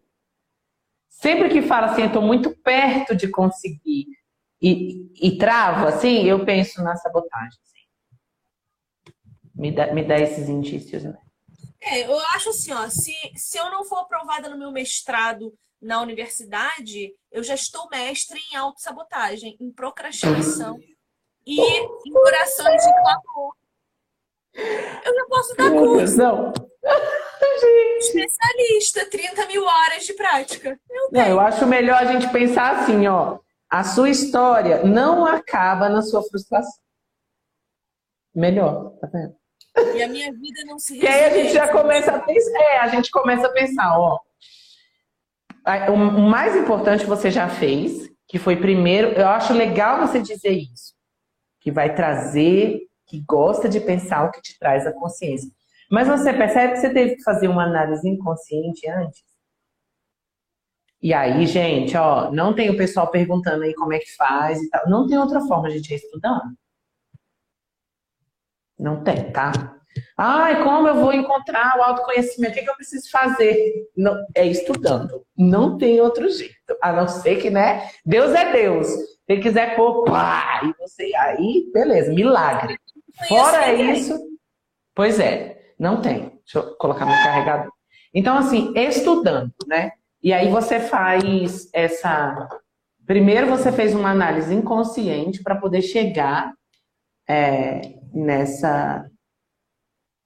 sempre 1.10 1.50
que 1.50 1.62
fala 1.62 1.88
assim, 1.88 2.04
eu 2.04 2.12
tô 2.12 2.22
muito 2.22 2.56
perto 2.58 3.16
de 3.16 3.28
conseguir 3.30 4.06
e, 4.62 5.12
e 5.20 5.38
trava, 5.38 5.90
assim, 5.90 6.24
eu 6.26 6.46
penso 6.46 6.84
na 6.84 6.96
sabotagem. 6.96 7.60
Assim. 7.64 7.80
Me, 9.56 9.72
dá, 9.72 9.94
me 9.94 10.04
dá 10.04 10.20
esses 10.20 10.48
indícios, 10.48 11.04
né? 11.04 11.18
É, 11.82 12.06
eu 12.06 12.20
acho 12.36 12.50
assim, 12.50 12.74
ó, 12.74 12.90
se, 12.90 13.14
se 13.36 13.58
eu 13.58 13.70
não 13.72 13.86
for 13.86 14.00
aprovada 14.00 14.50
no 14.50 14.58
meu 14.58 14.72
mestrado 14.72 15.54
na 15.82 16.02
universidade, 16.02 17.14
eu 17.32 17.42
já 17.42 17.56
estou 17.56 17.88
mestre 17.90 18.40
em 18.52 18.58
autossabotagem, 18.58 19.56
em 19.60 19.72
procrastinação 19.72 20.78
e 21.46 21.62
em 21.62 22.12
corações 22.12 22.84
de 22.84 22.94
clamor. 23.02 23.54
Eu 24.54 25.16
já 25.16 25.26
posso 25.30 25.56
dar 25.56 25.72
curso. 25.72 26.18
Não. 26.18 26.52
Especialista, 28.00 29.10
30 29.10 29.46
mil 29.48 29.64
horas 29.64 30.06
de 30.06 30.14
prática. 30.14 30.80
Eu, 30.90 31.10
não, 31.12 31.28
eu 31.28 31.40
acho 31.40 31.66
melhor 31.66 32.02
a 32.02 32.06
gente 32.06 32.30
pensar 32.32 32.78
assim, 32.78 33.08
ó. 33.08 33.40
A 33.70 33.84
sua 33.84 34.10
história 34.10 34.84
não 34.84 35.26
acaba 35.26 35.90
na 35.90 36.02
sua 36.02 36.24
frustração. 36.24 36.80
Melhor, 38.34 38.98
tá 39.00 39.08
vendo? 39.08 39.39
E 39.96 40.04
a 40.04 40.08
minha 40.08 40.32
vida 40.32 40.64
não 40.66 40.80
se 40.80 40.98
E 40.98 41.08
aí 41.08 41.26
a 41.26 41.30
gente 41.30 41.54
já 41.54 41.72
começa 41.72 42.12
a 42.12 42.20
pensar, 42.20 42.60
é, 42.60 42.78
a 42.80 42.88
gente 42.88 43.12
começa 43.12 43.48
a 43.48 43.52
pensar, 43.52 44.00
ó. 44.00 44.20
O 45.92 46.22
mais 46.22 46.56
importante 46.56 47.06
você 47.06 47.30
já 47.30 47.48
fez, 47.48 48.10
que 48.28 48.40
foi 48.40 48.56
primeiro, 48.56 49.10
eu 49.10 49.28
acho 49.28 49.54
legal 49.54 50.00
você 50.00 50.22
dizer 50.22 50.52
isso, 50.52 50.94
que 51.60 51.72
vai 51.72 51.94
trazer, 51.94 52.80
que 53.08 53.22
gosta 53.28 53.70
de 53.70 53.80
pensar 53.80 54.26
o 54.26 54.32
que 54.32 54.42
te 54.42 54.58
traz 54.58 54.88
a 54.88 54.94
consciência. 54.94 55.50
Mas 55.92 56.08
você 56.08 56.34
percebe 56.34 56.74
que 56.74 56.80
você 56.80 56.94
teve 56.94 57.16
que 57.16 57.24
fazer 57.24 57.48
uma 57.48 57.64
análise 57.64 58.08
inconsciente 58.08 58.88
antes? 58.90 59.24
E 61.02 61.14
aí, 61.14 61.48
gente, 61.48 61.96
ó, 61.96 62.30
não 62.32 62.54
tem 62.54 62.70
o 62.70 62.78
pessoal 62.78 63.10
perguntando 63.10 63.64
aí 63.64 63.74
como 63.74 63.94
é 63.94 64.00
que 64.00 64.16
faz 64.16 64.62
e 64.62 64.70
tal. 64.70 64.90
Não 64.90 65.08
tem 65.08 65.18
outra 65.18 65.40
forma, 65.42 65.68
a 65.68 65.72
gente, 65.72 65.94
é 65.94 65.96
estudando. 65.96 66.56
Não 68.80 69.04
tem, 69.04 69.32
tá? 69.32 69.52
Ai, 70.18 70.64
como 70.64 70.88
eu 70.88 70.96
vou 70.96 71.14
encontrar 71.14 71.78
o 71.78 71.82
autoconhecimento? 71.82 72.54
O 72.54 72.56
que, 72.56 72.64
que 72.64 72.70
eu 72.70 72.76
preciso 72.76 73.10
fazer? 73.10 73.74
Não, 73.96 74.16
é 74.36 74.46
estudando. 74.46 75.26
Não 75.38 75.78
tem 75.78 76.00
outro 76.00 76.30
jeito. 76.30 76.56
A 76.82 76.92
não 76.94 77.08
ser 77.08 77.38
que, 77.38 77.50
né? 77.50 77.90
Deus 78.06 78.34
é 78.34 78.52
Deus. 78.52 78.88
Se 78.88 79.34
ele 79.34 79.42
quiser 79.42 79.76
pôr, 79.76 80.04
pá, 80.06 80.62
e 80.64 80.74
você 80.80 81.14
aí, 81.16 81.70
beleza, 81.74 82.14
milagre. 82.14 82.78
Fora 83.28 83.74
isso, 83.74 84.18
pois 84.96 85.20
é, 85.20 85.74
não 85.78 86.02
tem. 86.02 86.40
Deixa 86.44 86.60
eu 86.60 86.76
colocar 86.78 87.06
meu 87.06 87.16
carregador. 87.16 87.72
Então, 88.14 88.38
assim, 88.38 88.74
estudando, 88.76 89.54
né? 89.68 89.92
E 90.22 90.34
aí 90.34 90.50
você 90.50 90.80
faz 90.80 91.70
essa. 91.74 92.48
Primeiro 93.06 93.48
você 93.48 93.72
fez 93.72 93.94
uma 93.94 94.12
análise 94.12 94.54
inconsciente 94.54 95.44
para 95.44 95.56
poder 95.56 95.82
chegar 95.82 96.54
é, 97.30 98.00
nessa, 98.12 99.08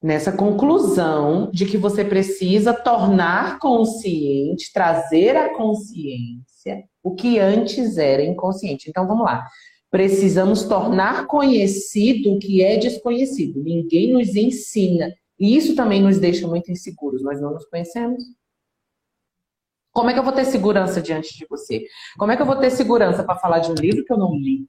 nessa 0.01 0.32
conclusão 0.32 1.51
de 1.51 1.66
que 1.66 1.78
você 1.78 2.06
precisa 2.06 2.74
tornar 2.74 3.60
consciente, 3.60 4.72
trazer 4.72 5.36
à 5.36 5.54
consciência 5.54 6.86
o 7.04 7.14
que 7.14 7.38
antes 7.39 7.97
era 7.97 8.24
inconsciente. 8.24 8.89
Então 8.89 9.06
vamos 9.06 9.26
lá. 9.26 9.45
Precisamos 9.91 10.64
tornar 10.64 11.28
conhecido 11.28 12.34
o 12.34 12.39
que 12.39 12.64
é 12.64 12.78
desconhecido. 12.78 13.62
Ninguém 13.62 14.14
nos 14.14 14.36
ensina. 14.36 15.14
E 15.38 15.56
isso 15.58 15.76
também 15.76 16.01
nos 16.01 16.18
deixa 16.18 16.47
muito 16.47 16.72
inseguros. 16.72 17.22
Nós 17.22 17.41
não 17.41 17.54
nos 17.54 17.66
conhecemos. 17.66 18.24
Como 19.91 20.10
é 20.10 20.14
que 20.14 20.20
eu 20.20 20.24
vou 20.24 20.34
ter 20.34 20.45
segurança 20.45 21.01
diante 21.01 21.38
de 21.38 21.45
você? 21.47 21.86
Como 22.18 22.32
é 22.32 22.36
que 22.36 22.41
eu 22.41 22.45
vou 22.45 22.56
ter 22.56 22.72
segurança 22.72 23.24
para 23.24 23.38
falar 23.38 23.60
de 23.60 23.70
um 23.70 23.76
livro 23.76 24.04
que 24.04 24.12
eu 24.12 24.18
não 24.18 24.34
li? 24.34 24.66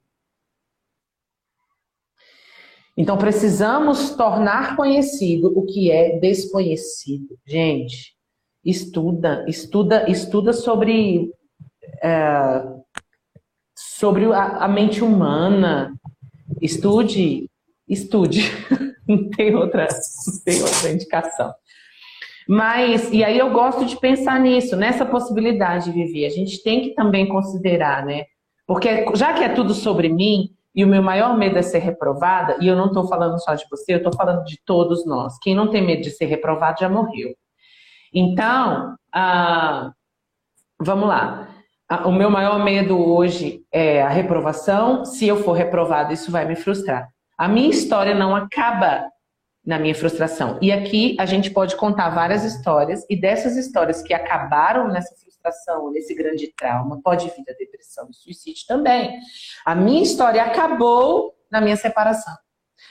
Então 2.97 3.17
precisamos 3.17 4.11
tornar 4.11 4.75
conhecido 4.75 5.51
o 5.57 5.65
que 5.65 5.91
é 5.91 6.17
desconhecido. 6.19 7.37
Gente, 7.45 8.15
estuda, 8.63 9.45
estuda, 9.47 10.09
estuda 10.09 10.53
sobre 10.53 11.29
é, 12.01 12.63
sobre 13.77 14.25
a, 14.25 14.65
a, 14.65 14.67
mente 14.67 15.03
humana. 15.03 15.93
Estude, 16.61 17.49
estude. 17.87 18.41
não 19.07 19.29
tem 19.29 19.55
outra, 19.55 19.87
não 20.27 20.39
tem 20.43 20.61
outra 20.61 20.91
indicação. 20.91 21.53
Mas, 22.47 23.11
e 23.11 23.23
aí 23.23 23.37
eu 23.37 23.51
gosto 23.51 23.85
de 23.85 23.99
pensar 23.99 24.39
nisso, 24.39 24.75
nessa 24.75 25.05
possibilidade, 25.05 25.91
Vivi. 25.91 26.25
A 26.25 26.29
gente 26.29 26.61
tem 26.61 26.81
que 26.81 26.93
também 26.93 27.27
considerar, 27.27 28.05
né? 28.05 28.25
Porque 28.67 29.05
já 29.15 29.33
que 29.33 29.43
é 29.43 29.49
tudo 29.49 29.73
sobre 29.73 30.09
mim, 30.09 30.54
e 30.75 30.83
o 30.83 30.87
meu 30.87 31.01
maior 31.01 31.37
medo 31.37 31.57
é 31.57 31.61
ser 31.61 31.79
reprovada, 31.79 32.57
e 32.59 32.67
eu 32.67 32.75
não 32.75 32.87
estou 32.87 33.07
falando 33.07 33.41
só 33.41 33.55
de 33.55 33.65
você, 33.69 33.93
eu 33.93 33.97
estou 33.97 34.13
falando 34.13 34.43
de 34.43 34.59
todos 34.65 35.05
nós. 35.05 35.37
Quem 35.39 35.55
não 35.55 35.69
tem 35.69 35.81
medo 35.81 36.01
de 36.01 36.11
ser 36.11 36.25
reprovado 36.25 36.81
já 36.81 36.89
morreu. 36.89 37.33
Então, 38.13 38.95
ah, 39.13 39.91
vamos 40.79 41.07
lá. 41.07 41.47
Ah, 41.87 42.07
o 42.07 42.11
meu 42.11 42.29
maior 42.29 42.63
medo 42.63 42.99
hoje 42.99 43.61
é 43.71 44.01
a 44.01 44.09
reprovação. 44.09 45.05
Se 45.05 45.27
eu 45.27 45.37
for 45.43 45.53
reprovado, 45.53 46.11
isso 46.11 46.31
vai 46.31 46.45
me 46.45 46.55
frustrar. 46.55 47.07
A 47.37 47.47
minha 47.47 47.69
história 47.69 48.15
não 48.15 48.35
acaba 48.35 49.05
na 49.65 49.79
minha 49.79 49.95
frustração. 49.95 50.59
E 50.61 50.71
aqui 50.71 51.15
a 51.19 51.25
gente 51.25 51.51
pode 51.51 51.75
contar 51.75 52.09
várias 52.09 52.43
histórias, 52.43 53.03
e 53.09 53.19
dessas 53.19 53.55
histórias 53.55 54.01
que 54.01 54.13
acabaram 54.13 54.87
nessa 54.87 55.13
frustração, 55.15 55.34
nesse 55.91 56.13
grande 56.13 56.53
trauma, 56.55 57.01
pode 57.01 57.25
vir 57.29 57.43
a 57.49 57.53
depressão 57.53 58.07
e 58.09 58.13
suicídio 58.13 58.65
também. 58.67 59.19
A 59.65 59.75
minha 59.75 60.03
história 60.03 60.43
acabou 60.43 61.33
na 61.51 61.61
minha 61.61 61.75
separação. 61.75 62.35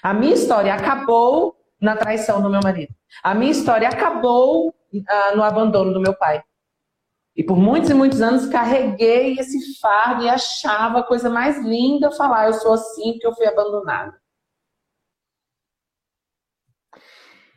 A 0.03 0.13
minha 0.13 0.35
história 0.35 0.75
acabou 0.75 1.57
na 1.81 1.97
traição 1.97 2.43
do 2.43 2.51
meu 2.51 2.61
marido. 2.63 2.95
A 3.23 3.35
minha 3.35 3.53
história 3.53 3.89
acabou 3.89 4.69
uh, 4.69 5.37
no 5.37 5.43
abandono 5.43 5.93
do 5.93 6.01
meu 6.01 6.15
pai. 6.15 6.43
E 7.37 7.43
por 7.43 7.57
muitos 7.57 7.91
e 7.91 7.95
muitos 7.95 8.23
anos 8.23 8.47
carreguei 8.47 9.35
esse 9.39 9.79
fardo 9.81 10.23
e 10.23 10.29
achava 10.29 11.01
a 11.01 11.03
coisa 11.03 11.29
mais 11.29 11.59
linda 11.59 12.13
falar: 12.13 12.47
eu 12.47 12.55
sou 12.55 12.73
assim 12.73 13.13
porque 13.13 13.27
eu 13.27 13.35
fui 13.35 13.47
abandonada. 13.47 14.19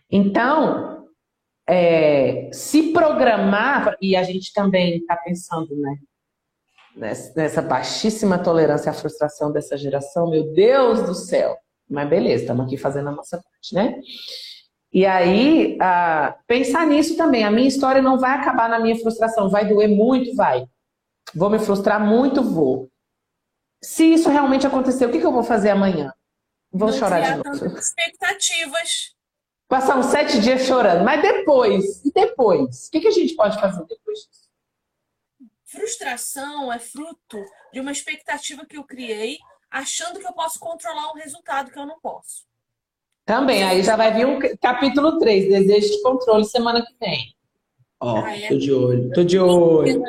Então, 0.10 1.07
é, 1.68 2.50
se 2.52 2.94
programar, 2.94 3.96
e 4.02 4.16
a 4.16 4.24
gente 4.24 4.54
também 4.54 4.98
está 4.98 5.18
pensando 5.18 5.76
né, 5.76 5.98
nessa 7.36 7.62
baixíssima 7.62 8.40
tolerância 8.40 8.90
à 8.90 8.94
frustração 8.94 9.52
dessa 9.52 9.78
geração, 9.78 10.30
meu 10.30 10.54
Deus 10.54 11.04
do 11.04 11.14
céu. 11.14 11.58
Mas 11.90 12.10
beleza, 12.10 12.44
estamos 12.44 12.66
aqui 12.66 12.78
fazendo 12.78 13.10
a 13.10 13.12
nossa 13.12 13.38
parte, 13.38 13.74
né? 13.74 14.00
E 14.92 15.06
aí, 15.06 15.78
pensar 16.48 16.88
nisso 16.88 17.16
também. 17.18 17.44
A 17.44 17.52
minha 17.52 17.68
história 17.68 18.02
não 18.02 18.18
vai 18.18 18.32
acabar 18.32 18.70
na 18.70 18.80
minha 18.80 18.98
frustração. 18.98 19.50
Vai 19.50 19.68
doer 19.68 19.90
muito? 19.90 20.34
Vai. 20.36 20.66
Vou 21.36 21.50
me 21.50 21.60
frustrar 21.60 22.00
muito? 22.04 22.42
Vou. 22.42 22.90
Se 23.84 24.06
isso 24.06 24.30
realmente 24.30 24.66
acontecer, 24.66 25.06
o 25.06 25.12
que, 25.12 25.20
que 25.20 25.26
eu 25.26 25.32
vou 25.32 25.44
fazer 25.44 25.70
amanhã? 25.70 26.12
Vou 26.72 26.90
não 26.90 26.98
chorar 26.98 27.22
de 27.22 27.44
novo. 27.44 27.78
expectativas 27.78 29.17
Passar 29.68 29.98
uns 29.98 30.08
sete 30.08 30.40
dias 30.40 30.62
chorando. 30.62 31.04
Mas 31.04 31.22
depois, 31.22 32.06
e 32.06 32.12
depois? 32.12 32.88
O 32.88 32.92
que, 32.92 33.02
que 33.02 33.08
a 33.08 33.12
gente 33.12 33.36
pode 33.36 33.60
fazer 33.60 33.86
depois 33.86 34.20
disso? 34.20 34.48
Frustração 35.66 36.72
é 36.72 36.80
fruto 36.80 37.44
de 37.74 37.80
uma 37.82 37.92
expectativa 37.92 38.66
que 38.66 38.78
eu 38.78 38.84
criei, 38.84 39.38
achando 39.70 40.20
que 40.20 40.26
eu 40.26 40.32
posso 40.32 40.60
controlar 40.60 41.12
um 41.12 41.16
resultado 41.16 41.70
que 41.70 41.78
eu 41.78 41.86
não 41.86 42.00
posso. 42.00 42.48
Também, 43.26 43.62
aí 43.62 43.84
já 43.84 43.98
vai 43.98 44.14
vir 44.14 44.26
um 44.26 44.40
capítulo 44.62 45.20
3, 45.20 45.50
desejo 45.50 45.98
de 45.98 46.02
controle, 46.02 46.46
semana 46.46 46.86
que 46.86 46.96
vem. 46.98 47.36
Ó, 48.00 48.22
ah, 48.22 48.38
é? 48.38 48.48
tô 48.48 48.58
de 48.58 48.72
olho, 48.72 49.12
tô 49.12 49.24
de 49.26 49.38
olho. 49.38 50.04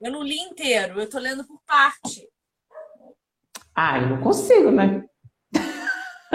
Eu 0.00 0.10
não 0.10 0.22
li 0.24 0.36
inteiro, 0.36 1.00
eu 1.00 1.08
tô 1.08 1.20
lendo 1.20 1.44
por 1.46 1.60
parte. 1.64 2.28
Ah, 3.72 4.00
eu 4.00 4.08
não 4.08 4.20
consigo, 4.20 4.72
né? 4.72 5.04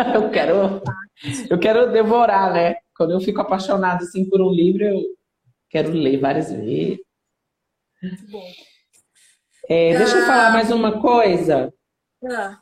eu 0.15 0.29
quero 0.31 0.81
eu 1.49 1.59
quero 1.59 1.91
devorar, 1.91 2.53
né? 2.53 2.75
Quando 2.95 3.11
eu 3.11 3.19
fico 3.19 3.41
apaixonada 3.41 4.03
assim 4.03 4.29
por 4.29 4.41
um 4.41 4.49
livro, 4.49 4.83
eu 4.83 5.01
quero 5.69 5.91
ler 5.91 6.19
várias 6.19 6.51
vezes. 6.51 6.99
Muito 8.01 8.31
bom. 8.31 8.51
É, 9.69 9.97
deixa 9.97 10.17
eu 10.17 10.25
falar 10.25 10.51
mais 10.51 10.71
uma 10.71 10.99
coisa. 10.99 11.73
Ah. 12.25 12.59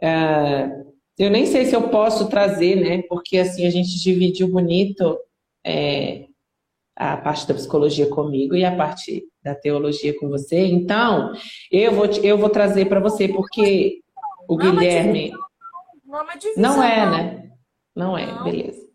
É, 0.00 0.70
eu 1.18 1.30
nem 1.30 1.44
sei 1.44 1.66
se 1.66 1.74
eu 1.74 1.88
posso 1.88 2.28
trazer, 2.28 2.76
né? 2.76 3.02
Porque 3.08 3.38
assim 3.38 3.66
a 3.66 3.70
gente 3.70 4.00
dividiu 4.00 4.48
bonito 4.48 5.18
é, 5.64 6.26
a 6.96 7.16
parte 7.16 7.46
da 7.46 7.54
psicologia 7.54 8.08
comigo 8.08 8.54
e 8.54 8.64
a 8.64 8.74
parte 8.74 9.24
da 9.42 9.54
teologia 9.54 10.16
com 10.18 10.28
você. 10.28 10.66
Então, 10.66 11.32
eu 11.70 11.92
vou, 11.92 12.06
eu 12.06 12.38
vou 12.38 12.48
trazer 12.48 12.86
para 12.86 13.00
você, 13.00 13.28
porque 13.28 14.00
o 14.48 14.56
Guilherme. 14.56 15.32
Não 16.10 16.18
é 16.18 16.22
uma 16.22 16.34
divisão. 16.34 16.62
Não 16.62 16.82
é, 16.82 17.10
né? 17.10 17.50
Não 17.94 18.18
é, 18.18 18.26
não. 18.26 18.42
beleza. 18.42 18.90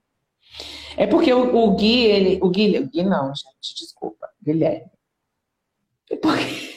É 0.97 1.07
porque 1.07 1.34
o, 1.34 1.55
o, 1.55 1.76
Gui, 1.76 2.05
ele. 2.05 2.39
O 2.41 2.49
Gui, 2.49 2.78
o 2.78 2.89
Gui 2.89 3.03
não, 3.03 3.28
gente, 3.34 3.76
desculpa. 3.80 4.28
Guilherme. 4.43 4.91
É 6.11 6.18
porque. 6.18 6.43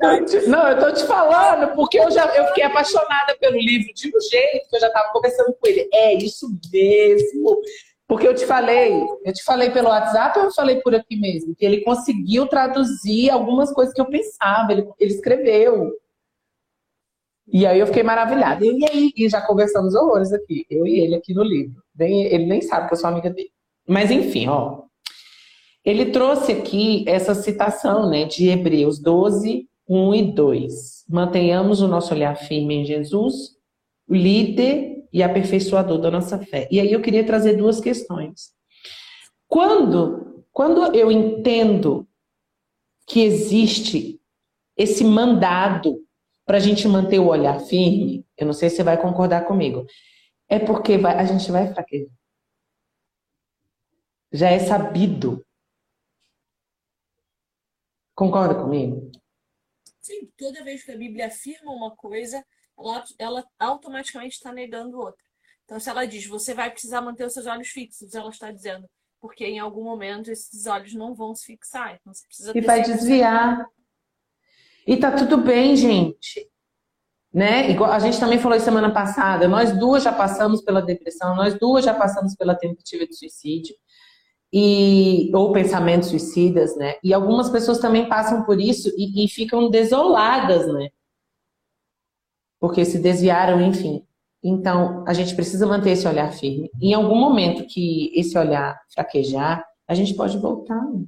Eu 0.00 0.18
não, 0.46 0.68
eu 0.68 0.78
tô 0.78 0.92
te 0.92 1.04
falando, 1.04 1.74
porque 1.74 1.98
eu 1.98 2.08
já 2.10 2.24
eu 2.36 2.46
fiquei 2.48 2.62
apaixonada 2.62 3.36
pelo 3.40 3.58
livro 3.58 3.92
de 3.92 4.08
um 4.08 4.20
jeito 4.30 4.68
que 4.68 4.76
eu 4.76 4.80
já 4.80 4.90
tava 4.90 5.12
conversando 5.12 5.52
com 5.54 5.66
ele. 5.66 5.88
É 5.92 6.14
isso 6.14 6.48
mesmo. 6.72 7.60
Porque 8.06 8.26
eu 8.26 8.34
te 8.34 8.46
falei, 8.46 8.92
eu 8.92 9.32
te 9.32 9.42
falei 9.42 9.70
pelo 9.70 9.88
WhatsApp 9.88 10.38
ou 10.38 10.46
eu 10.46 10.52
falei 10.52 10.80
por 10.80 10.94
aqui 10.94 11.16
mesmo? 11.16 11.54
Que 11.54 11.66
ele 11.66 11.82
conseguiu 11.82 12.46
traduzir 12.46 13.28
algumas 13.28 13.72
coisas 13.72 13.92
que 13.92 14.00
eu 14.00 14.06
pensava, 14.06 14.72
ele, 14.72 14.88
ele 15.00 15.12
escreveu. 15.12 15.92
E 17.50 17.66
aí 17.66 17.80
eu 17.80 17.86
fiquei 17.86 18.02
maravilhada. 18.02 18.64
E 18.64 18.84
aí, 18.84 19.12
e 19.16 19.28
já 19.28 19.40
conversamos 19.40 19.94
horrores 19.94 20.32
aqui, 20.32 20.66
eu 20.70 20.86
e 20.86 21.00
ele 21.00 21.14
aqui 21.14 21.32
no 21.32 21.42
livro. 21.42 21.82
ele 21.98 22.46
nem 22.46 22.60
sabe 22.60 22.88
que 22.88 22.94
eu 22.94 22.98
sou 22.98 23.08
amiga 23.08 23.30
dele. 23.30 23.50
Mas 23.86 24.10
enfim, 24.10 24.48
ó. 24.48 24.82
Ele 25.84 26.06
trouxe 26.06 26.52
aqui 26.52 27.04
essa 27.08 27.34
citação, 27.34 28.10
né, 28.10 28.24
de 28.24 28.48
Hebreus 28.48 28.98
12, 28.98 29.66
1 29.88 30.14
e 30.14 30.32
2. 30.32 31.04
Mantenhamos 31.08 31.80
o 31.80 31.88
nosso 31.88 32.12
olhar 32.12 32.36
firme 32.36 32.74
em 32.74 32.84
Jesus, 32.84 33.56
o 34.06 34.14
líder 34.14 35.04
e 35.10 35.22
aperfeiçoador 35.22 35.98
da 35.98 36.10
nossa 36.10 36.38
fé. 36.38 36.68
E 36.70 36.78
aí 36.78 36.92
eu 36.92 37.00
queria 37.00 37.24
trazer 37.24 37.56
duas 37.56 37.80
questões. 37.80 38.50
Quando, 39.46 40.44
quando 40.52 40.94
eu 40.94 41.10
entendo 41.10 42.06
que 43.06 43.22
existe 43.22 44.20
esse 44.76 45.02
mandado 45.02 45.98
para 46.48 46.56
a 46.56 46.60
gente 46.60 46.88
manter 46.88 47.18
o 47.18 47.26
olhar 47.26 47.60
firme, 47.60 48.26
eu 48.34 48.46
não 48.46 48.54
sei 48.54 48.70
se 48.70 48.76
você 48.76 48.82
vai 48.82 48.98
concordar 48.98 49.44
comigo, 49.44 49.84
é 50.48 50.58
porque 50.58 50.96
vai, 50.96 51.14
a 51.18 51.24
gente 51.26 51.52
vai 51.52 51.70
fraquejar. 51.70 52.08
Já 54.32 54.48
é 54.48 54.58
sabido. 54.58 55.44
Concorda 58.14 58.54
comigo? 58.54 59.12
Sim, 60.00 60.32
toda 60.38 60.64
vez 60.64 60.82
que 60.82 60.90
a 60.90 60.96
Bíblia 60.96 61.26
afirma 61.26 61.70
uma 61.70 61.94
coisa, 61.94 62.42
ela, 62.78 63.04
ela 63.18 63.44
automaticamente 63.58 64.36
está 64.36 64.50
negando 64.50 64.98
outra. 64.98 65.22
Então, 65.66 65.78
se 65.78 65.90
ela 65.90 66.06
diz, 66.06 66.24
você 66.26 66.54
vai 66.54 66.70
precisar 66.70 67.02
manter 67.02 67.26
os 67.26 67.34
seus 67.34 67.44
olhos 67.44 67.68
fixos, 67.68 68.14
ela 68.14 68.30
está 68.30 68.50
dizendo, 68.50 68.88
porque 69.20 69.44
em 69.44 69.58
algum 69.58 69.84
momento 69.84 70.30
esses 70.30 70.64
olhos 70.64 70.94
não 70.94 71.14
vão 71.14 71.34
se 71.34 71.44
fixar. 71.44 71.96
Então, 72.00 72.14
você 72.14 72.26
precisa 72.26 72.56
e 72.56 72.60
vai 72.62 72.80
desviar. 72.80 73.68
E 74.88 74.96
tá 74.96 75.12
tudo 75.12 75.36
bem, 75.36 75.76
gente. 75.76 76.48
né? 77.32 77.70
Igual 77.70 77.92
a 77.92 77.98
gente 77.98 78.18
também 78.18 78.38
falou 78.38 78.58
semana 78.58 78.90
passada, 78.90 79.46
nós 79.46 79.78
duas 79.78 80.02
já 80.02 80.12
passamos 80.12 80.62
pela 80.62 80.80
depressão, 80.80 81.36
nós 81.36 81.58
duas 81.58 81.84
já 81.84 81.92
passamos 81.92 82.34
pela 82.34 82.54
tentativa 82.54 83.06
de 83.06 83.14
suicídio 83.14 83.74
e 84.50 85.30
ou 85.34 85.52
pensamentos 85.52 86.08
suicidas, 86.08 86.74
né? 86.78 86.94
E 87.04 87.12
algumas 87.12 87.50
pessoas 87.50 87.78
também 87.80 88.08
passam 88.08 88.44
por 88.44 88.58
isso 88.58 88.88
e, 88.96 89.26
e 89.26 89.28
ficam 89.28 89.68
desoladas, 89.70 90.66
né? 90.72 90.88
Porque 92.58 92.82
se 92.84 92.98
desviaram, 92.98 93.60
enfim. 93.60 94.06
Então, 94.42 95.04
a 95.06 95.12
gente 95.12 95.34
precisa 95.34 95.66
manter 95.66 95.90
esse 95.90 96.08
olhar 96.08 96.32
firme. 96.32 96.70
Em 96.80 96.94
algum 96.94 97.16
momento 97.16 97.66
que 97.66 98.10
esse 98.18 98.38
olhar 98.38 98.80
fraquejar, 98.94 99.62
a 99.86 99.94
gente 99.94 100.14
pode 100.14 100.38
voltar. 100.38 100.80
Né? 100.82 101.04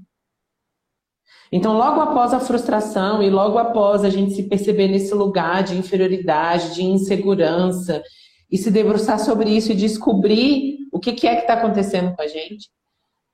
Então, 1.52 1.76
logo 1.76 2.00
após 2.00 2.32
a 2.32 2.40
frustração 2.40 3.22
e 3.22 3.28
logo 3.28 3.58
após 3.58 4.04
a 4.04 4.10
gente 4.10 4.34
se 4.34 4.44
perceber 4.44 4.88
nesse 4.88 5.12
lugar 5.14 5.62
de 5.62 5.76
inferioridade, 5.76 6.74
de 6.74 6.84
insegurança, 6.84 8.02
e 8.50 8.58
se 8.58 8.70
debruçar 8.70 9.18
sobre 9.20 9.50
isso 9.50 9.70
e 9.70 9.76
descobrir 9.76 10.78
o 10.92 10.98
que 10.98 11.10
é 11.10 11.36
que 11.36 11.42
está 11.42 11.54
acontecendo 11.54 12.14
com 12.14 12.22
a 12.22 12.26
gente, 12.26 12.68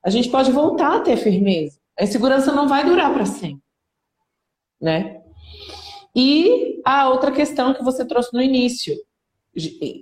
a 0.05 0.11
gente 0.11 0.29
pode 0.29 0.53
voltar 0.53 0.97
a 0.97 1.01
ter 1.01 1.17
firmeza. 1.17 1.79
A 1.99 2.05
insegurança 2.05 2.53
não 2.53 2.69
vai 2.69 2.85
durar 2.85 3.13
para 3.13 3.25
sempre, 3.25 3.63
né? 4.81 5.23
E 6.15 6.81
a 6.85 7.09
outra 7.09 7.33
questão 7.33 7.73
que 7.73 7.83
você 7.83 8.05
trouxe 8.05 8.33
no 8.33 8.43
início, 8.43 8.95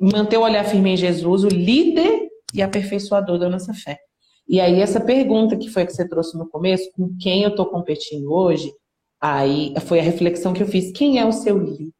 manter 0.00 0.36
o 0.36 0.42
olhar 0.42 0.64
firme 0.64 0.90
em 0.90 0.96
Jesus, 0.96 1.44
o 1.44 1.48
líder 1.48 2.28
e 2.52 2.60
aperfeiçoador 2.60 3.38
da 3.38 3.48
nossa 3.48 3.72
fé. 3.72 3.98
E 4.46 4.60
aí, 4.60 4.80
essa 4.80 5.00
pergunta 5.00 5.56
que 5.56 5.68
foi 5.68 5.86
que 5.86 5.92
você 5.92 6.08
trouxe 6.08 6.36
no 6.36 6.48
começo, 6.48 6.90
com 6.92 7.16
quem 7.18 7.42
eu 7.42 7.50
estou 7.50 7.66
competindo 7.66 8.30
hoje, 8.30 8.72
aí 9.20 9.74
foi 9.86 10.00
a 10.00 10.02
reflexão 10.02 10.52
que 10.52 10.62
eu 10.62 10.66
fiz. 10.66 10.92
Quem 10.92 11.18
é 11.18 11.24
o 11.24 11.32
seu 11.32 11.58
líder? 11.58 11.92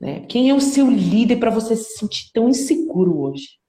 Né? 0.00 0.26
Quem 0.26 0.50
é 0.50 0.54
o 0.54 0.60
seu 0.60 0.90
líder 0.90 1.36
para 1.38 1.50
você 1.50 1.76
se 1.76 1.98
sentir 1.98 2.30
tão 2.32 2.48
inseguro 2.48 3.20
hoje? 3.20 3.60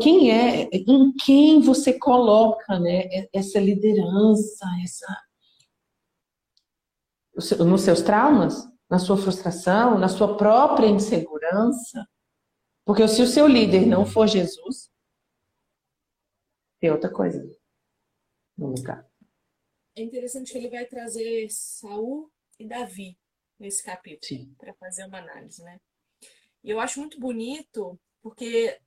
Quem 0.00 0.32
é, 0.32 0.68
em 0.72 1.12
quem 1.24 1.60
você 1.60 1.92
coloca 1.92 2.80
né, 2.80 3.04
essa 3.32 3.60
liderança, 3.60 4.66
essa 4.82 5.06
nos 7.64 7.82
seus 7.82 8.02
traumas? 8.02 8.72
na 8.92 8.98
sua 8.98 9.16
frustração, 9.16 9.98
na 9.98 10.06
sua 10.06 10.36
própria 10.36 10.86
insegurança. 10.86 12.06
Porque 12.84 13.06
se 13.06 13.22
o 13.22 13.26
seu 13.26 13.46
líder 13.46 13.86
não 13.86 14.04
for 14.04 14.26
Jesus, 14.26 14.90
tem 16.80 16.90
outra 16.90 17.12
coisa 17.12 17.40
no 18.56 18.68
lugar. 18.68 19.08
É 19.96 20.02
interessante 20.02 20.52
que 20.52 20.58
ele 20.58 20.70
vai 20.70 20.86
trazer 20.86 21.48
Saul 21.50 22.30
e 22.58 22.66
Davi 22.66 23.16
nesse 23.58 23.82
capítulo 23.82 24.54
para 24.56 24.74
fazer 24.74 25.04
uma 25.04 25.18
análise, 25.18 25.62
né? 25.62 25.80
E 26.64 26.70
eu 26.70 26.80
acho 26.80 26.98
muito 26.98 27.20
bonito 27.20 28.00
porque 28.20 28.80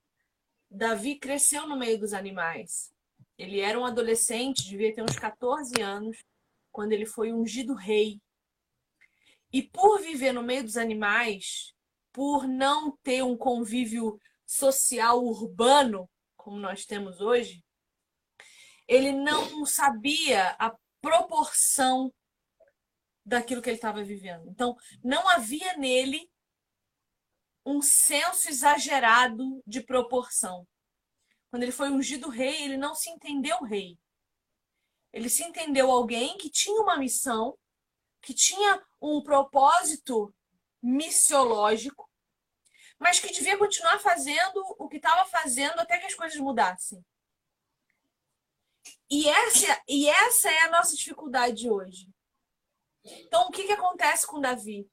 Davi 0.70 1.18
cresceu 1.18 1.66
no 1.66 1.78
meio 1.78 1.98
dos 1.98 2.12
animais. 2.12 2.92
Ele 3.38 3.60
era 3.60 3.78
um 3.78 3.84
adolescente, 3.84 4.68
devia 4.68 4.94
ter 4.94 5.02
uns 5.02 5.18
14 5.18 5.80
anos, 5.80 6.18
quando 6.72 6.92
ele 6.92 7.06
foi 7.06 7.32
ungido 7.32 7.74
rei 7.74 8.20
e 9.52 9.62
por 9.62 10.00
viver 10.00 10.32
no 10.32 10.42
meio 10.42 10.62
dos 10.64 10.76
animais, 10.76 11.72
por 12.16 12.48
não 12.48 12.96
ter 13.02 13.22
um 13.22 13.36
convívio 13.36 14.18
social 14.46 15.22
urbano, 15.22 16.08
como 16.34 16.56
nós 16.56 16.86
temos 16.86 17.20
hoje, 17.20 17.62
ele 18.88 19.12
não 19.12 19.66
sabia 19.66 20.56
a 20.58 20.74
proporção 20.98 22.10
daquilo 23.22 23.60
que 23.60 23.68
ele 23.68 23.76
estava 23.76 24.02
vivendo. 24.02 24.48
Então, 24.48 24.74
não 25.04 25.28
havia 25.28 25.76
nele 25.76 26.26
um 27.66 27.82
senso 27.82 28.48
exagerado 28.48 29.62
de 29.66 29.82
proporção. 29.82 30.66
Quando 31.50 31.64
ele 31.64 31.72
foi 31.72 31.90
ungido 31.90 32.30
rei, 32.30 32.62
ele 32.62 32.78
não 32.78 32.94
se 32.94 33.10
entendeu 33.10 33.62
rei. 33.62 33.98
Ele 35.12 35.28
se 35.28 35.44
entendeu 35.44 35.90
alguém 35.90 36.38
que 36.38 36.48
tinha 36.48 36.80
uma 36.80 36.96
missão, 36.96 37.58
que 38.22 38.32
tinha 38.32 38.82
um 39.02 39.22
propósito 39.22 40.34
missiológico, 40.86 42.08
mas 42.98 43.18
que 43.18 43.32
devia 43.32 43.58
continuar 43.58 43.98
fazendo 43.98 44.64
o 44.78 44.88
que 44.88 44.98
estava 44.98 45.28
fazendo 45.28 45.80
até 45.80 45.98
que 45.98 46.06
as 46.06 46.14
coisas 46.14 46.38
mudassem. 46.38 47.04
E 49.10 49.28
essa, 49.28 49.82
e 49.88 50.08
essa 50.08 50.50
é 50.50 50.60
a 50.60 50.70
nossa 50.70 50.94
dificuldade 50.94 51.68
hoje. 51.68 52.08
Então, 53.04 53.48
o 53.48 53.50
que, 53.50 53.64
que 53.64 53.72
acontece 53.72 54.26
com 54.26 54.40
Davi? 54.40 54.88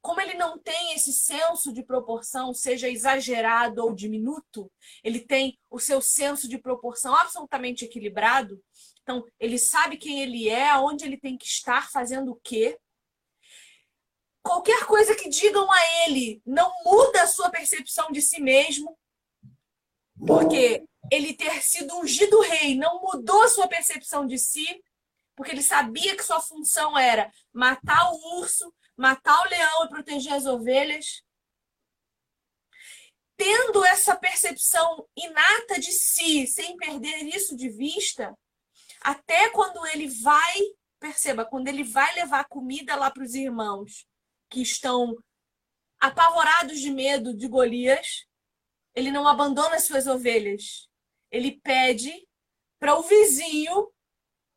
Como 0.00 0.20
ele 0.20 0.34
não 0.34 0.58
tem 0.58 0.94
esse 0.94 1.12
senso 1.12 1.72
de 1.72 1.82
proporção, 1.84 2.52
seja 2.52 2.88
exagerado 2.88 3.82
ou 3.82 3.94
diminuto, 3.94 4.70
ele 5.02 5.20
tem 5.20 5.58
o 5.70 5.78
seu 5.78 6.00
senso 6.00 6.48
de 6.48 6.58
proporção 6.58 7.14
absolutamente 7.14 7.84
equilibrado. 7.84 8.62
Então, 9.02 9.24
ele 9.40 9.58
sabe 9.58 9.96
quem 9.96 10.20
ele 10.22 10.48
é, 10.48 10.68
aonde 10.68 11.04
ele 11.04 11.18
tem 11.18 11.36
que 11.36 11.46
estar, 11.46 11.90
fazendo 11.90 12.32
o 12.32 12.40
quê 12.42 12.78
qualquer 14.42 14.86
coisa 14.86 15.14
que 15.14 15.28
digam 15.28 15.70
a 15.70 16.04
ele 16.04 16.42
não 16.44 16.72
muda 16.84 17.22
a 17.22 17.26
sua 17.26 17.50
percepção 17.50 18.10
de 18.10 18.22
si 18.22 18.40
mesmo, 18.40 18.98
porque 20.26 20.84
ele 21.10 21.34
ter 21.34 21.62
sido 21.62 21.96
ungido 21.96 22.40
rei 22.40 22.76
não 22.76 23.00
mudou 23.00 23.42
a 23.42 23.48
sua 23.48 23.68
percepção 23.68 24.26
de 24.26 24.38
si, 24.38 24.82
porque 25.36 25.52
ele 25.52 25.62
sabia 25.62 26.16
que 26.16 26.24
sua 26.24 26.40
função 26.40 26.98
era 26.98 27.30
matar 27.52 28.10
o 28.12 28.40
urso, 28.40 28.74
matar 28.96 29.40
o 29.42 29.48
leão 29.48 29.84
e 29.84 29.88
proteger 29.88 30.32
as 30.32 30.46
ovelhas. 30.46 31.22
Tendo 33.36 33.84
essa 33.84 34.16
percepção 34.16 35.08
inata 35.16 35.78
de 35.78 35.92
si, 35.92 36.44
sem 36.48 36.76
perder 36.76 37.22
isso 37.22 37.56
de 37.56 37.68
vista, 37.68 38.36
até 39.00 39.48
quando 39.50 39.86
ele 39.86 40.08
vai, 40.08 40.56
perceba, 40.98 41.44
quando 41.44 41.68
ele 41.68 41.84
vai 41.84 42.12
levar 42.16 42.48
comida 42.48 42.96
lá 42.96 43.08
para 43.08 43.22
os 43.22 43.34
irmãos, 43.34 44.07
que 44.50 44.62
estão 44.62 45.16
apavorados 46.00 46.80
de 46.80 46.90
medo 46.90 47.36
de 47.36 47.48
Golias, 47.48 48.26
ele 48.94 49.10
não 49.10 49.26
abandona 49.26 49.76
as 49.76 49.84
suas 49.84 50.06
ovelhas. 50.06 50.88
Ele 51.30 51.60
pede 51.60 52.26
para 52.78 52.98
o 52.98 53.02
vizinho, 53.02 53.92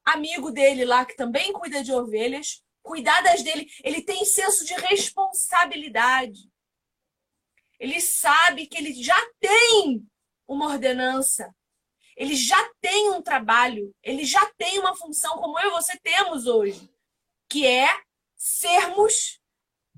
amigo 0.06 0.52
dele 0.52 0.86
lá, 0.86 1.06
que 1.06 1.16
também 1.16 1.52
cuida 1.52 1.84
de 1.84 1.92
ovelhas, 1.92 2.64
cuidar 2.82 3.22
das 3.22 3.44
dele. 3.44 3.68
Ele 3.84 4.02
tem 4.02 4.24
senso 4.26 4.66
de 4.66 4.74
responsabilidade. 4.74 6.50
Ele 7.80 8.00
sabe 8.00 8.68
que 8.68 8.78
ele 8.78 8.94
já 8.94 9.20
tem 9.39 10.08
uma 10.48 10.68
ordenança. 10.68 11.54
Ele 12.16 12.36
já 12.36 12.72
tem 12.80 13.10
um 13.10 13.22
trabalho. 13.22 13.94
Ele 14.04 14.24
já 14.24 14.46
tem 14.58 14.80
uma 14.80 14.96
função, 14.96 15.38
como 15.38 15.60
eu 15.60 15.70
e 15.70 15.74
você 15.74 15.98
temos 16.00 16.46
hoje, 16.46 16.89
que 17.50 17.66
é 17.66 17.89
sermos 18.36 19.41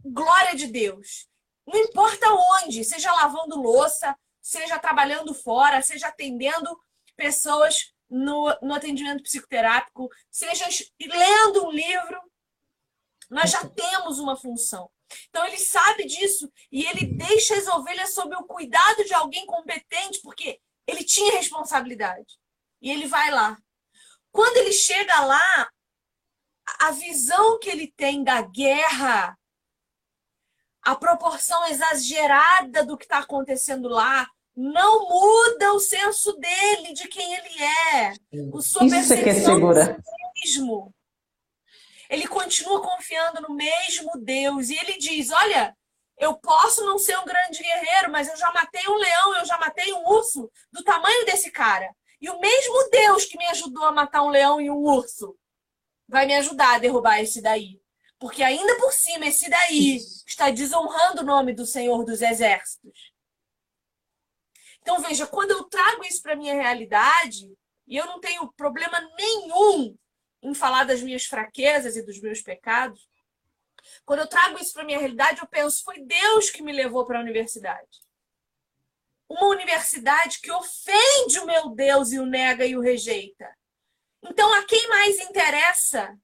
glória 0.04 0.56
de 0.56 0.68
Deus. 0.68 1.28
Não 1.66 1.80
importa 1.80 2.28
onde, 2.30 2.84
seja 2.84 3.12
lavando 3.14 3.62
louça, 3.62 4.16
seja 4.42 4.78
trabalhando 4.80 5.34
fora, 5.34 5.82
seja 5.82 6.08
atendendo 6.08 6.78
pessoas 7.16 7.94
no, 8.10 8.56
no 8.62 8.74
atendimento 8.74 9.24
psicoterápico, 9.24 10.10
seja 10.30 10.66
lendo 11.00 11.66
um 11.66 11.72
livro, 11.72 12.22
nós 13.30 13.50
já 13.50 13.68
temos 13.68 14.20
uma 14.20 14.36
função. 14.36 14.90
Então 15.30 15.46
ele 15.46 15.58
sabe 15.58 16.06
disso 16.06 16.52
e 16.72 16.86
ele 16.86 17.06
deixa 17.06 17.56
as 17.56 17.68
ovelhas 17.68 18.14
sob 18.14 18.36
o 18.36 18.44
cuidado 18.44 19.04
de 19.06 19.14
alguém 19.14 19.46
competente, 19.46 20.20
porque 20.22 20.60
ele 20.86 21.04
tinha 21.04 21.34
responsabilidade. 21.34 22.38
E 22.82 22.92
ele 22.92 23.08
vai 23.08 23.32
lá. 23.32 23.58
Quando 24.32 24.58
ele 24.58 24.74
chega 24.74 25.22
lá, 25.22 25.70
a 26.80 26.92
visão 26.92 27.60
que 27.60 27.70
ele 27.70 27.92
tem 27.96 28.24
da 28.24 28.42
guerra 28.42 29.38
a 30.84 30.96
proporção 30.96 31.66
exagerada 31.68 32.86
do 32.86 32.98
que 32.98 33.06
está 33.06 33.20
acontecendo 33.20 33.88
lá 33.88 34.28
não 34.56 35.10
muda 35.10 35.74
o 35.74 35.80
senso 35.80 36.34
dele 36.34 36.94
de 36.94 37.08
quem 37.08 37.34
ele 37.34 37.64
é. 37.64 38.14
O 38.52 38.62
sua 38.62 38.86
Isso 38.86 38.96
percepção 38.96 39.24
que 39.24 39.30
é 39.30 39.34
segura. 39.34 39.98
mesmo. 40.36 40.94
Ele 42.10 42.28
continua 42.28 42.82
confiando 42.82 43.42
no 43.42 43.56
mesmo 43.56 44.12
Deus 44.18 44.70
e 44.70 44.76
ele 44.76 44.98
diz: 44.98 45.32
Olha, 45.32 45.76
eu 46.18 46.36
posso 46.36 46.86
não 46.86 47.00
ser 47.00 47.18
um 47.18 47.26
grande 47.26 47.64
guerreiro, 47.64 48.12
mas 48.12 48.28
eu 48.28 48.38
já 48.38 48.52
matei 48.52 48.88
um 48.88 48.96
leão, 48.96 49.36
eu 49.38 49.46
já 49.46 49.58
matei 49.58 49.92
um 49.94 50.08
urso 50.08 50.52
do 50.72 50.84
tamanho 50.84 51.26
desse 51.26 51.50
cara. 51.50 51.90
E 52.22 52.30
o 52.30 52.40
mesmo 52.40 52.90
Deus 52.90 53.26
que 53.26 53.38
me 53.38 53.46
ajudou 53.48 53.86
a 53.86 53.92
matar 53.92 54.22
um 54.22 54.30
leão 54.30 54.62
e 54.62 54.70
um 54.70 54.78
urso 54.78 55.36
vai 56.08 56.26
me 56.26 56.36
ajudar 56.36 56.76
a 56.76 56.80
derrubar 56.80 57.20
esse 57.20 57.42
daí. 57.42 57.82
Porque 58.24 58.42
ainda 58.42 58.78
por 58.78 58.94
cima, 58.94 59.26
esse 59.26 59.50
daí 59.50 59.98
está 60.26 60.50
desonrando 60.50 61.20
o 61.20 61.26
nome 61.26 61.54
do 61.54 61.66
Senhor 61.66 62.06
dos 62.06 62.22
Exércitos. 62.22 63.12
Então, 64.80 65.02
veja, 65.02 65.28
quando 65.28 65.52
eu 65.52 65.66
trago 65.66 66.06
isso 66.06 66.22
para 66.22 66.34
minha 66.34 66.54
realidade, 66.54 67.54
e 67.86 67.98
eu 67.98 68.06
não 68.06 68.22
tenho 68.22 68.50
problema 68.54 68.98
nenhum 69.18 69.98
em 70.42 70.54
falar 70.54 70.86
das 70.86 71.02
minhas 71.02 71.26
fraquezas 71.26 71.98
e 71.98 72.06
dos 72.06 72.22
meus 72.22 72.42
pecados, 72.42 73.10
Quando 74.06 74.20
eu 74.20 74.28
trago 74.28 74.58
isso 74.58 74.72
para 74.72 74.86
minha 74.86 75.00
realidade, 75.00 75.42
eu 75.42 75.48
penso, 75.48 75.84
foi 75.84 76.00
Deus 76.00 76.50
que 76.50 76.64
me 76.64 76.72
levou 76.72 77.06
para 77.06 77.20
a 77.20 77.22
universidade. 77.22 78.00
Uma 79.28 79.48
universidade 79.48 80.40
que 80.40 80.50
ofende 80.50 81.40
o 81.40 81.46
meu 81.46 81.72
Deus 81.72 82.14
e 82.14 82.20
o 82.20 82.26
nega 82.26 82.66
e 82.66 82.78
o 82.78 82.82
rejeita. 82.82 83.54
Então, 84.24 84.54
a 84.54 84.66
quem 84.66 84.88
mais 84.88 85.20
interessa 85.20 86.18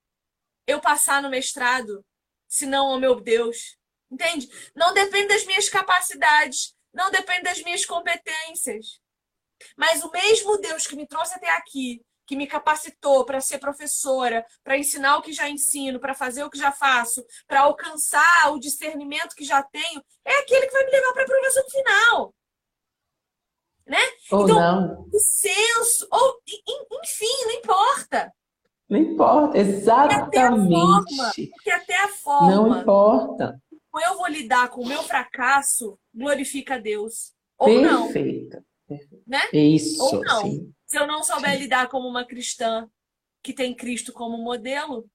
eu 0.69 0.79
passar 0.79 1.21
no 1.21 1.29
mestrado, 1.29 2.05
se 2.47 2.65
não 2.65 2.87
ao 2.87 2.99
meu 2.99 3.19
Deus? 3.19 3.77
Entende? 4.11 4.47
Não 4.75 4.93
depende 4.93 5.27
das 5.27 5.45
minhas 5.45 5.69
capacidades, 5.69 6.75
não 6.93 7.11
depende 7.11 7.43
das 7.43 7.61
minhas 7.61 7.85
competências. 7.85 8.99
Mas 9.75 10.03
o 10.03 10.11
mesmo 10.11 10.57
Deus 10.57 10.87
que 10.87 10.95
me 10.95 11.07
trouxe 11.07 11.35
até 11.35 11.49
aqui, 11.51 12.01
que 12.25 12.35
me 12.35 12.45
capacitou 12.47 13.25
para 13.25 13.41
ser 13.41 13.57
professora, 13.57 14.45
para 14.63 14.77
ensinar 14.77 15.17
o 15.17 15.21
que 15.21 15.33
já 15.33 15.49
ensino, 15.49 15.99
para 15.99 16.13
fazer 16.13 16.43
o 16.43 16.49
que 16.49 16.59
já 16.59 16.71
faço, 16.71 17.25
para 17.47 17.61
alcançar 17.61 18.51
o 18.51 18.59
discernimento 18.59 19.35
que 19.35 19.43
já 19.43 19.63
tenho, 19.63 20.03
é 20.23 20.35
aquele 20.39 20.67
que 20.67 20.73
vai 20.73 20.85
me 20.85 20.91
levar 20.91 21.13
para 21.13 21.21
a 21.23 21.25
aprovação 21.25 21.69
final. 21.69 22.35
Né? 23.85 23.97
Ou 24.31 24.43
então, 24.43 24.59
não. 24.59 25.09
o 25.11 25.19
senso, 25.19 26.07
ou 26.11 26.39
enfim, 27.03 27.45
não 27.45 27.51
importa. 27.53 28.31
Não 28.89 28.97
importa, 28.97 29.57
exatamente. 29.57 31.47
Porque 31.51 31.71
até 31.71 31.95
a 32.03 32.07
forma. 32.07 32.55
Não 32.55 32.81
importa. 32.81 33.61
Como 33.91 34.05
eu 34.05 34.17
vou 34.17 34.27
lidar 34.27 34.69
com 34.69 34.81
o 34.81 34.87
meu 34.87 35.03
fracasso, 35.03 35.99
glorifica 36.13 36.75
a 36.75 36.79
Deus. 36.79 37.33
Ou 37.57 37.67
Perfeito. 37.67 38.63
não. 38.89 38.99
Né? 39.27 39.41
Isso. 39.53 40.03
Ou 40.03 40.23
não. 40.23 40.41
Sim. 40.41 40.73
Se 40.85 40.97
eu 40.97 41.05
não 41.05 41.23
souber 41.23 41.51
sim. 41.51 41.59
lidar 41.59 41.87
como 41.87 42.07
uma 42.07 42.25
cristã 42.25 42.89
que 43.43 43.53
tem 43.53 43.75
Cristo 43.75 44.11
como 44.11 44.37
modelo, 44.37 45.07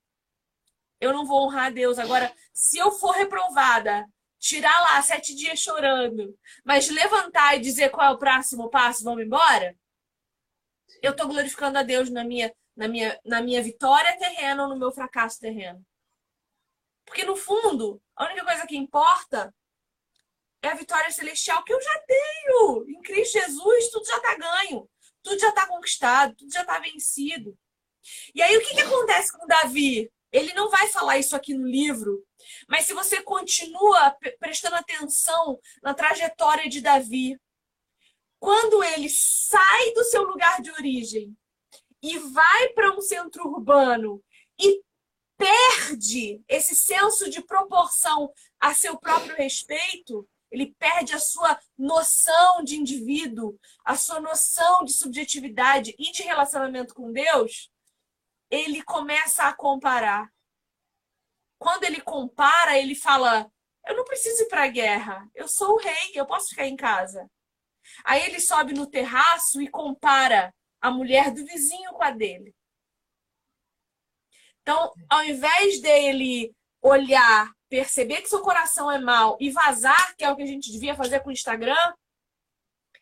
eu 1.00 1.12
não 1.12 1.26
vou 1.26 1.44
honrar 1.44 1.66
a 1.66 1.70
Deus. 1.70 1.98
Agora, 1.98 2.32
se 2.52 2.78
eu 2.78 2.92
for 2.92 3.10
reprovada, 3.10 4.06
tirar 4.38 4.78
lá 4.82 5.02
sete 5.02 5.34
dias 5.34 5.58
chorando, 5.58 6.36
mas 6.64 6.88
levantar 6.88 7.56
e 7.56 7.60
dizer 7.60 7.90
qual 7.90 8.12
é 8.12 8.14
o 8.14 8.18
próximo 8.18 8.70
passo, 8.70 9.02
vamos 9.02 9.24
embora, 9.24 9.76
eu 11.02 11.10
estou 11.10 11.26
glorificando 11.26 11.78
a 11.78 11.82
Deus 11.82 12.08
na 12.08 12.24
minha, 12.24 12.54
na, 12.76 12.88
minha, 12.88 13.18
na 13.24 13.40
minha 13.40 13.62
vitória 13.62 14.18
terrena 14.18 14.64
ou 14.64 14.68
no 14.68 14.78
meu 14.78 14.92
fracasso 14.92 15.40
terreno. 15.40 15.84
Porque, 17.04 17.24
no 17.24 17.36
fundo, 17.36 18.02
a 18.16 18.24
única 18.24 18.44
coisa 18.44 18.66
que 18.66 18.76
importa 18.76 19.54
é 20.62 20.68
a 20.68 20.74
vitória 20.74 21.10
celestial 21.10 21.62
que 21.62 21.72
eu 21.72 21.80
já 21.80 21.98
tenho. 22.06 22.88
Em 22.88 23.02
Cristo 23.02 23.38
Jesus, 23.38 23.90
tudo 23.90 24.06
já 24.06 24.16
está 24.16 24.34
ganho, 24.36 24.88
tudo 25.22 25.38
já 25.38 25.50
está 25.50 25.66
conquistado, 25.66 26.34
tudo 26.36 26.52
já 26.52 26.62
está 26.62 26.78
vencido. 26.78 27.56
E 28.34 28.42
aí, 28.42 28.56
o 28.56 28.60
que, 28.60 28.74
que 28.74 28.80
acontece 28.80 29.36
com 29.36 29.46
Davi? 29.46 30.10
Ele 30.32 30.52
não 30.52 30.68
vai 30.68 30.88
falar 30.88 31.18
isso 31.18 31.36
aqui 31.36 31.54
no 31.54 31.66
livro, 31.66 32.26
mas 32.68 32.86
se 32.86 32.92
você 32.92 33.22
continua 33.22 34.16
prestando 34.40 34.74
atenção 34.74 35.60
na 35.80 35.94
trajetória 35.94 36.68
de 36.68 36.80
Davi, 36.80 37.38
quando 38.40 38.82
ele 38.82 39.08
sai 39.08 39.92
do 39.92 40.02
seu 40.04 40.24
lugar 40.24 40.60
de 40.60 40.72
origem 40.72 41.36
e 42.04 42.18
vai 42.18 42.68
para 42.74 42.94
um 42.94 43.00
centro 43.00 43.48
urbano 43.48 44.22
e 44.60 44.82
perde 45.38 46.44
esse 46.46 46.74
senso 46.74 47.30
de 47.30 47.42
proporção 47.42 48.30
a 48.60 48.74
seu 48.74 48.98
próprio 48.98 49.34
respeito, 49.34 50.28
ele 50.50 50.74
perde 50.78 51.14
a 51.14 51.18
sua 51.18 51.58
noção 51.78 52.62
de 52.62 52.76
indivíduo, 52.76 53.58
a 53.82 53.96
sua 53.96 54.20
noção 54.20 54.84
de 54.84 54.92
subjetividade 54.92 55.94
e 55.98 56.12
de 56.12 56.22
relacionamento 56.22 56.94
com 56.94 57.10
Deus, 57.10 57.72
ele 58.50 58.82
começa 58.82 59.44
a 59.44 59.54
comparar. 59.54 60.30
Quando 61.58 61.84
ele 61.84 62.02
compara, 62.02 62.78
ele 62.78 62.94
fala: 62.94 63.50
Eu 63.86 63.96
não 63.96 64.04
preciso 64.04 64.42
ir 64.42 64.48
para 64.48 64.64
a 64.64 64.68
guerra, 64.68 65.26
eu 65.34 65.48
sou 65.48 65.72
o 65.72 65.78
rei, 65.78 66.12
eu 66.14 66.26
posso 66.26 66.50
ficar 66.50 66.66
em 66.66 66.76
casa. 66.76 67.30
Aí 68.04 68.22
ele 68.26 68.40
sobe 68.40 68.74
no 68.74 68.86
terraço 68.86 69.62
e 69.62 69.68
compara 69.68 70.54
a 70.84 70.90
mulher 70.90 71.30
do 71.30 71.46
vizinho 71.46 71.92
com 71.92 72.04
a 72.04 72.10
dele. 72.10 72.54
Então, 74.60 74.92
ao 75.08 75.24
invés 75.24 75.80
dele 75.80 76.54
olhar 76.82 77.50
perceber 77.70 78.20
que 78.20 78.28
seu 78.28 78.42
coração 78.42 78.92
é 78.92 78.98
mal 78.98 79.38
e 79.40 79.50
vazar, 79.50 80.14
que 80.14 80.22
é 80.22 80.30
o 80.30 80.36
que 80.36 80.42
a 80.42 80.46
gente 80.46 80.70
devia 80.70 80.94
fazer 80.94 81.20
com 81.20 81.30
o 81.30 81.32
Instagram, 81.32 81.94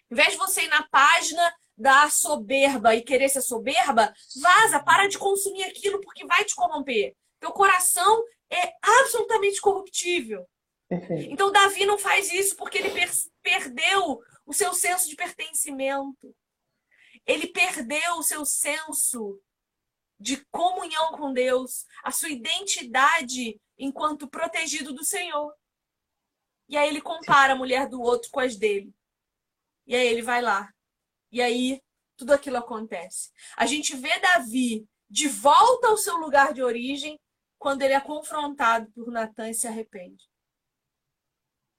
em 0.08 0.14
vez 0.14 0.30
de 0.30 0.36
você 0.36 0.62
ir 0.62 0.68
na 0.68 0.86
página 0.88 1.52
da 1.76 2.08
soberba 2.08 2.94
e 2.94 3.02
querer 3.02 3.28
ser 3.28 3.42
soberba, 3.42 4.14
vaza, 4.40 4.78
para 4.78 5.08
de 5.08 5.18
consumir 5.18 5.64
aquilo 5.64 6.00
porque 6.00 6.24
vai 6.24 6.44
te 6.44 6.54
corromper. 6.54 7.16
Teu 7.40 7.50
coração 7.50 8.22
é 8.48 8.72
absolutamente 9.00 9.60
corruptível. 9.60 10.48
Então 11.30 11.50
Davi 11.50 11.84
não 11.84 11.98
faz 11.98 12.30
isso 12.32 12.54
porque 12.54 12.78
ele 12.78 12.90
per 12.90 13.10
perdeu 13.42 14.20
o 14.46 14.52
seu 14.52 14.72
senso 14.72 15.08
de 15.08 15.16
pertencimento. 15.16 16.32
Ele 17.26 17.46
perdeu 17.46 18.14
o 18.14 18.22
seu 18.22 18.44
senso 18.44 19.40
de 20.18 20.44
comunhão 20.46 21.12
com 21.12 21.32
Deus, 21.32 21.84
a 22.02 22.10
sua 22.10 22.28
identidade 22.28 23.60
enquanto 23.76 24.28
protegido 24.28 24.92
do 24.92 25.04
Senhor. 25.04 25.52
E 26.68 26.76
aí 26.76 26.88
ele 26.88 27.00
compara 27.00 27.52
a 27.52 27.56
mulher 27.56 27.88
do 27.88 28.00
outro 28.00 28.30
com 28.30 28.40
as 28.40 28.56
dele. 28.56 28.94
E 29.86 29.96
aí 29.96 30.06
ele 30.06 30.22
vai 30.22 30.40
lá. 30.40 30.72
E 31.30 31.42
aí 31.42 31.82
tudo 32.16 32.32
aquilo 32.32 32.56
acontece. 32.56 33.30
A 33.56 33.66
gente 33.66 33.96
vê 33.96 34.18
Davi 34.20 34.86
de 35.10 35.28
volta 35.28 35.88
ao 35.88 35.96
seu 35.96 36.16
lugar 36.16 36.54
de 36.54 36.62
origem 36.62 37.18
quando 37.58 37.82
ele 37.82 37.94
é 37.94 38.00
confrontado 38.00 38.90
por 38.92 39.10
Natan 39.10 39.50
e 39.50 39.54
se 39.54 39.66
arrepende. 39.66 40.28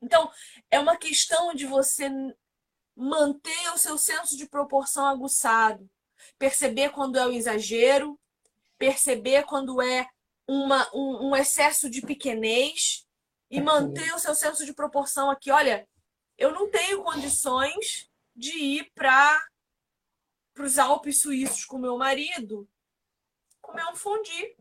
Então, 0.01 0.29
é 0.69 0.79
uma 0.79 0.97
questão 0.97 1.53
de 1.53 1.65
você 1.65 2.09
manter 2.95 3.73
o 3.73 3.77
seu 3.77 3.97
senso 3.97 4.37
de 4.37 4.47
proporção 4.47 5.05
aguçado, 5.05 5.89
perceber 6.37 6.89
quando 6.91 7.17
é 7.17 7.25
o 7.25 7.31
exagero, 7.31 8.19
perceber 8.77 9.43
quando 9.45 9.81
é 9.81 10.07
uma, 10.47 10.89
um, 10.93 11.29
um 11.29 11.35
excesso 11.35 11.89
de 11.89 12.01
pequenez 12.01 13.07
e 13.49 13.61
manter 13.61 14.13
o 14.13 14.19
seu 14.19 14.35
senso 14.35 14.65
de 14.65 14.73
proporção 14.73 15.29
aqui. 15.29 15.51
Olha, 15.51 15.87
eu 16.37 16.51
não 16.51 16.69
tenho 16.69 17.03
condições 17.03 18.09
de 18.35 18.51
ir 18.57 18.91
para 18.93 19.47
os 20.59 20.77
Alpes 20.77 21.21
suíços 21.21 21.65
com 21.65 21.77
meu 21.77 21.97
marido 21.97 22.67
comer 23.61 23.85
um 23.85 23.95
fundi. 23.95 24.55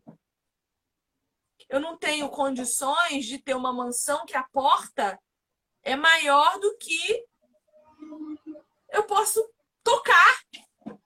Eu 1.69 1.79
não 1.79 1.97
tenho 1.97 2.29
condições 2.29 3.25
de 3.25 3.37
ter 3.39 3.55
uma 3.55 3.73
mansão 3.73 4.25
que 4.25 4.35
a 4.35 4.43
porta 4.43 5.19
é 5.83 5.95
maior 5.95 6.59
do 6.59 6.77
que 6.77 7.25
eu 8.89 9.03
posso 9.05 9.43
tocar. 9.83 10.43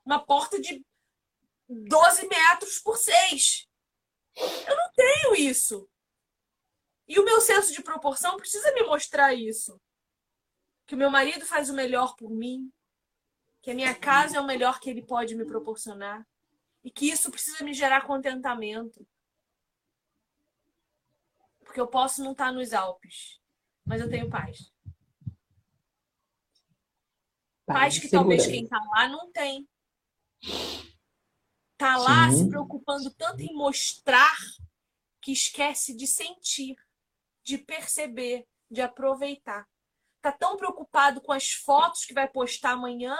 Uma 0.05 0.23
porta 0.23 0.59
de 0.59 0.85
12 1.67 2.27
metros 2.27 2.79
por 2.79 2.97
6. 2.97 3.67
Eu 4.35 4.75
não 4.75 4.91
tenho 4.95 5.35
isso. 5.35 5.89
E 7.07 7.19
o 7.19 7.25
meu 7.25 7.41
senso 7.41 7.73
de 7.73 7.81
proporção 7.81 8.37
precisa 8.37 8.71
me 8.73 8.83
mostrar 8.83 9.33
isso. 9.33 9.79
Que 10.85 10.95
o 10.95 10.97
meu 10.97 11.09
marido 11.09 11.45
faz 11.45 11.69
o 11.69 11.73
melhor 11.73 12.15
por 12.15 12.29
mim, 12.29 12.71
que 13.61 13.71
a 13.71 13.73
minha 13.73 13.93
casa 13.93 14.37
é 14.37 14.39
o 14.39 14.45
melhor 14.45 14.79
que 14.79 14.89
ele 14.89 15.01
pode 15.01 15.35
me 15.35 15.45
proporcionar 15.45 16.25
e 16.83 16.91
que 16.91 17.09
isso 17.09 17.29
precisa 17.29 17.63
me 17.63 17.73
gerar 17.73 18.05
contentamento. 18.05 19.05
Porque 21.59 21.79
eu 21.79 21.87
posso 21.87 22.23
não 22.23 22.31
estar 22.31 22.51
nos 22.51 22.73
Alpes, 22.73 23.41
mas 23.85 23.99
eu 23.99 24.09
tenho 24.09 24.29
paz. 24.29 24.71
Paz 27.67 27.99
que 27.99 28.09
talvez 28.09 28.47
quem 28.47 28.63
está 28.63 28.79
lá 28.79 29.09
não 29.09 29.29
tem. 29.29 29.67
Tá 31.77 31.97
lá 31.97 32.31
Sim. 32.31 32.37
se 32.37 32.49
preocupando 32.49 33.13
tanto 33.13 33.41
em 33.41 33.53
mostrar 33.53 34.37
que 35.21 35.33
esquece 35.33 35.93
de 35.93 36.07
sentir, 36.07 36.77
de 37.43 37.57
perceber, 37.57 38.47
de 38.71 38.81
aproveitar. 38.81 39.67
Tá 40.21 40.31
tão 40.31 40.55
preocupado 40.55 41.21
com 41.21 41.33
as 41.33 41.51
fotos 41.51 42.05
que 42.05 42.13
vai 42.13 42.27
postar 42.29 42.71
amanhã 42.71 43.15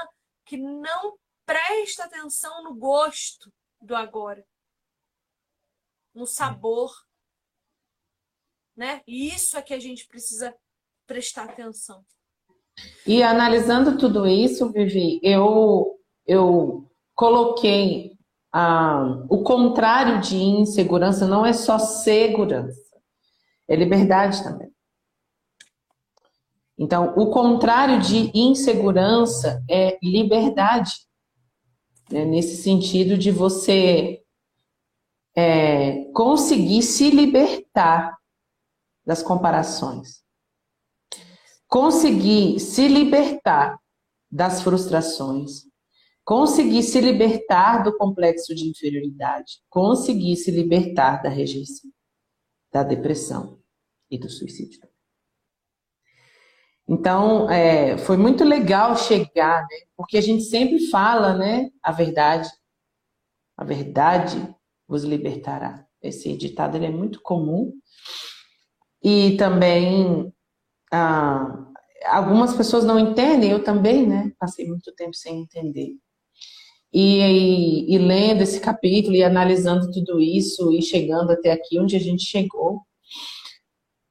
que 0.45 0.56
não 0.56 1.20
presta 1.45 2.06
atenção 2.06 2.64
no 2.64 2.74
gosto 2.74 3.54
do 3.82 3.98
agora, 3.98 4.48
no 6.14 6.26
sabor, 6.26 7.06
né? 8.78 9.04
E 9.06 9.28
isso 9.28 9.58
é 9.58 9.62
que 9.62 9.74
a 9.74 9.80
gente 9.80 10.08
precisa 10.08 10.58
prestar 11.06 11.50
atenção. 11.50 12.06
E 13.05 13.23
analisando 13.23 13.97
tudo 13.97 14.28
isso, 14.28 14.71
Vivi, 14.71 15.19
eu 15.23 15.95
eu 16.25 16.86
coloquei 17.15 18.17
ah, 18.51 19.23
o 19.30 19.43
contrário 19.43 20.19
de 20.19 20.36
insegurança 20.38 21.25
não 21.28 21.45
é 21.45 21.53
só 21.53 21.80
segurança, 21.80 22.80
é 23.67 23.75
liberdade 23.75 24.43
também. 24.43 24.71
Então, 26.78 27.13
o 27.17 27.32
contrário 27.32 27.99
de 27.99 28.32
insegurança 28.38 29.63
é 29.69 29.97
liberdade. 30.03 30.93
Né? 32.11 32.23
Nesse 32.23 32.61
sentido 32.61 33.17
de 33.17 33.32
você 33.32 34.21
é, 35.36 36.03
conseguir 36.13 36.84
se 36.84 37.09
libertar 37.09 38.15
das 39.05 39.23
comparações. 39.23 40.26
Conseguir 41.68 42.59
se 42.59 42.88
libertar 42.88 43.78
das 44.32 44.61
frustrações, 44.61 45.63
conseguir 46.24 46.84
se 46.84 46.99
libertar 46.99 47.84
do 47.84 47.97
complexo 47.97 48.53
de 48.53 48.70
inferioridade, 48.70 49.59
conseguir 49.70 50.36
se 50.36 50.51
libertar 50.51 51.22
da 51.22 51.30
rejeição, 51.30 51.89
da 52.72 52.84
depressão 52.84 53.59
e 54.09 54.18
do 54.18 54.30
suicídio. 54.30 54.88
Então, 56.88 57.49
é, 57.49 57.97
foi 57.97 58.15
muito 58.15 58.45
legal 58.45 58.95
chegar, 58.97 59.61
né? 59.61 59.78
porque 59.95 60.18
a 60.18 60.22
gente 60.22 60.43
sempre 60.43 60.88
fala 60.88 61.34
né, 61.36 61.70
a 61.84 61.91
verdade. 61.91 62.49
A 63.57 63.63
verdade 63.65 64.55
vos 64.88 65.03
libertará. 65.03 65.86
Esse 66.01 66.36
ditado 66.38 66.78
é 66.78 66.89
muito 66.89 67.22
comum. 67.22 67.74
E 69.03 69.36
também 69.36 70.34
ah, 70.92 71.68
algumas 72.06 72.54
pessoas 72.54 72.84
não 72.84 73.00
entendem, 73.00 73.52
eu 73.52 73.64
também, 73.64 74.08
né? 74.08 74.32
Passei 74.40 74.66
muito 74.68 74.94
tempo 74.94 75.14
sem 75.16 75.42
entender. 75.42 75.96
E, 76.94 77.20
e, 77.20 77.96
e 77.96 77.98
lendo 77.98 78.42
esse 78.42 78.60
capítulo 78.60 79.16
e 79.16 79.24
analisando 79.24 79.92
tudo 79.92 80.20
isso 80.20 80.72
e 80.72 80.82
chegando 80.82 81.32
até 81.32 81.52
aqui 81.52 81.80
onde 81.80 81.96
a 81.96 82.00
gente 82.00 82.24
chegou, 82.24 82.82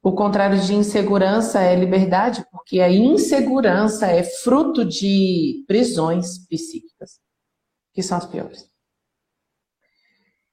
o 0.02 0.12
contrário 0.12 0.60
de 0.60 0.74
insegurança 0.74 1.60
é 1.60 1.74
liberdade, 1.74 2.44
porque 2.52 2.80
a 2.80 2.88
insegurança 2.88 4.06
é 4.06 4.22
fruto 4.22 4.84
de 4.84 5.64
prisões 5.66 6.46
psíquicas, 6.46 7.18
que 7.92 8.02
são 8.02 8.18
as 8.18 8.26
piores. 8.26 8.70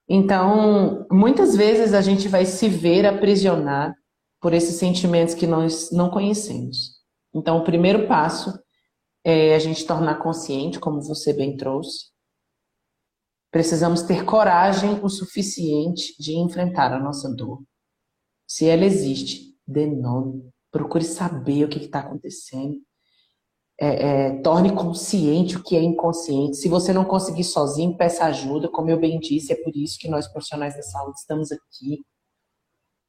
Então, 0.09 1.05
muitas 1.11 1.55
vezes 1.55 1.93
a 1.93 2.01
gente 2.01 2.27
vai 2.27 2.45
se 2.45 2.67
ver 2.67 3.05
aprisionado 3.05 3.93
por 4.43 4.53
esses 4.53 4.75
sentimentos 4.75 5.33
que 5.33 5.47
nós 5.47 5.89
não 5.89 6.11
conhecemos. 6.11 7.01
Então, 7.33 7.59
o 7.59 7.63
primeiro 7.63 8.07
passo 8.07 8.53
é 9.23 9.55
a 9.55 9.59
gente 9.59 9.87
tornar 9.87 10.19
consciente, 10.21 10.81
como 10.81 11.01
você 11.01 11.31
bem 11.31 11.55
trouxe. 11.55 12.11
Precisamos 13.49 14.01
ter 14.01 14.25
coragem 14.25 14.99
o 15.01 15.07
suficiente 15.07 16.13
de 16.19 16.37
enfrentar 16.37 16.91
a 16.91 16.99
nossa 16.99 17.33
dor 17.33 17.63
se 18.45 18.67
ela 18.67 18.85
existe, 18.85 19.57
dê 19.65 19.87
nome, 19.87 20.47
procure 20.69 21.03
saber 21.03 21.63
o 21.63 21.69
que 21.69 21.79
está 21.79 22.01
acontecendo. 22.01 22.75
É, 23.79 23.87
é, 23.87 24.41
torne 24.41 24.75
consciente 24.75 25.57
o 25.57 25.63
que 25.63 25.75
é 25.75 25.81
inconsciente. 25.81 26.57
Se 26.57 26.69
você 26.69 26.93
não 26.93 27.05
conseguir 27.05 27.45
sozinho, 27.45 27.97
peça 27.97 28.25
ajuda, 28.25 28.69
como 28.69 28.89
eu 28.91 28.99
bem 28.99 29.19
disse, 29.19 29.53
é 29.53 29.55
por 29.55 29.75
isso 29.75 29.97
que 29.97 30.07
nós 30.07 30.27
profissionais 30.27 30.75
da 30.75 30.83
saúde 30.83 31.17
estamos 31.17 31.51
aqui 31.51 32.03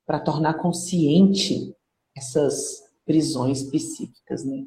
para 0.07 0.20
tornar 0.20 0.55
consciente 0.55 1.74
essas 2.16 2.82
prisões 3.05 3.62
psíquicas, 3.62 4.44
né? 4.44 4.64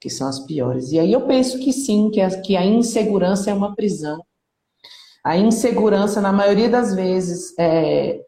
Que 0.00 0.10
são 0.10 0.28
as 0.28 0.40
piores. 0.40 0.92
E 0.92 0.98
aí 0.98 1.12
eu 1.12 1.26
penso 1.26 1.58
que 1.58 1.72
sim, 1.72 2.10
que 2.10 2.20
a, 2.20 2.40
que 2.40 2.56
a 2.56 2.64
insegurança 2.64 3.50
é 3.50 3.54
uma 3.54 3.74
prisão. 3.74 4.22
A 5.24 5.36
insegurança, 5.36 6.20
na 6.20 6.32
maioria 6.32 6.68
das 6.68 6.94
vezes, 6.94 7.54
é, 7.58 8.20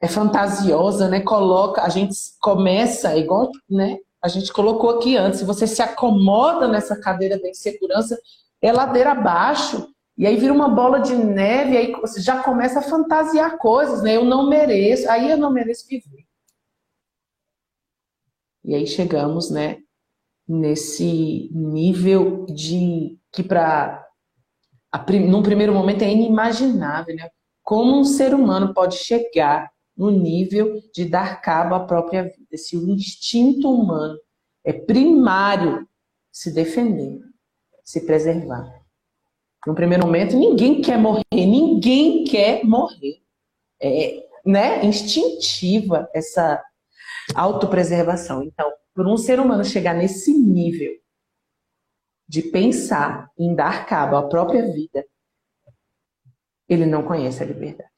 é 0.00 0.08
fantasiosa, 0.08 1.08
né? 1.08 1.20
Coloca, 1.20 1.82
a 1.82 1.88
gente 1.88 2.14
começa 2.40 3.16
igual, 3.16 3.50
né? 3.68 3.98
A 4.22 4.28
gente 4.28 4.52
colocou 4.52 4.90
aqui 4.90 5.16
antes, 5.16 5.40
se 5.40 5.44
você 5.44 5.66
se 5.66 5.82
acomoda 5.82 6.68
nessa 6.68 6.98
cadeira 7.00 7.40
da 7.40 7.48
insegurança, 7.48 8.16
é 8.60 8.72
ladeira 8.72 9.10
abaixo, 9.10 9.88
e 10.22 10.26
aí 10.26 10.36
vira 10.36 10.52
uma 10.52 10.68
bola 10.68 11.00
de 11.00 11.16
neve, 11.16 11.76
aí 11.76 11.90
você 12.00 12.20
já 12.20 12.44
começa 12.44 12.78
a 12.78 12.82
fantasiar 12.82 13.58
coisas, 13.58 14.04
né? 14.04 14.16
Eu 14.16 14.24
não 14.24 14.48
mereço, 14.48 15.10
aí 15.10 15.28
eu 15.28 15.36
não 15.36 15.52
mereço 15.52 15.84
viver. 15.88 16.24
E 18.64 18.72
aí 18.72 18.86
chegamos, 18.86 19.50
né, 19.50 19.82
nesse 20.46 21.50
nível 21.52 22.46
de 22.46 23.18
que 23.32 23.42
para 23.42 24.06
num 25.28 25.42
primeiro 25.42 25.74
momento 25.74 26.02
é 26.02 26.12
inimaginável, 26.12 27.16
né? 27.16 27.28
Como 27.60 27.98
um 27.98 28.04
ser 28.04 28.32
humano 28.32 28.72
pode 28.72 28.98
chegar 28.98 29.72
no 29.96 30.12
nível 30.12 30.80
de 30.94 31.04
dar 31.04 31.40
cabo 31.40 31.74
à 31.74 31.80
própria 31.84 32.22
vida. 32.22 32.56
Se 32.56 32.76
o 32.76 32.88
instinto 32.88 33.68
humano 33.68 34.16
é 34.62 34.72
primário 34.72 35.84
se 36.30 36.54
defender, 36.54 37.18
se 37.82 38.06
preservar. 38.06 38.81
No 39.66 39.74
primeiro 39.74 40.04
momento, 40.04 40.36
ninguém 40.36 40.80
quer 40.80 40.98
morrer, 40.98 41.24
ninguém 41.32 42.24
quer 42.24 42.64
morrer. 42.64 43.22
É 43.80 44.28
né, 44.44 44.84
instintiva 44.84 46.08
essa 46.12 46.62
autopreservação. 47.34 48.42
Então, 48.42 48.70
por 48.94 49.06
um 49.06 49.16
ser 49.16 49.40
humano 49.40 49.64
chegar 49.64 49.94
nesse 49.94 50.32
nível 50.32 50.92
de 52.28 52.42
pensar 52.42 53.30
em 53.38 53.54
dar 53.54 53.86
cabo 53.86 54.16
à 54.16 54.28
própria 54.28 54.70
vida, 54.72 55.04
ele 56.68 56.86
não 56.86 57.04
conhece 57.04 57.42
a 57.42 57.46
liberdade. 57.46 57.90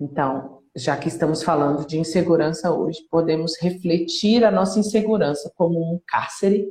Então, 0.00 0.62
já 0.74 0.96
que 0.96 1.08
estamos 1.08 1.42
falando 1.42 1.86
de 1.86 1.98
insegurança 1.98 2.72
hoje, 2.72 3.00
podemos 3.10 3.60
refletir 3.60 4.44
a 4.44 4.50
nossa 4.50 4.78
insegurança 4.78 5.52
como 5.56 5.78
um 5.78 6.00
cárcere 6.06 6.66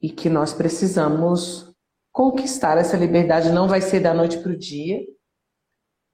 e 0.00 0.10
que 0.10 0.28
nós 0.28 0.52
precisamos 0.52 1.71
conquistar 2.12 2.78
essa 2.78 2.96
liberdade. 2.96 3.50
Não 3.50 3.66
vai 3.66 3.80
ser 3.80 4.00
da 4.00 4.14
noite 4.14 4.38
para 4.38 4.52
o 4.52 4.58
dia 4.58 5.00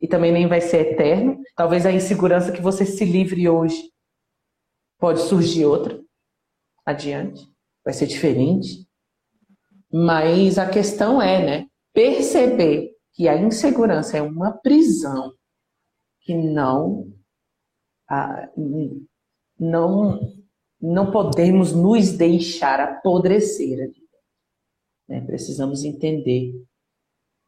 e 0.00 0.06
também 0.06 0.32
nem 0.32 0.46
vai 0.46 0.60
ser 0.60 0.92
eterno. 0.92 1.38
Talvez 1.56 1.84
a 1.84 1.92
insegurança 1.92 2.52
que 2.52 2.62
você 2.62 2.86
se 2.86 3.04
livre 3.04 3.48
hoje 3.48 3.90
pode 4.98 5.20
surgir 5.20 5.66
outra 5.66 6.00
adiante, 6.86 7.46
vai 7.84 7.92
ser 7.92 8.06
diferente. 8.06 8.86
Mas 9.92 10.58
a 10.58 10.68
questão 10.68 11.20
é, 11.20 11.44
né, 11.44 11.66
perceber 11.92 12.92
que 13.12 13.28
a 13.28 13.36
insegurança 13.36 14.16
é 14.16 14.22
uma 14.22 14.52
prisão 14.52 15.34
que 16.20 16.34
não 16.34 17.12
não 19.58 20.20
não 20.80 21.10
podemos 21.10 21.72
nos 21.72 22.12
deixar 22.12 22.80
apodrecer 22.80 23.82
ali. 23.82 24.07
Né? 25.08 25.20
Precisamos 25.20 25.84
entender 25.84 26.52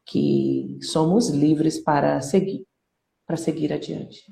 que 0.05 0.79
somos 0.81 1.29
livres 1.29 1.79
para 1.79 2.19
seguir, 2.21 2.65
para 3.25 3.37
seguir 3.37 3.71
adiante. 3.71 4.25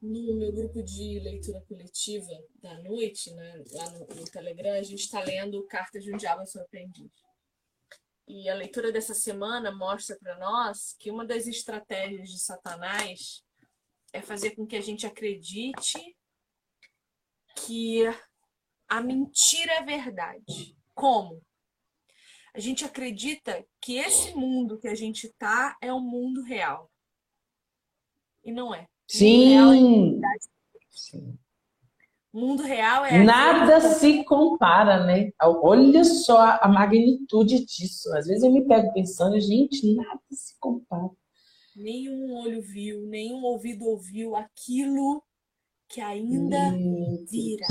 No 0.00 0.34
meu 0.34 0.52
grupo 0.52 0.82
de 0.82 1.20
leitura 1.20 1.60
coletiva 1.68 2.26
da 2.60 2.82
noite, 2.82 3.32
né, 3.34 3.62
lá 3.70 3.90
no, 3.90 4.00
no 4.00 4.24
Telegram, 4.24 4.72
a 4.72 4.82
gente 4.82 5.04
está 5.04 5.22
lendo 5.22 5.64
Cartas 5.68 6.02
de 6.02 6.12
um 6.12 6.16
Diabo 6.16 6.44
Seu 6.44 6.60
Aprendiz. 6.60 7.12
E 8.26 8.48
a 8.48 8.54
leitura 8.54 8.90
dessa 8.90 9.14
semana 9.14 9.70
mostra 9.70 10.18
para 10.18 10.36
nós 10.38 10.96
que 10.98 11.10
uma 11.10 11.24
das 11.24 11.46
estratégias 11.46 12.30
de 12.30 12.40
Satanás 12.40 13.44
é 14.12 14.20
fazer 14.20 14.56
com 14.56 14.66
que 14.66 14.76
a 14.76 14.80
gente 14.80 15.06
acredite 15.06 16.16
que 17.64 18.02
a 18.88 19.00
mentira 19.00 19.72
é 19.74 19.84
verdade. 19.84 20.76
Como? 20.94 21.40
A 22.54 22.60
gente 22.60 22.84
acredita 22.84 23.64
que 23.80 23.96
esse 23.96 24.34
mundo 24.34 24.78
que 24.78 24.88
a 24.88 24.94
gente 24.94 25.32
tá 25.38 25.76
é 25.80 25.92
o 25.92 25.96
um 25.96 26.00
mundo 26.00 26.42
real. 26.42 26.90
E 28.44 28.52
não 28.52 28.74
é. 28.74 28.86
Sim. 29.08 29.56
É 29.56 30.38
Sim. 30.90 31.38
O 32.32 32.40
mundo 32.40 32.62
real 32.62 33.04
é. 33.04 33.22
Nada 33.22 33.80
se 33.80 34.24
compara, 34.24 35.04
né? 35.04 35.30
Olha 35.40 36.02
só 36.04 36.58
a 36.60 36.68
magnitude 36.68 37.64
disso. 37.64 38.14
Às 38.16 38.26
vezes 38.26 38.42
eu 38.42 38.50
me 38.50 38.66
pego 38.66 38.92
pensando, 38.92 39.38
gente, 39.38 39.94
nada 39.94 40.20
se 40.30 40.58
compara. 40.58 41.10
Nenhum 41.76 42.34
olho 42.34 42.60
viu, 42.62 43.06
nenhum 43.06 43.42
ouvido 43.44 43.84
ouviu 43.86 44.34
aquilo 44.36 45.22
que 45.88 46.00
ainda 46.00 46.70
vira. 47.30 47.66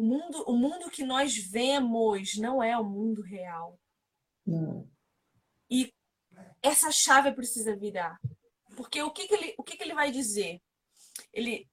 O 0.00 0.02
mundo, 0.02 0.44
o 0.46 0.56
mundo 0.56 0.90
que 0.90 1.04
nós 1.04 1.36
vemos 1.36 2.34
não 2.38 2.62
é 2.62 2.74
o 2.78 2.82
mundo 2.82 3.20
real. 3.20 3.78
Não. 4.46 4.90
E 5.68 5.92
essa 6.62 6.90
chave 6.90 7.30
precisa 7.32 7.76
virar. 7.76 8.18
Porque 8.74 9.02
o 9.02 9.10
que, 9.10 9.28
que 9.28 9.34
ele, 9.34 9.54
o 9.58 9.62
que, 9.62 9.76
que 9.76 9.82
ele 9.82 9.92
vai 9.92 10.10
dizer? 10.10 10.58
Ele, 11.30 11.68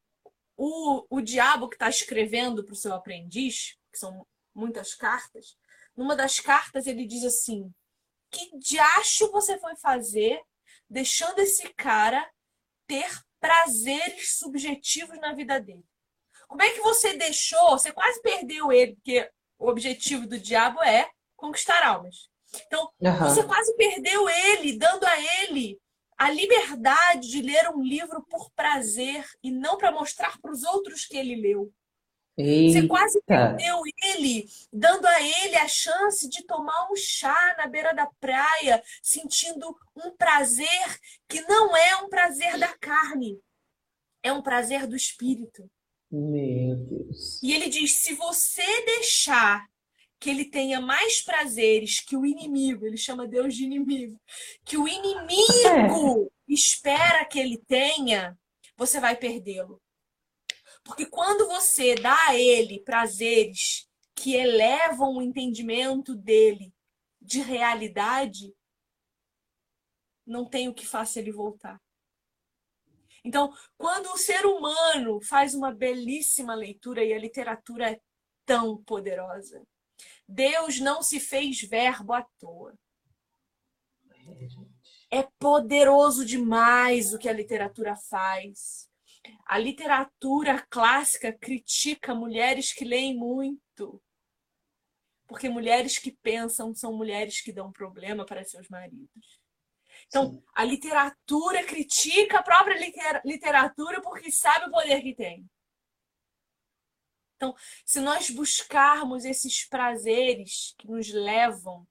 o, 0.57 1.05
o 1.09 1.21
diabo 1.21 1.69
que 1.69 1.75
está 1.75 1.87
escrevendo 1.87 2.65
para 2.65 2.73
o 2.73 2.75
seu 2.75 2.93
aprendiz, 2.93 3.77
que 3.93 3.97
são 3.97 4.27
muitas 4.53 4.93
cartas, 4.93 5.57
numa 5.95 6.13
das 6.13 6.37
cartas 6.37 6.85
ele 6.85 7.07
diz 7.07 7.23
assim: 7.23 7.73
Que 8.29 8.57
diacho 8.57 9.31
você 9.31 9.57
foi 9.57 9.77
fazer 9.77 10.41
deixando 10.89 11.39
esse 11.39 11.73
cara 11.75 12.29
ter 12.85 13.09
prazeres 13.39 14.37
subjetivos 14.37 15.17
na 15.17 15.33
vida 15.33 15.61
dele? 15.61 15.85
Como 16.47 16.61
é 16.61 16.69
que 16.69 16.81
você 16.81 17.17
deixou? 17.17 17.71
Você 17.71 17.91
quase 17.91 18.21
perdeu 18.21 18.71
ele, 18.71 18.95
porque 18.95 19.29
o 19.59 19.67
objetivo 19.67 20.25
do 20.25 20.39
diabo 20.39 20.81
é 20.83 21.09
conquistar 21.35 21.83
almas. 21.85 22.29
Então, 22.65 22.89
uhum. 22.99 23.17
você 23.19 23.43
quase 23.43 23.75
perdeu 23.75 24.29
ele, 24.29 24.77
dando 24.77 25.05
a 25.05 25.19
ele 25.43 25.79
a 26.17 26.31
liberdade 26.31 27.29
de 27.29 27.41
ler 27.41 27.69
um 27.69 27.81
livro 27.81 28.25
por 28.27 28.49
prazer 28.51 29.23
e 29.43 29.51
não 29.51 29.77
para 29.77 29.91
mostrar 29.91 30.39
para 30.41 30.51
os 30.51 30.63
outros 30.63 31.05
que 31.05 31.15
ele 31.15 31.35
leu. 31.35 31.71
Eita. 32.35 32.81
Você 32.81 32.87
quase 32.87 33.21
perdeu 33.23 33.81
ele, 34.03 34.45
dando 34.71 35.05
a 35.07 35.21
ele 35.21 35.55
a 35.55 35.67
chance 35.67 36.29
de 36.29 36.45
tomar 36.45 36.87
um 36.91 36.95
chá 36.95 37.55
na 37.57 37.67
beira 37.67 37.93
da 37.93 38.07
praia, 38.19 38.81
sentindo 39.01 39.75
um 39.95 40.15
prazer 40.15 40.99
que 41.27 41.41
não 41.41 41.75
é 41.75 41.97
um 41.97 42.09
prazer 42.09 42.57
da 42.59 42.75
carne, 42.77 43.39
é 44.21 44.31
um 44.31 44.41
prazer 44.41 44.85
do 44.85 44.95
espírito. 44.95 45.69
Meu 46.11 46.75
Deus. 46.75 47.41
E 47.43 47.53
ele 47.53 47.69
diz: 47.69 47.97
se 47.97 48.13
você 48.15 48.63
deixar 48.85 49.67
que 50.19 50.29
ele 50.29 50.45
tenha 50.45 50.81
mais 50.81 51.21
prazeres 51.21 51.99
que 51.99 52.15
o 52.15 52.25
inimigo, 52.25 52.85
ele 52.85 52.97
chama 52.97 53.27
Deus 53.27 53.55
de 53.55 53.63
inimigo, 53.63 54.19
que 54.65 54.77
o 54.77 54.87
inimigo 54.87 56.25
é. 56.25 56.53
espera 56.53 57.25
que 57.25 57.39
ele 57.39 57.57
tenha, 57.67 58.37
você 58.75 58.99
vai 58.99 59.15
perdê-lo. 59.15 59.81
Porque 60.83 61.05
quando 61.05 61.47
você 61.47 61.95
dá 61.95 62.17
a 62.27 62.35
ele 62.35 62.79
prazeres 62.79 63.87
que 64.15 64.33
elevam 64.33 65.17
o 65.17 65.21
entendimento 65.21 66.15
dele 66.15 66.73
de 67.21 67.39
realidade, 67.39 68.55
não 70.25 70.45
tem 70.45 70.67
o 70.67 70.73
que 70.73 70.85
faça 70.85 71.19
ele 71.19 71.31
voltar. 71.31 71.79
Então, 73.27 73.53
quando 73.77 74.05
o 74.13 74.17
ser 74.17 74.45
humano 74.45 75.19
faz 75.19 75.53
uma 75.53 75.69
belíssima 75.69 76.55
leitura 76.55 77.03
e 77.03 77.11
a 77.11 77.19
literatura 77.19 77.91
é 77.91 77.99
tão 78.45 78.81
poderosa, 78.83 79.67
Deus 80.25 80.79
não 80.79 81.03
se 81.03 81.19
fez 81.19 81.59
verbo 81.59 82.13
à 82.13 82.25
toa. 82.39 82.73
É 85.11 85.23
poderoso 85.37 86.25
demais 86.25 87.13
o 87.13 87.17
que 87.17 87.27
a 87.27 87.33
literatura 87.33 87.97
faz. 87.97 88.89
A 89.45 89.57
literatura 89.57 90.65
clássica 90.69 91.33
critica 91.33 92.15
mulheres 92.15 92.71
que 92.71 92.85
leem 92.85 93.13
muito. 93.13 94.01
Porque 95.27 95.49
mulheres 95.49 95.97
que 95.97 96.13
pensam 96.13 96.73
são 96.73 96.95
mulheres 96.95 97.41
que 97.41 97.51
dão 97.51 97.73
problema 97.73 98.25
para 98.25 98.45
seus 98.45 98.69
maridos. 98.69 99.37
Então, 100.07 100.41
a 100.55 100.63
literatura 100.63 101.63
critica 101.63 102.39
a 102.39 102.43
própria 102.43 102.77
literatura 103.25 104.01
porque 104.01 104.31
sabe 104.31 104.67
o 104.67 104.71
poder 104.71 105.01
que 105.01 105.13
tem. 105.13 105.45
Então, 107.35 107.53
se 107.85 107.99
nós 107.99 108.29
buscarmos 108.29 109.23
esses 109.23 109.67
prazeres 109.67 110.73
que 110.77 110.87
nos 110.87 111.09
levam 111.09 111.87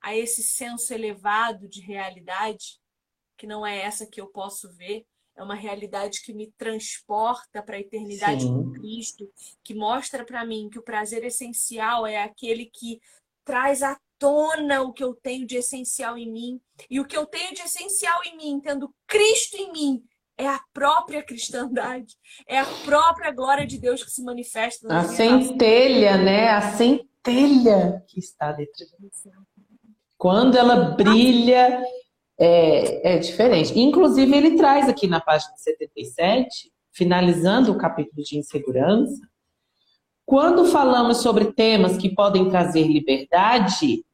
a 0.00 0.14
esse 0.14 0.42
senso 0.42 0.92
elevado 0.92 1.68
de 1.68 1.80
realidade, 1.80 2.78
que 3.36 3.46
não 3.46 3.66
é 3.66 3.78
essa 3.78 4.06
que 4.06 4.20
eu 4.20 4.28
posso 4.28 4.70
ver, 4.72 5.04
é 5.36 5.42
uma 5.42 5.56
realidade 5.56 6.22
que 6.22 6.32
me 6.32 6.52
transporta 6.52 7.60
para 7.60 7.76
a 7.76 7.80
eternidade 7.80 8.42
Sim. 8.42 8.54
com 8.54 8.72
Cristo, 8.72 9.28
que 9.64 9.74
mostra 9.74 10.24
para 10.24 10.44
mim 10.44 10.68
que 10.70 10.78
o 10.78 10.82
prazer 10.82 11.24
essencial 11.24 12.06
é 12.06 12.22
aquele 12.22 12.66
que 12.66 13.00
traz 13.44 13.82
à 13.82 13.98
tona 14.18 14.82
o 14.82 14.92
que 14.92 15.02
eu 15.02 15.14
tenho 15.14 15.46
de 15.46 15.56
essencial 15.56 16.16
em 16.16 16.30
mim. 16.30 16.60
E 16.90 17.00
o 17.00 17.04
que 17.04 17.16
eu 17.16 17.26
tenho 17.26 17.54
de 17.54 17.62
essencial 17.62 18.20
em 18.24 18.36
mim, 18.36 18.60
tendo 18.60 18.92
Cristo 19.06 19.56
em 19.56 19.72
mim, 19.72 20.02
é 20.36 20.46
a 20.48 20.60
própria 20.72 21.22
cristandade, 21.22 22.14
é 22.46 22.58
a 22.58 22.66
própria 22.84 23.30
glória 23.30 23.66
de 23.66 23.78
Deus 23.78 24.02
que 24.02 24.10
se 24.10 24.22
manifesta. 24.22 24.86
A 24.92 25.04
centelha, 25.04 26.16
né? 26.16 26.50
A 26.50 26.60
centelha 26.72 28.02
que 28.08 28.18
está 28.18 28.52
dentro 28.52 28.72
de 28.78 29.08
você. 29.08 29.30
Quando 30.18 30.56
ela 30.56 30.90
brilha, 30.96 31.82
é, 32.38 33.14
é 33.14 33.18
diferente. 33.18 33.78
Inclusive, 33.78 34.36
ele 34.36 34.56
traz 34.56 34.88
aqui 34.88 35.06
na 35.06 35.20
página 35.20 35.52
77, 35.56 36.72
finalizando 36.92 37.72
o 37.72 37.78
capítulo 37.78 38.22
de 38.22 38.38
insegurança, 38.38 39.20
quando 40.26 40.64
falamos 40.64 41.18
sobre 41.18 41.52
temas 41.52 41.96
que 41.96 42.14
podem 42.14 42.48
trazer 42.48 42.86
liberdade, 42.86 44.04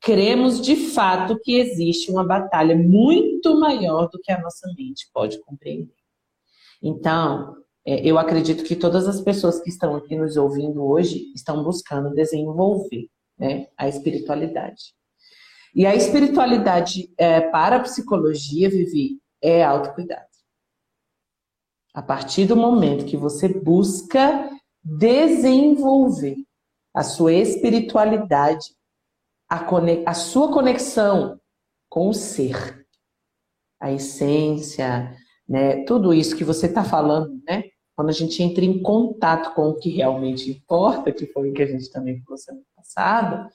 cremos 0.00 0.60
de 0.60 0.74
fato 0.74 1.38
que 1.40 1.58
existe 1.58 2.10
uma 2.10 2.24
batalha 2.24 2.76
muito 2.76 3.58
maior 3.58 4.08
do 4.08 4.18
que 4.18 4.32
a 4.32 4.40
nossa 4.40 4.66
mente 4.76 5.08
pode 5.12 5.40
compreender. 5.42 5.94
Então, 6.82 7.56
é, 7.84 8.00
eu 8.06 8.18
acredito 8.18 8.64
que 8.64 8.74
todas 8.74 9.06
as 9.06 9.20
pessoas 9.20 9.60
que 9.60 9.68
estão 9.68 9.94
aqui 9.94 10.16
nos 10.16 10.36
ouvindo 10.36 10.82
hoje 10.82 11.30
estão 11.34 11.62
buscando 11.62 12.14
desenvolver 12.14 13.08
né, 13.38 13.68
a 13.76 13.88
espiritualidade. 13.88 14.94
E 15.74 15.86
a 15.86 15.94
espiritualidade 15.94 17.12
é, 17.16 17.40
para 17.40 17.76
a 17.76 17.80
psicologia, 17.80 18.68
Vivi, 18.68 19.20
é 19.40 19.62
autocuidado. 19.62 20.26
A 21.94 22.02
partir 22.02 22.46
do 22.46 22.56
momento 22.56 23.04
que 23.04 23.16
você 23.16 23.48
busca 23.48 24.50
desenvolver 24.82 26.36
a 26.94 27.02
sua 27.02 27.32
espiritualidade, 27.32 28.66
a, 29.48 29.64
a 30.06 30.14
sua 30.14 30.52
conexão 30.52 31.40
com 31.88 32.08
o 32.08 32.14
ser, 32.14 32.86
a 33.80 33.92
essência, 33.92 35.16
né? 35.48 35.84
Tudo 35.84 36.14
isso 36.14 36.36
que 36.36 36.44
você 36.44 36.66
está 36.66 36.84
falando, 36.84 37.40
né? 37.46 37.64
Quando 37.96 38.08
a 38.10 38.12
gente 38.12 38.42
entra 38.42 38.64
em 38.64 38.82
contato 38.82 39.54
com 39.54 39.68
o 39.68 39.76
que 39.76 39.90
realmente 39.90 40.50
importa, 40.50 41.12
que 41.12 41.26
foi 41.26 41.50
o 41.50 41.52
que 41.52 41.62
a 41.62 41.66
gente 41.66 41.90
também 41.90 42.22
falou 42.22 42.38
semana 42.38 42.64
passada, 42.74 43.50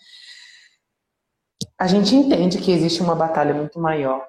a 1.78 1.88
gente 1.88 2.16
entende 2.16 2.60
que 2.60 2.72
existe 2.72 3.02
uma 3.02 3.16
batalha 3.16 3.54
muito 3.54 3.80
maior 3.80 4.26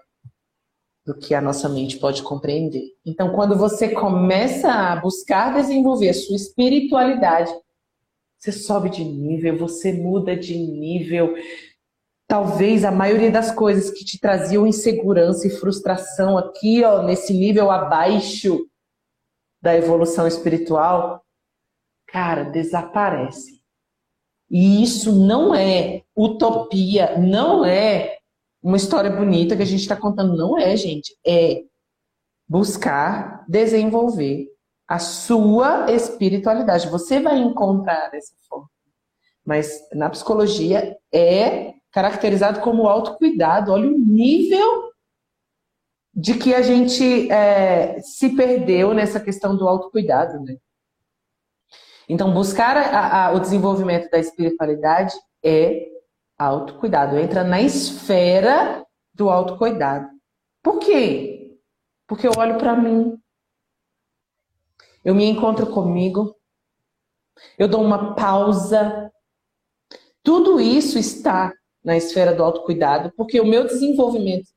do 1.06 1.14
que 1.14 1.34
a 1.34 1.40
nossa 1.40 1.68
mente 1.68 1.98
pode 1.98 2.20
compreender. 2.24 2.82
Então, 3.06 3.30
quando 3.30 3.56
você 3.56 3.90
começa 3.90 4.68
a 4.68 4.96
buscar 4.96 5.54
desenvolver 5.54 6.08
a 6.08 6.14
sua 6.14 6.34
espiritualidade, 6.34 7.54
você 8.36 8.50
sobe 8.50 8.90
de 8.90 9.04
nível, 9.04 9.56
você 9.56 9.92
muda 9.92 10.36
de 10.36 10.58
nível. 10.58 11.32
Talvez 12.26 12.84
a 12.84 12.90
maioria 12.90 13.30
das 13.30 13.52
coisas 13.52 13.88
que 13.88 14.04
te 14.04 14.18
traziam 14.18 14.66
insegurança 14.66 15.46
e 15.46 15.50
frustração 15.50 16.36
aqui, 16.36 16.82
ó, 16.82 17.02
nesse 17.02 17.32
nível 17.32 17.70
abaixo 17.70 18.66
da 19.62 19.76
evolução 19.76 20.26
espiritual, 20.26 21.24
cara, 22.08 22.42
desaparece. 22.42 23.62
E 24.50 24.82
isso 24.82 25.12
não 25.12 25.54
é 25.54 26.02
utopia, 26.16 27.16
não 27.16 27.64
é 27.64 28.15
uma 28.62 28.76
história 28.76 29.10
bonita 29.10 29.56
que 29.56 29.62
a 29.62 29.66
gente 29.66 29.80
está 29.80 29.96
contando, 29.96 30.36
não 30.36 30.58
é, 30.58 30.76
gente. 30.76 31.16
É 31.26 31.62
buscar 32.48 33.44
desenvolver 33.48 34.48
a 34.88 34.98
sua 34.98 35.90
espiritualidade. 35.92 36.88
Você 36.88 37.20
vai 37.20 37.38
encontrar 37.38 38.10
essa 38.14 38.34
forma. 38.48 38.68
Mas 39.44 39.80
na 39.92 40.10
psicologia 40.10 40.96
é 41.12 41.74
caracterizado 41.92 42.60
como 42.60 42.88
autocuidado. 42.88 43.72
Olha 43.72 43.88
o 43.88 43.98
nível 43.98 44.90
de 46.14 46.34
que 46.34 46.54
a 46.54 46.62
gente 46.62 47.30
é, 47.30 48.00
se 48.00 48.34
perdeu 48.34 48.94
nessa 48.94 49.20
questão 49.20 49.56
do 49.56 49.68
autocuidado, 49.68 50.40
né? 50.40 50.56
Então, 52.08 52.32
buscar 52.32 52.76
a, 52.76 53.26
a, 53.26 53.32
o 53.32 53.40
desenvolvimento 53.40 54.08
da 54.10 54.18
espiritualidade 54.18 55.14
é 55.44 55.88
autocuidado, 56.38 57.18
entra 57.18 57.42
na 57.42 57.60
esfera 57.60 58.84
do 59.14 59.30
autocuidado. 59.30 60.08
Por 60.62 60.78
quê? 60.78 61.58
Porque 62.06 62.26
eu 62.26 62.32
olho 62.36 62.58
para 62.58 62.76
mim, 62.76 63.18
eu 65.04 65.14
me 65.14 65.24
encontro 65.24 65.66
comigo, 65.68 66.36
eu 67.58 67.68
dou 67.68 67.82
uma 67.82 68.14
pausa. 68.14 69.10
Tudo 70.22 70.60
isso 70.60 70.98
está 70.98 71.52
na 71.84 71.96
esfera 71.96 72.34
do 72.34 72.42
autocuidado, 72.42 73.12
porque 73.16 73.40
o 73.40 73.46
meu 73.46 73.64
desenvolvimento, 73.64 74.48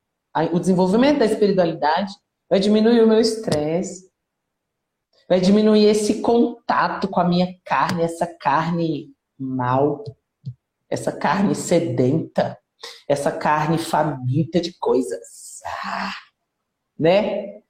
o 0.52 0.60
desenvolvimento 0.60 1.20
da 1.20 1.26
espiritualidade 1.26 2.12
vai 2.50 2.60
diminuir 2.60 3.02
o 3.02 3.08
meu 3.08 3.20
estresse, 3.20 4.10
vai 5.28 5.40
diminuir 5.40 5.86
esse 5.86 6.22
contato 6.22 7.08
com 7.08 7.20
a 7.20 7.28
minha 7.28 7.56
carne, 7.64 8.02
essa 8.02 8.26
carne 8.26 9.14
mal, 9.38 10.04
essa 10.90 11.12
carne 11.12 11.54
sedenta, 11.54 12.58
essa 13.08 13.32
carne 13.32 13.78
faminta 13.78 14.60
de 14.60 14.74
coisas, 14.78 15.62
ah, 15.84 16.14
né? 16.98 17.62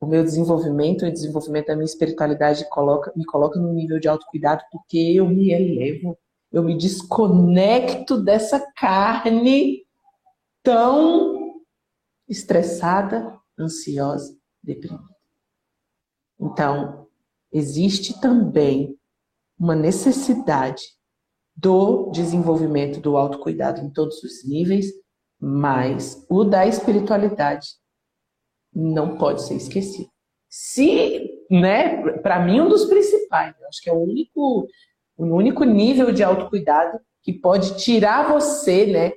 O 0.00 0.06
meu 0.06 0.22
desenvolvimento 0.22 1.04
e 1.04 1.08
o 1.08 1.12
desenvolvimento 1.12 1.68
da 1.68 1.74
minha 1.74 1.86
espiritualidade 1.86 2.68
coloca, 2.68 3.12
me 3.16 3.24
coloca 3.24 3.58
no 3.58 3.72
nível 3.72 3.98
de 3.98 4.06
autocuidado 4.06 4.62
porque 4.70 4.98
eu 4.98 5.26
me 5.26 5.50
elevo, 5.50 6.18
eu 6.52 6.62
me 6.62 6.76
desconecto 6.76 8.22
dessa 8.22 8.60
carne 8.76 9.86
tão 10.62 11.62
estressada, 12.28 13.38
ansiosa, 13.58 14.36
deprimida. 14.62 15.02
Então, 16.38 17.06
existe 17.50 18.20
também 18.20 18.98
uma 19.58 19.74
necessidade 19.74 20.82
do 21.56 22.10
desenvolvimento 22.10 23.00
do 23.00 23.16
autocuidado 23.16 23.80
em 23.80 23.90
todos 23.90 24.22
os 24.22 24.46
níveis, 24.46 24.86
mas 25.40 26.24
o 26.28 26.44
da 26.44 26.66
espiritualidade 26.66 27.68
não 28.72 29.16
pode 29.16 29.42
ser 29.42 29.54
esquecido. 29.54 30.08
Se, 30.48 31.30
né, 31.50 32.02
para 32.18 32.44
mim, 32.44 32.60
um 32.60 32.68
dos 32.68 32.86
principais, 32.86 33.54
eu 33.60 33.68
acho 33.68 33.82
que 33.82 33.90
é 33.90 33.92
o 33.92 34.02
único, 34.02 34.66
o 35.16 35.24
único 35.24 35.64
nível 35.64 36.12
de 36.12 36.22
autocuidado 36.22 36.98
que 37.22 37.32
pode 37.32 37.76
tirar 37.76 38.32
você, 38.32 38.86
né, 38.86 39.12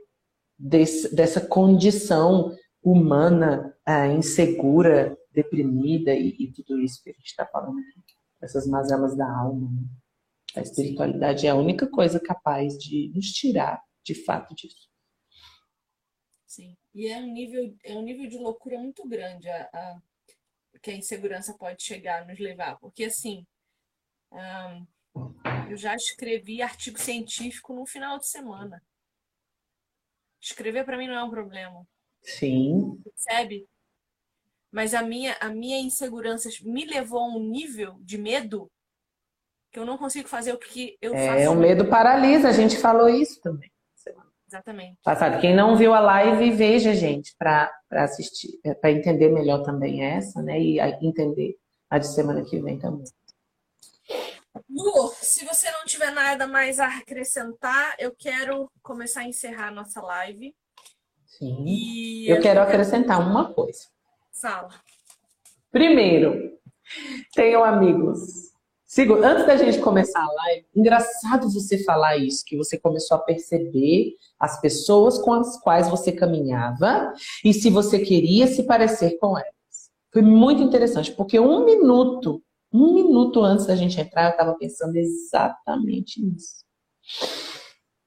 desse, 0.58 1.14
dessa 1.16 1.42
condição 1.42 2.56
humana, 2.82 3.76
ah, 3.86 4.08
insegura, 4.08 5.18
deprimida 5.32 6.14
e, 6.14 6.36
e, 6.40 6.52
tudo 6.52 6.80
isso 6.80 7.04
que 7.04 7.10
a 7.10 7.14
gente 7.14 7.26
está 7.26 7.46
falando 7.46 7.78
aqui, 7.80 8.02
essas 8.42 8.66
mazelas 8.68 9.16
da 9.16 9.30
alma. 9.30 9.70
Né? 9.70 9.88
A 10.56 10.62
espiritualidade 10.62 11.46
é 11.46 11.50
a 11.50 11.56
única 11.56 11.90
coisa 11.90 12.20
capaz 12.20 12.78
de 12.78 13.12
nos 13.14 13.32
tirar, 13.32 13.82
de 14.04 14.16
fato, 14.16 14.56
disso. 14.56 14.90
Sim. 16.46 16.76
E 16.96 17.08
é 17.08 17.18
um 17.18 17.32
nível, 17.32 17.76
é 17.84 17.94
um 17.94 18.02
nível 18.02 18.28
de 18.28 18.38
loucura 18.38 18.80
muito 18.80 19.08
grande 19.08 19.48
a, 19.50 19.70
a 19.74 20.02
que 20.82 20.92
a 20.92 20.96
insegurança 20.96 21.56
pode 21.58 21.84
chegar 21.84 22.24
a 22.24 22.26
nos 22.26 22.40
levar. 22.40 22.78
Porque, 22.80 23.04
assim, 23.04 23.46
eu 25.70 25.78
já 25.78 25.96
escrevi 25.96 26.62
artigo 26.62 27.00
científico 27.00 27.74
no 27.74 27.86
final 27.86 28.18
de 28.18 28.28
semana. 28.28 28.82
Escrever 30.40 30.86
para 30.86 30.98
mim 30.98 31.08
não 31.08 31.16
é 31.16 31.24
um 31.24 31.30
problema. 31.30 31.86
Sim. 32.22 33.02
Percebe? 33.04 33.68
Mas 34.72 34.94
a 34.94 35.02
minha, 35.02 35.36
a 35.40 35.50
minha 35.50 35.80
insegurança 35.80 36.50
me 36.64 36.86
levou 36.86 37.20
a 37.20 37.36
um 37.36 37.50
nível 37.50 37.98
de 38.02 38.18
medo 38.18 38.72
que 39.78 39.82
eu 39.82 39.86
não 39.86 39.98
consigo 39.98 40.28
fazer 40.28 40.54
o 40.54 40.58
que 40.58 40.98
eu 41.00 41.14
é, 41.14 41.28
faço. 41.28 41.40
É, 41.40 41.50
o 41.50 41.56
medo 41.56 41.86
paralisa, 41.86 42.50
a 42.50 42.52
gente 42.52 42.78
falou 42.78 43.08
isso 43.08 43.40
também. 43.42 43.72
Exatamente. 44.48 44.98
Passado. 45.04 45.40
Quem 45.40 45.56
não 45.56 45.78
viu 45.78 45.94
a 45.94 46.00
live, 46.00 46.50
veja, 46.52 46.96
gente, 46.96 47.36
para 47.38 47.70
assistir, 47.92 48.60
é, 48.64 48.74
para 48.74 48.92
entender 48.92 49.30
melhor 49.30 49.62
também 49.62 50.04
essa, 50.04 50.42
né? 50.42 50.60
E 50.60 50.80
entender 51.06 51.58
a 51.90 52.00
de 52.00 52.08
semana 52.08 52.44
que 52.44 52.60
vem 52.60 52.80
também. 52.80 53.06
Lu, 54.68 55.14
se 55.22 55.46
você 55.46 55.70
não 55.70 55.86
tiver 55.86 56.12
nada 56.12 56.48
mais 56.48 56.80
a 56.80 56.88
acrescentar, 56.98 57.96
eu 58.00 58.16
quero 58.18 58.72
começar 58.82 59.22
a 59.22 59.28
encerrar 59.28 59.68
a 59.68 59.72
nossa 59.72 60.02
live. 60.02 60.56
Sim. 61.26 61.66
E 61.68 62.28
eu 62.28 62.42
quero 62.42 62.62
acrescentar 62.62 63.20
uma 63.20 63.54
coisa. 63.54 63.86
Fala. 64.42 64.74
Primeiro, 65.70 66.58
tenham 67.36 67.64
amigos 67.64 68.48
Antes 69.22 69.46
da 69.46 69.58
gente 69.58 69.80
começar 69.80 70.24
a 70.24 70.32
live, 70.32 70.66
engraçado 70.74 71.50
você 71.52 71.84
falar 71.84 72.16
isso, 72.16 72.46
que 72.46 72.56
você 72.56 72.80
começou 72.80 73.18
a 73.18 73.20
perceber 73.20 74.16
as 74.40 74.62
pessoas 74.62 75.20
com 75.20 75.34
as 75.34 75.60
quais 75.60 75.90
você 75.90 76.10
caminhava 76.10 77.14
e 77.44 77.54
se 77.54 77.70
você 77.70 78.00
queria 78.00 78.48
se 78.48 78.64
parecer 78.64 79.18
com 79.20 79.38
elas. 79.38 79.92
Foi 80.14 80.22
muito 80.22 80.64
interessante, 80.64 81.12
porque 81.12 81.38
um 81.38 81.66
minuto, 81.66 82.42
um 82.72 82.94
minuto 82.94 83.44
antes 83.44 83.66
da 83.66 83.76
gente 83.76 84.00
entrar, 84.00 84.28
eu 84.28 84.32
estava 84.32 84.56
pensando 84.56 84.96
exatamente 84.96 86.24
nisso. 86.24 86.64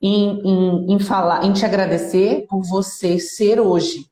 Em, 0.01 0.41
em, 0.41 0.95
em 0.95 0.99
falar, 0.99 1.45
em 1.45 1.53
te 1.53 1.67
agradecer 1.67 2.47
por 2.49 2.63
você 2.63 3.19
ser 3.19 3.61
hoje 3.61 4.07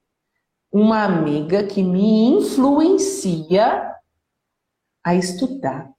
uma 0.71 1.03
amiga 1.03 1.65
que 1.65 1.83
me 1.83 2.27
influencia 2.27 3.91
a 5.03 5.15
estudar 5.15 5.98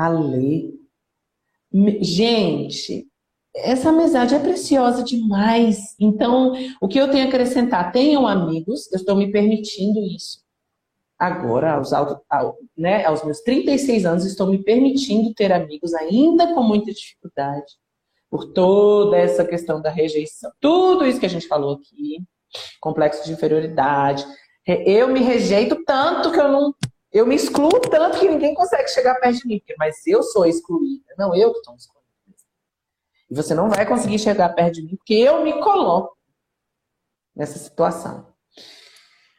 a 0.00 0.08
ler. 0.08 0.72
Gente, 2.00 3.06
essa 3.54 3.90
amizade 3.90 4.34
é 4.34 4.38
preciosa 4.38 5.04
demais. 5.04 5.94
Então, 6.00 6.54
o 6.80 6.88
que 6.88 6.98
eu 6.98 7.10
tenho 7.10 7.26
a 7.26 7.28
acrescentar? 7.28 7.92
Tenham 7.92 8.26
amigos, 8.26 8.90
eu 8.92 8.96
estou 8.96 9.14
me 9.14 9.30
permitindo 9.30 10.00
isso. 10.00 10.40
Agora, 11.18 11.74
aos, 11.74 11.90
né, 12.74 13.04
aos 13.04 13.22
meus 13.22 13.40
36 13.42 14.06
anos, 14.06 14.24
estou 14.24 14.46
me 14.46 14.62
permitindo 14.62 15.34
ter 15.34 15.52
amigos, 15.52 15.92
ainda 15.92 16.54
com 16.54 16.62
muita 16.62 16.94
dificuldade, 16.94 17.74
por 18.30 18.54
toda 18.54 19.18
essa 19.18 19.44
questão 19.44 19.82
da 19.82 19.90
rejeição. 19.90 20.50
Tudo 20.58 21.04
isso 21.04 21.20
que 21.20 21.26
a 21.26 21.30
gente 21.30 21.46
falou 21.46 21.74
aqui, 21.74 22.22
complexo 22.80 23.26
de 23.26 23.32
inferioridade. 23.32 24.24
Eu 24.66 25.08
me 25.08 25.20
rejeito 25.20 25.84
tanto 25.84 26.32
que 26.32 26.40
eu 26.40 26.50
não 26.50 26.74
eu 27.12 27.26
me 27.26 27.34
excluo 27.34 27.80
tanto 27.80 28.20
que 28.20 28.28
ninguém 28.28 28.54
consegue 28.54 28.88
chegar 28.88 29.16
perto 29.16 29.40
de 29.40 29.48
mim, 29.48 29.62
mas 29.78 30.06
eu 30.06 30.22
sou 30.22 30.46
excluída, 30.46 31.14
não 31.18 31.34
eu 31.34 31.52
que 31.52 31.58
estou 31.58 31.74
excluída. 31.74 32.00
E 33.30 33.34
você 33.34 33.54
não 33.54 33.68
vai 33.68 33.86
conseguir 33.86 34.18
chegar 34.18 34.48
perto 34.50 34.74
de 34.74 34.82
mim 34.82 34.96
porque 34.96 35.14
eu 35.14 35.42
me 35.42 35.52
coloco 35.60 36.16
nessa 37.34 37.58
situação. 37.58 38.28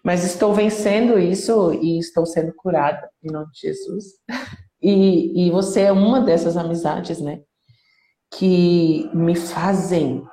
Mas 0.03 0.23
estou 0.23 0.53
vencendo 0.53 1.19
isso 1.19 1.73
e 1.73 1.99
estou 1.99 2.25
sendo 2.25 2.53
curada 2.55 3.09
em 3.23 3.31
nome 3.31 3.51
de 3.51 3.59
Jesus. 3.61 4.05
E, 4.83 5.45
e 5.45 5.51
você 5.51 5.81
é 5.81 5.91
uma 5.91 6.19
dessas 6.19 6.57
amizades, 6.57 7.21
né? 7.21 7.43
Que 8.31 9.07
me 9.13 9.35
fazem 9.35 10.25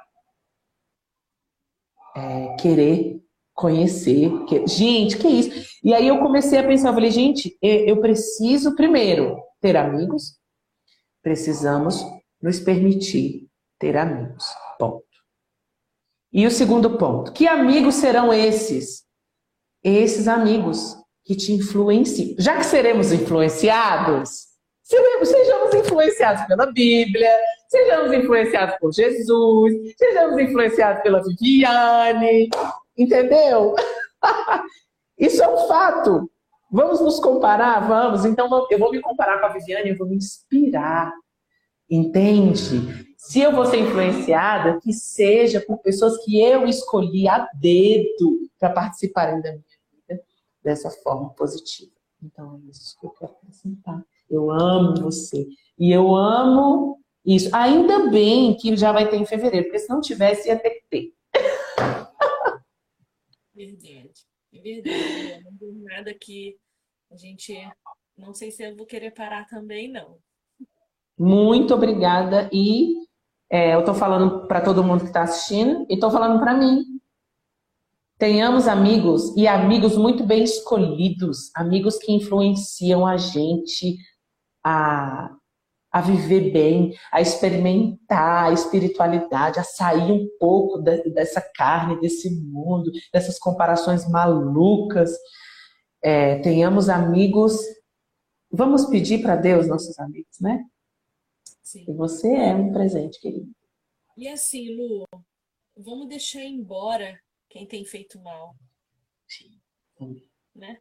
é, 2.17 2.57
querer 2.57 3.23
conhecer. 3.53 4.31
Que... 4.47 4.67
Gente, 4.67 5.19
que 5.19 5.29
isso? 5.29 5.68
E 5.83 5.95
aí 5.95 6.09
eu 6.09 6.19
comecei 6.19 6.59
a 6.59 6.67
pensar, 6.67 6.89
eu 6.89 6.95
falei, 6.95 7.11
gente, 7.11 7.57
eu 7.63 8.01
preciso 8.01 8.75
primeiro 8.75 9.37
ter 9.61 9.77
amigos, 9.77 10.37
precisamos 11.23 12.05
nos 12.41 12.61
permitir 12.61 13.49
ter 13.79 13.97
amigos. 13.97 14.45
Ponto. 14.79 15.05
E 16.33 16.47
o 16.47 16.51
segundo 16.51 16.99
ponto, 16.99 17.33
que 17.33 17.47
amigos 17.47 17.97
serão 17.97 18.33
esses? 18.33 19.05
Esses 19.83 20.29
amigos 20.29 20.97
que 21.25 21.37
te 21.37 21.53
influenciam. 21.53 22.35
Já 22.39 22.57
que 22.57 22.65
seremos 22.65 23.13
influenciados, 23.13 24.49
sejamos 24.83 25.75
influenciados 25.75 26.45
pela 26.47 26.67
Bíblia, 26.73 27.31
sejamos 27.69 28.13
influenciados 28.13 28.77
por 28.79 28.93
Jesus, 28.93 29.73
sejamos 29.97 30.39
influenciados 30.41 31.03
pela 31.03 31.23
Viviane, 31.23 32.49
Entendeu? 32.99 33.77
Isso 35.19 35.43
é 35.43 35.49
um 35.49 35.67
fato. 35.67 36.31
Vamos 36.71 37.01
nos 37.01 37.19
comparar? 37.19 37.81
Vamos. 37.81 38.25
Então, 38.25 38.49
eu 38.71 38.79
vou 38.79 38.91
me 38.91 39.01
comparar 39.01 39.41
com 39.41 39.47
a 39.47 39.49
Viviane, 39.49 39.91
eu 39.91 39.97
vou 39.97 40.07
me 40.07 40.17
inspirar. 40.17 41.13
Entende? 41.91 43.09
Se 43.17 43.41
eu 43.41 43.53
vou 43.53 43.65
ser 43.65 43.79
influenciada, 43.79 44.79
que 44.81 44.93
seja 44.93 45.61
por 45.61 45.79
pessoas 45.79 46.23
que 46.25 46.41
eu 46.41 46.67
escolhi 46.67 47.27
a 47.27 47.49
dedo 47.55 48.49
para 48.59 48.71
participarem 48.71 49.41
da 49.41 49.51
minha 49.51 49.65
vida 49.93 50.23
dessa 50.63 50.91
forma 50.91 51.31
positiva. 51.31 51.91
Então, 52.23 52.61
é 52.65 52.71
isso 52.71 52.99
que 53.01 53.07
eu 53.07 53.11
quero 53.11 53.33
apresentar. 53.33 54.05
Eu 54.29 54.51
amo 54.51 55.01
você. 55.01 55.47
E 55.79 55.91
eu 55.91 56.15
amo 56.15 57.01
isso. 57.25 57.49
Ainda 57.55 58.11
bem 58.11 58.55
que 58.57 58.77
já 58.77 58.93
vai 58.93 59.09
ter 59.09 59.17
em 59.17 59.27
fevereiro, 59.27 59.67
porque 59.67 59.79
se 59.79 59.89
não 59.89 60.01
tivesse, 60.01 60.49
ia 60.49 60.59
ter 60.59 60.71
que 60.71 60.85
ter. 60.91 61.15
Verdade. 63.55 64.28
Verdade. 64.53 64.91
É 64.91 65.39
uma 65.39 65.59
jornada 65.59 66.15
que 66.15 66.57
a 67.11 67.17
gente. 67.17 67.55
Não 68.17 68.35
sei 68.35 68.51
se 68.51 68.63
eu 68.65 68.77
vou 68.77 68.87
querer 68.87 69.13
parar 69.13 69.47
também, 69.47 69.89
não. 69.91 70.19
Muito 71.19 71.75
obrigada. 71.75 72.49
E 72.53 72.95
é, 73.51 73.75
eu 73.75 73.81
estou 73.81 73.95
falando 73.95 74.47
para 74.47 74.61
todo 74.61 74.85
mundo 74.85 75.01
que 75.01 75.07
está 75.07 75.23
assistindo 75.23 75.87
e 75.89 75.95
estou 75.95 76.11
falando 76.11 76.39
para 76.39 76.55
mim. 76.55 76.85
Tenhamos 78.19 78.67
amigos 78.67 79.37
e 79.37 79.47
amigos 79.47 79.97
muito 79.97 80.25
bem 80.27 80.43
escolhidos, 80.43 81.55
amigos 81.55 81.99
que 81.99 82.13
influenciam 82.13 83.07
a 83.07 83.17
gente 83.17 83.97
a 84.65 85.31
a 85.91 86.01
viver 86.01 86.53
bem, 86.53 86.95
a 87.11 87.21
experimentar 87.21 88.51
a 88.51 88.53
espiritualidade, 88.53 89.59
a 89.59 89.65
sair 89.65 90.13
um 90.13 90.29
pouco 90.39 90.79
dessa 90.81 91.41
carne, 91.41 92.01
desse 92.01 92.31
mundo, 92.43 92.91
dessas 93.13 93.39
comparações 93.39 94.09
malucas. 94.09 95.11
É, 96.03 96.39
tenhamos 96.41 96.89
amigos. 96.89 97.59
Vamos 98.51 98.87
pedir 98.87 99.23
para 99.23 99.37
Deus, 99.37 99.67
nossos 99.67 99.99
amigos, 99.99 100.39
né? 100.41 100.65
Sim. 101.63 101.85
E 101.89 101.93
você 101.93 102.33
é 102.33 102.55
um 102.55 102.73
presente, 102.73 103.21
querido. 103.21 103.51
E 104.17 104.29
assim, 104.29 104.75
Lu, 104.75 105.05
vamos 105.77 106.09
deixar 106.09 106.43
embora 106.43 107.19
quem 107.49 107.67
tem 107.67 107.85
feito 107.85 108.19
mal. 108.21 108.55
Sim. 109.27 109.59
Né? 110.59 110.77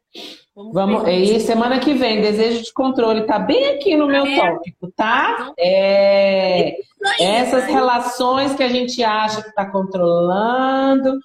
Vamos, 0.56 0.74
Vamos 0.74 1.08
e 1.08 1.38
semana 1.38 1.78
que 1.78 1.94
vem, 1.94 2.20
desejo 2.20 2.64
de 2.64 2.72
controle 2.72 3.26
tá 3.26 3.38
bem 3.38 3.76
aqui 3.76 3.96
no 3.96 4.08
meu 4.08 4.26
é. 4.26 4.36
tópico, 4.36 4.90
tá? 4.90 5.36
Então, 5.38 5.54
é, 5.56 6.80
essas 7.20 7.66
relações 7.66 8.56
que 8.56 8.62
a 8.64 8.68
gente 8.68 9.04
acha 9.04 9.40
que 9.40 9.50
está 9.50 9.70
controlando 9.70 11.20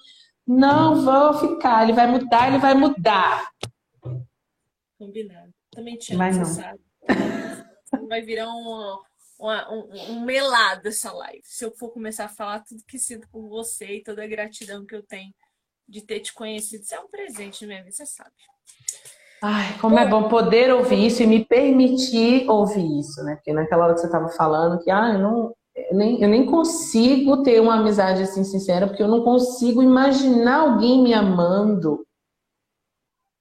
não 0.46 1.04
vão 1.04 1.34
ficar. 1.34 1.82
Ele 1.82 1.94
vai 1.94 2.06
mudar, 2.06 2.46
ele 2.46 2.58
vai 2.58 2.74
mudar. 2.74 3.50
Combinado. 4.96 5.52
Também 5.72 5.96
te 5.96 6.12
amo, 6.12 6.18
Mas 6.20 6.38
não. 6.38 6.44
sabe? 6.44 6.80
vai 8.08 8.22
virar 8.22 8.48
um, 8.48 8.98
um, 9.40 10.12
um 10.12 10.20
melado 10.20 10.86
essa 10.86 11.12
live. 11.12 11.42
Se 11.42 11.64
eu 11.64 11.72
for 11.72 11.90
começar 11.90 12.26
a 12.26 12.28
falar 12.28 12.60
tudo 12.60 12.84
que 12.86 13.00
sinto 13.00 13.28
por 13.30 13.48
você 13.48 13.96
e 13.96 14.02
toda 14.02 14.22
a 14.22 14.28
gratidão 14.28 14.86
que 14.86 14.94
eu 14.94 15.02
tenho 15.02 15.34
de 15.88 16.02
ter 16.02 16.20
te 16.20 16.32
conhecido. 16.32 16.82
Isso 16.82 16.94
é 16.94 17.00
um 17.00 17.08
presente 17.08 17.62
na 17.62 17.68
minha 17.68 17.82
vida, 17.82 17.94
você 17.94 18.06
sabe. 18.06 18.30
Ai, 19.42 19.78
como 19.78 19.98
é 19.98 20.08
bom 20.08 20.28
poder 20.28 20.72
ouvir 20.72 21.06
isso 21.06 21.22
e 21.22 21.26
me 21.26 21.44
permitir 21.44 22.48
ouvir 22.48 22.98
isso, 22.98 23.22
né? 23.24 23.36
Porque 23.36 23.52
naquela 23.52 23.84
hora 23.84 23.94
que 23.94 24.00
você 24.00 24.06
estava 24.06 24.28
falando 24.30 24.82
que, 24.82 24.90
ah, 24.90 25.12
eu 25.12 25.18
não, 25.18 25.54
eu 25.76 25.96
nem, 25.96 26.22
eu 26.22 26.28
nem 26.28 26.46
consigo 26.46 27.42
ter 27.42 27.60
uma 27.60 27.74
amizade 27.74 28.22
assim 28.22 28.42
sincera, 28.42 28.86
porque 28.86 29.02
eu 29.02 29.08
não 29.08 29.22
consigo 29.22 29.82
imaginar 29.82 30.60
alguém 30.60 31.02
me 31.02 31.12
amando, 31.12 32.06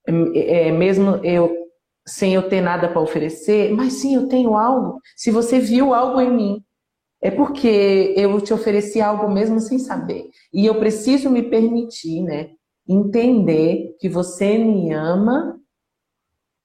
é, 0.05 0.67
é 0.67 0.71
mesmo 0.71 1.23
eu 1.23 1.63
sem 2.05 2.33
eu 2.33 2.49
ter 2.49 2.59
nada 2.59 2.89
para 2.89 2.99
oferecer, 2.99 3.71
mas 3.71 3.93
sim, 3.93 4.15
eu 4.15 4.27
tenho 4.27 4.57
algo. 4.57 4.99
Se 5.15 5.31
você 5.31 5.57
viu 5.57 5.93
algo 5.93 6.19
em 6.19 6.31
mim, 6.31 6.63
é 7.23 7.31
porque 7.31 8.13
eu 8.17 8.41
te 8.41 8.53
ofereci 8.53 8.99
algo 8.99 9.31
mesmo 9.31 9.57
sem 9.61 9.79
saber. 9.79 10.29
E 10.53 10.65
eu 10.65 10.77
preciso 10.77 11.29
me 11.29 11.41
permitir, 11.41 12.21
né? 12.21 12.49
Entender 12.85 13.95
que 13.97 14.09
você 14.09 14.57
me 14.57 14.91
ama 14.91 15.57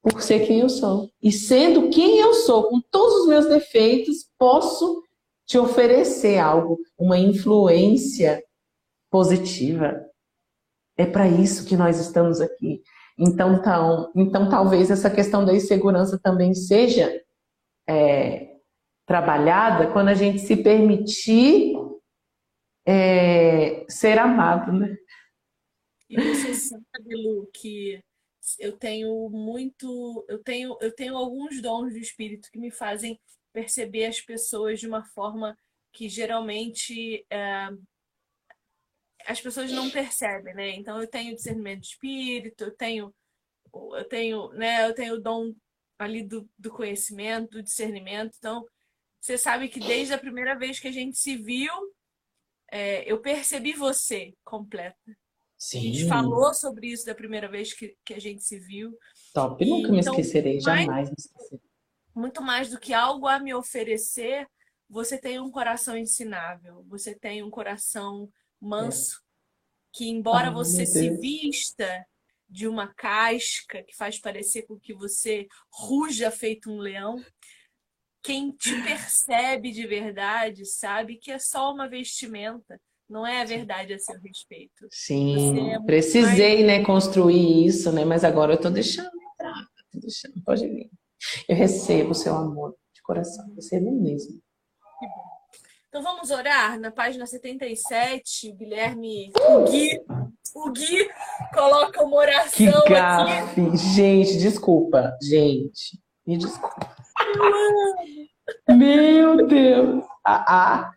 por 0.02 0.20
ser 0.20 0.44
quem 0.44 0.58
eu 0.58 0.68
sou. 0.68 1.08
E 1.22 1.30
sendo 1.30 1.90
quem 1.90 2.18
eu 2.18 2.34
sou, 2.34 2.64
com 2.64 2.80
todos 2.90 3.20
os 3.20 3.28
meus 3.28 3.46
defeitos, 3.46 4.28
posso 4.36 5.00
te 5.46 5.56
oferecer 5.56 6.38
algo, 6.38 6.76
uma 6.98 7.16
influência 7.16 8.42
positiva. 9.08 9.94
É 10.96 11.06
para 11.06 11.28
isso 11.28 11.66
que 11.66 11.76
nós 11.76 12.00
estamos 12.00 12.40
aqui. 12.40 12.82
Então, 13.16 13.54
então, 13.54 14.10
então, 14.16 14.48
talvez 14.50 14.90
essa 14.90 15.08
questão 15.08 15.44
da 15.44 15.54
insegurança 15.54 16.18
também 16.20 16.52
seja 16.52 17.12
é, 17.88 18.47
trabalhada 19.08 19.90
quando 19.90 20.08
a 20.08 20.14
gente 20.14 20.38
se 20.38 20.62
permitir 20.62 21.74
é, 22.86 23.86
ser 23.88 24.18
amado, 24.18 24.70
né? 24.70 24.96
E 26.10 26.16
você 26.20 26.54
sabe, 26.54 27.16
Lu, 27.16 27.50
que 27.52 28.02
eu 28.58 28.76
tenho 28.76 29.28
muito, 29.30 30.24
eu 30.28 30.42
tenho, 30.42 30.76
eu 30.80 30.94
tenho 30.94 31.16
alguns 31.16 31.60
dons 31.60 31.92
do 31.92 31.98
espírito 31.98 32.50
que 32.52 32.58
me 32.58 32.70
fazem 32.70 33.18
perceber 33.52 34.04
as 34.04 34.20
pessoas 34.20 34.78
de 34.78 34.86
uma 34.86 35.02
forma 35.02 35.56
que 35.92 36.08
geralmente 36.08 37.26
é, 37.30 37.68
as 39.26 39.40
pessoas 39.40 39.72
não 39.72 39.90
percebem, 39.90 40.54
né? 40.54 40.70
Então 40.76 41.00
eu 41.00 41.08
tenho 41.08 41.34
discernimento 41.34 41.80
de 41.80 41.86
espírito, 41.88 42.64
eu 42.64 42.76
tenho, 42.76 43.14
eu 43.74 44.04
tenho, 44.04 44.50
né? 44.52 44.86
Eu 44.86 44.94
tenho 44.94 45.14
o 45.14 45.20
dom 45.20 45.54
ali 45.98 46.22
do, 46.22 46.48
do 46.58 46.70
conhecimento, 46.70 47.52
do 47.52 47.62
discernimento. 47.62 48.34
Então 48.38 48.66
você 49.20 49.36
sabe 49.36 49.68
que 49.68 49.80
desde 49.80 50.14
a 50.14 50.18
primeira 50.18 50.56
vez 50.56 50.78
que 50.78 50.88
a 50.88 50.92
gente 50.92 51.18
se 51.18 51.36
viu, 51.36 51.72
é, 52.70 53.10
eu 53.10 53.20
percebi 53.20 53.72
você 53.72 54.34
completa. 54.44 55.16
Sim. 55.56 55.78
A 55.78 55.82
gente 55.82 56.08
falou 56.08 56.54
sobre 56.54 56.88
isso 56.88 57.04
da 57.04 57.14
primeira 57.14 57.48
vez 57.48 57.72
que, 57.72 57.96
que 58.04 58.14
a 58.14 58.20
gente 58.20 58.44
se 58.44 58.58
viu. 58.58 58.96
Top, 59.34 59.62
e, 59.62 59.68
nunca 59.68 59.90
me 59.90 59.98
então, 59.98 60.12
esquecerei, 60.12 60.60
jamais 60.60 60.86
mais, 60.86 61.08
me 61.08 61.16
esquecerei. 61.18 61.60
Muito 62.14 62.42
mais 62.42 62.70
do 62.70 62.78
que 62.78 62.94
algo 62.94 63.26
a 63.26 63.40
me 63.40 63.52
oferecer, 63.52 64.46
você 64.88 65.18
tem 65.18 65.40
um 65.40 65.50
coração 65.50 65.96
ensinável, 65.96 66.84
você 66.88 67.14
tem 67.14 67.42
um 67.42 67.50
coração 67.50 68.30
manso, 68.60 69.16
é. 69.16 69.18
que 69.92 70.08
embora 70.08 70.50
você 70.50 70.86
se 70.86 71.10
vista 71.16 72.06
de 72.48 72.66
uma 72.66 72.94
casca 72.94 73.82
que 73.82 73.94
faz 73.94 74.18
parecer 74.18 74.62
com 74.62 74.78
que 74.78 74.94
você 74.94 75.46
ruja 75.70 76.30
feito 76.30 76.70
um 76.70 76.78
leão, 76.78 77.22
quem 78.28 78.50
te 78.50 78.82
percebe 78.82 79.72
de 79.72 79.86
verdade 79.86 80.66
sabe 80.66 81.16
que 81.16 81.30
é 81.30 81.38
só 81.38 81.72
uma 81.72 81.88
vestimenta, 81.88 82.78
não 83.08 83.26
é 83.26 83.40
a 83.40 83.44
verdade 83.46 83.94
a 83.94 83.98
seu 83.98 84.20
respeito. 84.20 84.86
Sim, 84.90 85.70
é 85.70 85.80
precisei, 85.80 86.56
mais... 86.56 86.66
né, 86.66 86.84
construir 86.84 87.64
isso, 87.64 87.90
né? 87.90 88.04
Mas 88.04 88.24
agora 88.24 88.52
eu 88.52 88.60
tô 88.60 88.68
deixando 88.68 89.08
entrar, 89.32 89.64
tô 89.90 89.98
deixando, 89.98 90.34
pode 90.44 90.68
vir. 90.68 90.90
Eu 91.48 91.56
recebo 91.56 92.10
o 92.10 92.14
seu 92.14 92.34
amor 92.36 92.76
de 92.94 93.00
coração, 93.00 93.50
recebo 93.54 93.90
mesmo. 93.92 94.38
Que 94.98 95.06
bom. 95.06 95.28
Então 95.88 96.02
vamos 96.02 96.30
orar 96.30 96.78
na 96.78 96.90
página 96.90 97.24
77, 97.24 98.52
Guilherme, 98.52 99.32
o 99.34 99.64
Gui, 99.70 99.98
o 100.54 100.70
Gui 100.70 101.08
coloca 101.54 102.04
uma 102.04 102.16
oração 102.16 102.82
que 102.82 102.90
gafe. 102.90 103.60
aqui. 103.62 103.76
Gente, 103.94 104.36
desculpa, 104.36 105.16
gente, 105.22 105.98
me 106.26 106.36
desculpa. 106.36 106.98
Meu 108.68 109.46
Deus. 109.46 110.04
Ah, 110.24 110.44
ah. 110.48 110.94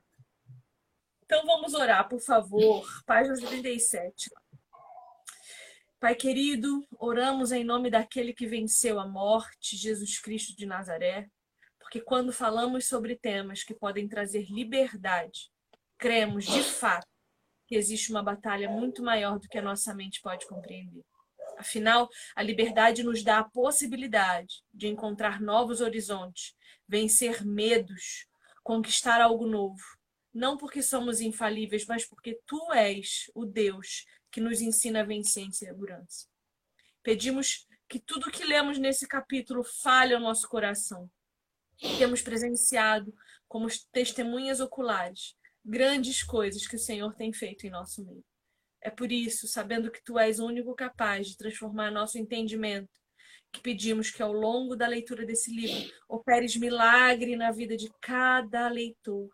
Então 1.23 1.45
vamos 1.45 1.73
orar, 1.73 2.07
por 2.09 2.19
favor. 2.19 2.85
Página 3.05 3.35
77. 3.35 4.29
Pai 5.99 6.15
querido, 6.15 6.85
oramos 6.97 7.51
em 7.51 7.63
nome 7.63 7.89
daquele 7.89 8.33
que 8.33 8.47
venceu 8.47 8.99
a 8.99 9.07
morte, 9.07 9.77
Jesus 9.77 10.19
Cristo 10.19 10.55
de 10.57 10.65
Nazaré, 10.65 11.29
porque 11.79 12.01
quando 12.01 12.33
falamos 12.33 12.87
sobre 12.87 13.15
temas 13.15 13.63
que 13.63 13.75
podem 13.75 14.07
trazer 14.07 14.45
liberdade, 14.49 15.51
cremos 15.99 16.45
de 16.45 16.63
fato 16.63 17.07
que 17.67 17.75
existe 17.75 18.11
uma 18.11 18.23
batalha 18.23 18.67
muito 18.67 19.03
maior 19.03 19.39
do 19.39 19.47
que 19.47 19.59
a 19.59 19.61
nossa 19.61 19.93
mente 19.93 20.19
pode 20.21 20.47
compreender. 20.47 21.03
Afinal, 21.61 22.09
a 22.35 22.41
liberdade 22.41 23.03
nos 23.03 23.23
dá 23.23 23.37
a 23.37 23.43
possibilidade 23.43 24.63
de 24.73 24.87
encontrar 24.87 25.39
novos 25.39 25.79
horizontes, 25.79 26.55
vencer 26.87 27.45
medos, 27.45 28.25
conquistar 28.63 29.21
algo 29.21 29.45
novo. 29.45 29.83
Não 30.33 30.57
porque 30.57 30.81
somos 30.81 31.21
infalíveis, 31.21 31.85
mas 31.85 32.03
porque 32.03 32.39
tu 32.47 32.73
és 32.73 33.29
o 33.35 33.45
Deus 33.45 34.07
que 34.31 34.41
nos 34.41 34.59
ensina 34.59 35.01
a 35.01 35.05
vencer 35.05 35.43
em 35.43 35.51
segurança. 35.51 36.27
Pedimos 37.03 37.67
que 37.87 37.99
tudo 37.99 38.31
que 38.31 38.43
lemos 38.43 38.79
nesse 38.79 39.07
capítulo 39.07 39.63
fale 39.63 40.15
ao 40.15 40.19
nosso 40.19 40.49
coração. 40.49 41.07
Temos 41.99 42.23
presenciado, 42.23 43.13
como 43.47 43.67
testemunhas 43.91 44.59
oculares, 44.59 45.35
grandes 45.63 46.23
coisas 46.23 46.65
que 46.65 46.75
o 46.75 46.79
Senhor 46.79 47.13
tem 47.13 47.31
feito 47.31 47.67
em 47.67 47.69
nosso 47.69 48.03
meio. 48.03 48.25
É 48.81 48.89
por 48.89 49.11
isso, 49.11 49.47
sabendo 49.47 49.91
que 49.91 50.03
tu 50.03 50.17
és 50.17 50.39
o 50.39 50.45
único 50.45 50.73
capaz 50.73 51.27
de 51.27 51.37
transformar 51.37 51.91
nosso 51.91 52.17
entendimento, 52.17 52.89
que 53.51 53.61
pedimos 53.61 54.09
que 54.09 54.23
ao 54.23 54.33
longo 54.33 54.75
da 54.75 54.87
leitura 54.87 55.25
desse 55.25 55.53
livro 55.53 55.93
operes 56.07 56.55
milagre 56.55 57.35
na 57.35 57.51
vida 57.51 57.77
de 57.77 57.91
cada 58.01 58.67
leitor. 58.69 59.29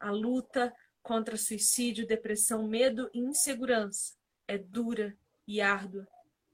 A 0.00 0.10
luta 0.10 0.74
contra 1.02 1.36
suicídio, 1.36 2.06
depressão, 2.06 2.66
medo 2.66 3.10
e 3.12 3.18
insegurança 3.18 4.14
é 4.48 4.56
dura 4.56 5.16
e 5.46 5.60
árdua. 5.60 6.06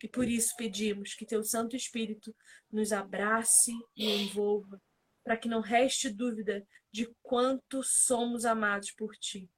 E 0.02 0.08
por 0.08 0.26
isso 0.26 0.56
pedimos 0.56 1.14
que 1.14 1.26
teu 1.26 1.44
Santo 1.44 1.76
Espírito 1.76 2.34
nos 2.72 2.92
abrace 2.92 3.72
e 3.94 4.06
envolva, 4.22 4.80
para 5.22 5.36
que 5.36 5.48
não 5.48 5.60
reste 5.60 6.08
dúvida 6.08 6.66
de 6.90 7.06
quanto 7.22 7.82
somos 7.82 8.44
amados 8.44 8.90
por 8.92 9.14
ti. 9.16 9.48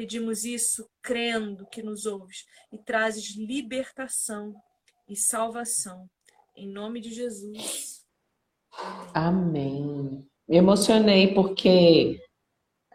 Pedimos 0.00 0.46
isso 0.46 0.88
crendo 1.02 1.66
que 1.66 1.82
nos 1.82 2.06
ouves 2.06 2.46
e 2.72 2.78
trazes 2.78 3.36
libertação 3.36 4.54
e 5.06 5.14
salvação. 5.14 6.06
Em 6.56 6.72
nome 6.72 7.02
de 7.02 7.12
Jesus. 7.12 8.00
Amém. 9.12 10.26
Me 10.48 10.56
emocionei 10.56 11.34
porque 11.34 12.18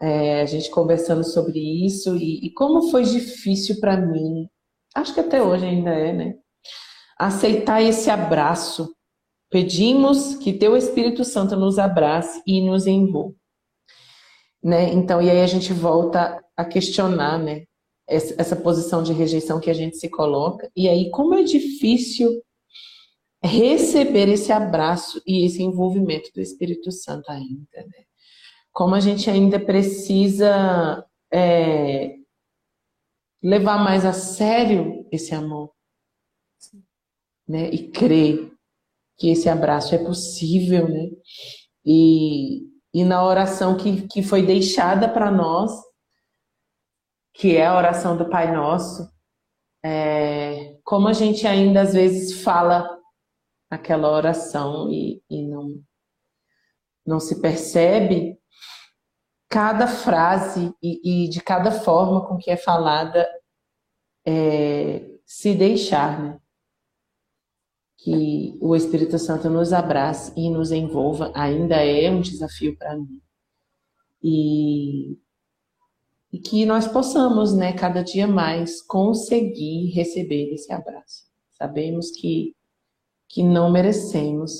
é, 0.00 0.40
a 0.40 0.46
gente 0.46 0.68
conversando 0.68 1.22
sobre 1.22 1.86
isso 1.86 2.16
e, 2.16 2.44
e 2.44 2.52
como 2.52 2.90
foi 2.90 3.04
difícil 3.04 3.78
para 3.78 3.96
mim, 3.96 4.48
acho 4.92 5.14
que 5.14 5.20
até 5.20 5.40
hoje 5.40 5.64
ainda 5.64 5.90
é, 5.90 6.12
né? 6.12 6.34
Aceitar 7.16 7.80
esse 7.80 8.10
abraço. 8.10 8.92
Pedimos 9.48 10.34
que 10.34 10.52
Teu 10.52 10.76
Espírito 10.76 11.24
Santo 11.24 11.54
nos 11.54 11.78
abrace 11.78 12.42
e 12.44 12.60
nos 12.68 12.84
envolva. 12.84 13.36
Né? 14.60 14.92
Então, 14.92 15.22
e 15.22 15.30
aí 15.30 15.40
a 15.40 15.46
gente 15.46 15.72
volta 15.72 16.44
a 16.56 16.64
questionar, 16.64 17.38
né? 17.38 17.64
Essa, 18.08 18.54
posição 18.54 19.02
de 19.02 19.12
rejeição 19.12 19.58
que 19.58 19.68
a 19.68 19.74
gente 19.74 19.96
se 19.96 20.08
coloca. 20.08 20.70
E 20.76 20.88
aí, 20.88 21.10
como 21.10 21.34
é 21.34 21.42
difícil 21.42 22.40
receber 23.42 24.28
esse 24.28 24.52
abraço 24.52 25.20
e 25.26 25.44
esse 25.44 25.62
envolvimento 25.62 26.30
do 26.32 26.40
Espírito 26.40 26.92
Santo 26.92 27.28
ainda, 27.30 27.66
né? 27.74 28.04
Como 28.72 28.94
a 28.94 29.00
gente 29.00 29.28
ainda 29.28 29.58
precisa 29.58 31.04
é, 31.32 32.16
levar 33.42 33.82
mais 33.82 34.04
a 34.04 34.12
sério 34.12 35.06
esse 35.10 35.34
amor, 35.34 35.72
né? 37.48 37.68
E 37.70 37.88
crer 37.88 38.52
que 39.18 39.30
esse 39.30 39.48
abraço 39.48 39.94
é 39.94 39.98
possível, 39.98 40.88
né? 40.88 41.08
E, 41.84 42.62
e 42.92 43.04
na 43.04 43.24
oração 43.24 43.76
que, 43.76 44.06
que 44.08 44.22
foi 44.22 44.42
deixada 44.42 45.08
para 45.08 45.30
nós, 45.30 45.72
que 47.38 47.56
é 47.56 47.66
a 47.66 47.76
oração 47.76 48.16
do 48.16 48.28
Pai 48.28 48.50
Nosso, 48.50 49.10
é, 49.84 50.78
como 50.82 51.06
a 51.06 51.12
gente 51.12 51.46
ainda 51.46 51.82
às 51.82 51.92
vezes 51.92 52.42
fala 52.42 52.98
aquela 53.70 54.10
oração 54.10 54.90
e, 54.90 55.22
e 55.28 55.46
não, 55.46 55.82
não 57.06 57.20
se 57.20 57.40
percebe 57.40 58.38
cada 59.48 59.86
frase 59.86 60.74
e, 60.82 61.26
e, 61.26 61.28
de 61.28 61.42
cada 61.42 61.70
forma 61.70 62.26
com 62.26 62.36
que 62.36 62.50
é 62.50 62.56
falada 62.56 63.28
é, 64.26 65.06
se 65.24 65.54
deixar, 65.54 66.20
né? 66.20 66.40
que 67.98 68.56
o 68.60 68.74
Espírito 68.74 69.18
Santo 69.18 69.50
nos 69.50 69.72
abrace 69.72 70.32
e 70.36 70.48
nos 70.48 70.70
envolva, 70.70 71.32
ainda 71.34 71.76
é 71.76 72.10
um 72.10 72.20
desafio 72.20 72.76
para 72.78 72.96
mim. 72.96 73.20
E, 74.22 75.18
e 76.32 76.38
que 76.38 76.66
nós 76.66 76.86
possamos, 76.86 77.54
né, 77.54 77.72
cada 77.72 78.02
dia 78.02 78.26
mais 78.26 78.82
conseguir 78.82 79.90
receber 79.90 80.52
esse 80.52 80.72
abraço. 80.72 81.24
Sabemos 81.52 82.10
que, 82.10 82.54
que 83.28 83.42
não 83.42 83.70
merecemos, 83.70 84.52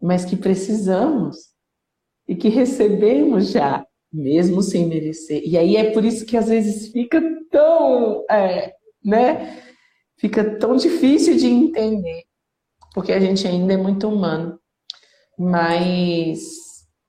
mas 0.00 0.24
que 0.24 0.36
precisamos 0.36 1.36
e 2.28 2.36
que 2.36 2.48
recebemos 2.48 3.50
já, 3.50 3.86
mesmo 4.12 4.62
sem 4.62 4.86
merecer. 4.86 5.42
E 5.44 5.56
aí 5.56 5.76
é 5.76 5.92
por 5.92 6.04
isso 6.04 6.26
que 6.26 6.36
às 6.36 6.48
vezes 6.48 6.92
fica 6.92 7.20
tão, 7.50 8.24
é, 8.30 8.74
né, 9.04 9.62
fica 10.18 10.58
tão 10.58 10.76
difícil 10.76 11.36
de 11.36 11.46
entender 11.46 12.26
porque 12.96 13.12
a 13.12 13.20
gente 13.20 13.46
ainda 13.46 13.74
é 13.74 13.76
muito 13.76 14.08
humano. 14.08 14.58
Mas 15.38 16.40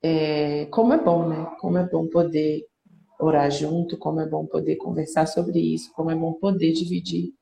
é, 0.02 0.66
como 0.66 0.92
é 0.92 1.02
bom, 1.02 1.26
né? 1.26 1.46
Como 1.58 1.78
é 1.78 1.88
bom 1.88 2.06
poder 2.08 2.60
orar 3.18 3.50
junto, 3.50 3.98
como 3.98 4.20
é 4.20 4.26
bom 4.26 4.46
poder 4.46 4.76
conversar 4.76 5.26
sobre 5.26 5.58
isso, 5.58 5.92
como 5.92 6.10
é 6.10 6.14
bom 6.14 6.34
poder 6.34 6.72
dividir 6.72 7.32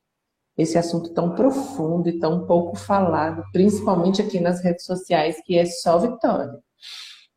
esse 0.57 0.77
assunto 0.77 1.13
tão 1.13 1.35
profundo 1.35 2.09
e 2.09 2.19
tão 2.19 2.47
pouco 2.47 2.75
falado, 2.75 3.43
principalmente 3.51 4.21
aqui 4.21 4.39
nas 4.39 4.63
redes 4.63 4.85
sociais, 4.85 5.39
que 5.45 5.57
é 5.57 5.65
só 5.65 5.99
vitória. 5.99 6.59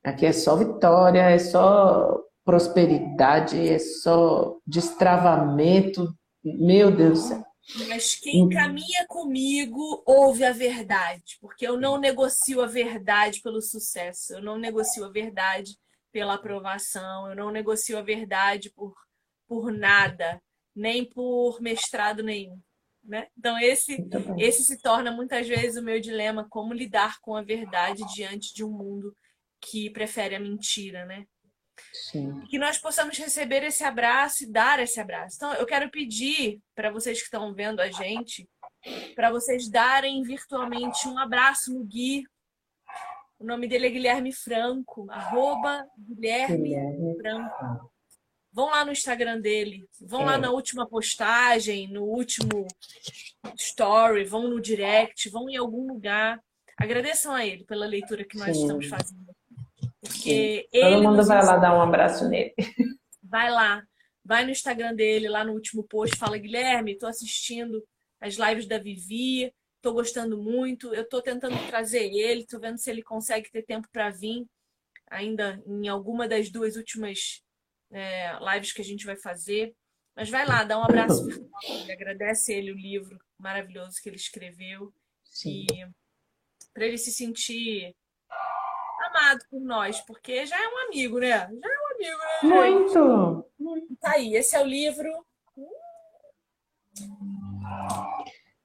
Aqui 0.02 0.24
é 0.24 0.32
só 0.32 0.56
vitória, 0.56 1.20
é 1.20 1.38
só 1.38 2.18
prosperidade, 2.42 3.68
é 3.68 3.78
só 3.78 4.56
destravamento. 4.66 6.08
Meu 6.42 6.90
Deus 6.90 7.20
do 7.20 7.28
céu. 7.28 7.44
Mas 7.88 8.14
quem 8.14 8.48
caminha 8.48 9.06
comigo 9.06 10.02
ouve 10.06 10.44
a 10.44 10.52
verdade, 10.52 11.36
porque 11.40 11.66
eu 11.68 11.78
não 11.78 12.00
negocio 12.00 12.62
a 12.62 12.66
verdade 12.66 13.42
pelo 13.42 13.60
sucesso, 13.60 14.32
eu 14.32 14.42
não 14.42 14.58
negocio 14.58 15.04
a 15.04 15.10
verdade 15.10 15.76
pela 16.12 16.34
aprovação, 16.34 17.28
eu 17.28 17.36
não 17.36 17.50
negocio 17.50 17.98
a 17.98 18.02
verdade 18.02 18.70
por, 18.70 18.94
por 19.46 19.72
nada, 19.72 20.42
nem 20.74 21.04
por 21.04 21.60
mestrado 21.60 22.22
nenhum. 22.22 22.60
Né? 23.02 23.28
Então, 23.36 23.58
esse, 23.58 24.06
esse 24.38 24.62
se 24.64 24.80
torna 24.80 25.10
muitas 25.10 25.48
vezes 25.48 25.76
o 25.76 25.84
meu 25.84 26.00
dilema: 26.00 26.46
como 26.48 26.74
lidar 26.74 27.18
com 27.20 27.34
a 27.34 27.42
verdade 27.42 28.02
diante 28.14 28.52
de 28.54 28.62
um 28.62 28.70
mundo 28.70 29.14
que 29.60 29.90
prefere 29.90 30.34
a 30.34 30.40
mentira, 30.40 31.04
né? 31.06 31.26
Sim. 31.92 32.44
Que 32.46 32.58
nós 32.58 32.78
possamos 32.78 33.16
receber 33.16 33.64
esse 33.64 33.82
abraço 33.82 34.44
e 34.44 34.50
dar 34.50 34.78
esse 34.80 35.00
abraço. 35.00 35.36
Então, 35.36 35.54
eu 35.54 35.66
quero 35.66 35.90
pedir 35.90 36.60
para 36.74 36.90
vocês 36.90 37.18
que 37.18 37.24
estão 37.24 37.54
vendo 37.54 37.80
a 37.80 37.90
gente, 37.90 38.48
para 39.14 39.30
vocês 39.30 39.68
darem 39.68 40.22
virtualmente 40.22 41.08
um 41.08 41.18
abraço 41.18 41.72
no 41.72 41.84
Gui. 41.84 42.24
O 43.40 43.44
nome 43.44 43.66
dele 43.66 43.86
é 43.86 43.90
Guilherme 43.90 44.32
Franco, 44.32 45.10
arroba 45.10 45.84
Guilherme, 45.98 46.68
Guilherme. 46.68 47.16
Franco. 47.16 47.90
Vão 48.52 48.66
lá 48.66 48.84
no 48.84 48.92
Instagram 48.92 49.40
dele, 49.40 49.88
vão 50.00 50.22
é. 50.22 50.24
lá 50.26 50.38
na 50.38 50.50
última 50.50 50.86
postagem, 50.86 51.88
no 51.88 52.02
último 52.04 52.66
story, 53.56 54.24
vão 54.24 54.48
no 54.48 54.60
direct, 54.60 55.28
vão 55.30 55.48
em 55.48 55.56
algum 55.56 55.86
lugar. 55.86 56.38
Agradeçam 56.76 57.34
a 57.34 57.46
ele 57.46 57.64
pela 57.64 57.86
leitura 57.86 58.24
que 58.24 58.36
nós 58.36 58.56
Sim. 58.56 58.62
estamos 58.62 58.86
fazendo 58.86 59.30
porque 60.00 60.68
Todo 60.72 61.02
mundo 61.02 61.24
vai 61.24 61.44
lá 61.44 61.56
dar 61.56 61.76
um 61.76 61.82
abraço 61.82 62.28
nele. 62.28 62.54
Vai 63.22 63.50
lá, 63.50 63.82
vai 64.24 64.44
no 64.44 64.50
Instagram 64.50 64.94
dele, 64.94 65.28
lá 65.28 65.44
no 65.44 65.52
último 65.52 65.84
post, 65.84 66.16
fala 66.16 66.36
Guilherme, 66.36 66.92
estou 66.92 67.08
assistindo 67.08 67.80
as 68.20 68.34
lives 68.34 68.66
da 68.66 68.76
Vivi, 68.76 69.54
estou 69.80 69.94
gostando 69.94 70.36
muito, 70.36 70.94
eu 70.94 71.02
estou 71.02 71.22
tentando 71.22 71.56
trazer 71.66 72.12
ele, 72.12 72.42
estou 72.42 72.60
vendo 72.60 72.78
se 72.78 72.90
ele 72.90 73.02
consegue 73.02 73.50
ter 73.50 73.62
tempo 73.62 73.88
para 73.90 74.10
vir 74.10 74.46
ainda 75.06 75.60
em 75.66 75.88
alguma 75.88 76.28
das 76.28 76.50
duas 76.50 76.76
últimas 76.76 77.42
é, 77.90 78.38
lives 78.38 78.72
que 78.72 78.82
a 78.82 78.84
gente 78.84 79.06
vai 79.06 79.16
fazer. 79.16 79.74
Mas 80.14 80.28
vai 80.28 80.46
lá, 80.46 80.64
dá 80.64 80.78
um 80.78 80.84
abraço 80.84 81.24
virtual, 81.24 81.90
agradece 81.90 82.52
ele 82.52 82.72
o 82.72 82.76
livro 82.76 83.18
maravilhoso 83.38 84.00
que 84.02 84.08
ele 84.08 84.16
escreveu. 84.16 84.92
Sim. 85.24 85.66
E 85.72 85.88
para 86.74 86.84
ele 86.84 86.98
se 86.98 87.10
sentir 87.10 87.96
amado 89.06 89.40
por 89.50 89.60
nós, 89.60 90.00
porque 90.02 90.44
já 90.46 90.62
é 90.62 90.68
um 90.68 90.78
amigo, 90.88 91.18
né? 91.18 91.28
Já 91.28 91.36
é 91.38 91.48
um 91.48 91.94
amigo, 91.94 92.18
né? 92.18 92.38
Muito! 92.42 93.96
Tá 93.98 94.12
aí, 94.12 94.34
esse 94.34 94.54
é 94.54 94.60
o 94.60 94.66
livro. 94.66 95.10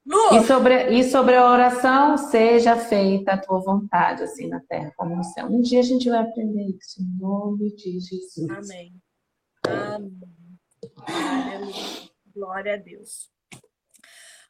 Lu. 0.06 0.38
E 0.38 0.44
sobre, 0.46 0.90
e 0.90 1.04
sobre 1.04 1.36
a 1.36 1.50
oração, 1.50 2.16
seja 2.16 2.76
feita 2.76 3.34
a 3.34 3.38
tua 3.42 3.60
vontade, 3.60 4.24
assim 4.24 4.48
na 4.48 4.60
terra 4.60 4.94
como 4.96 5.16
no 5.16 5.24
céu. 5.24 5.48
Um 5.48 5.62
dia 5.62 5.80
a 5.80 5.84
gente 5.84 6.08
vai 6.08 6.20
aprender 6.20 6.78
isso, 6.80 7.02
em 7.02 7.20
nome 7.20 7.76
de 7.76 8.00
Jesus. 8.00 8.50
Amém. 8.50 8.94
Amém. 9.66 10.20
Aleluia. 11.08 11.74
Glória 12.34 12.74
a 12.76 12.78
Deus. 12.78 13.32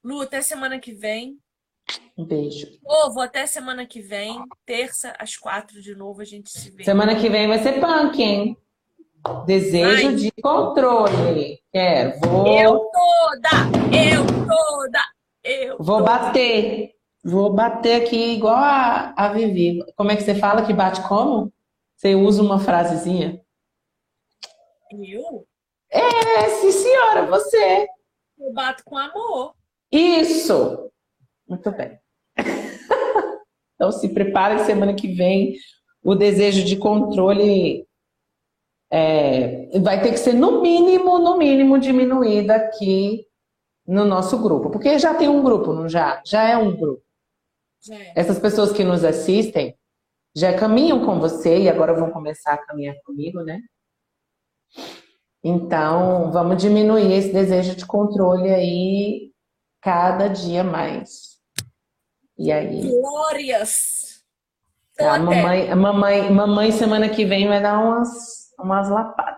Lu, 0.03 0.21
até 0.21 0.41
semana 0.41 0.77
que 0.77 0.93
vem. 0.93 1.39
Um 2.17 2.25
beijo. 2.25 2.67
Povo, 2.83 3.21
até 3.21 3.45
semana 3.45 3.85
que 3.85 4.01
vem, 4.01 4.43
terça, 4.65 5.15
às 5.19 5.37
quatro 5.37 5.81
de 5.81 5.95
novo, 5.95 6.21
a 6.21 6.25
gente 6.25 6.49
se 6.49 6.69
vê. 6.71 6.83
Semana 6.83 7.15
que 7.15 7.29
vem 7.29 7.47
vai 7.47 7.59
ser 7.59 7.79
punk, 7.79 8.21
hein? 8.21 8.57
Desejo 9.45 10.07
Ai. 10.09 10.15
de 10.15 10.31
controle. 10.41 11.59
Quero. 11.71 12.19
Vou... 12.19 12.47
Eu 12.47 12.79
toda! 12.91 13.49
Eu 13.91 14.25
toda! 14.45 15.14
Eu 15.45 15.77
Vou 15.77 15.99
toda. 15.99 16.03
bater. 16.03 16.95
Vou 17.23 17.53
bater 17.53 18.01
aqui 18.01 18.33
igual 18.33 18.55
a, 18.55 19.13
a 19.15 19.29
Vivi. 19.29 19.79
Como 19.95 20.11
é 20.11 20.15
que 20.15 20.23
você 20.23 20.33
fala 20.33 20.65
que 20.65 20.73
bate 20.73 21.07
como? 21.07 21.53
Você 21.95 22.15
usa 22.15 22.41
uma 22.41 22.59
frasezinha? 22.59 23.41
Eu? 24.91 25.47
É, 25.91 26.49
sim 26.49 26.71
senhora, 26.71 27.25
você. 27.27 27.87
Eu 28.39 28.51
bato 28.53 28.83
com 28.83 28.97
amor. 28.97 29.53
Isso! 29.91 30.91
Muito 31.47 31.71
bem. 31.71 31.99
então 33.75 33.91
se 33.91 34.09
prepare 34.09 34.59
semana 34.65 34.95
que 34.95 35.13
vem. 35.13 35.55
O 36.03 36.15
desejo 36.15 36.63
de 36.63 36.75
controle 36.75 37.87
é, 38.91 39.79
vai 39.79 40.01
ter 40.01 40.11
que 40.11 40.17
ser 40.17 40.33
no 40.33 40.61
mínimo, 40.61 41.19
no 41.19 41.37
mínimo 41.37 41.79
diminuído 41.79 42.51
aqui 42.51 43.25
no 43.87 44.05
nosso 44.05 44.37
grupo, 44.39 44.69
porque 44.69 44.97
já 44.97 45.13
tem 45.13 45.29
um 45.29 45.43
grupo, 45.43 45.73
não 45.73 45.87
já? 45.87 46.21
Já 46.25 46.43
é 46.49 46.57
um 46.57 46.75
grupo. 46.75 47.03
É. 47.91 48.19
Essas 48.19 48.39
pessoas 48.39 48.71
que 48.71 48.83
nos 48.83 49.03
assistem 49.03 49.77
já 50.35 50.57
caminham 50.57 51.05
com 51.05 51.19
você 51.19 51.59
e 51.59 51.69
agora 51.69 51.93
vão 51.93 52.11
começar 52.11 52.53
a 52.53 52.65
caminhar 52.65 52.95
comigo, 53.05 53.41
né? 53.41 53.59
Então, 55.43 56.31
vamos 56.31 56.61
diminuir 56.61 57.11
esse 57.13 57.31
desejo 57.31 57.75
de 57.75 57.85
controle 57.85 58.49
aí 58.49 59.31
cada 59.79 60.27
dia 60.27 60.63
mais. 60.63 61.35
E 62.37 62.51
aí? 62.51 62.81
Glórias! 62.89 64.23
A 64.99 65.19
mamãe, 65.19 65.75
mamãe, 65.75 66.31
mamãe 66.31 66.71
semana 66.71 67.09
que 67.09 67.25
vem 67.25 67.47
vai 67.47 67.61
dar 67.61 67.79
umas, 67.79 68.53
umas 68.57 68.89
lapadas. 68.89 69.34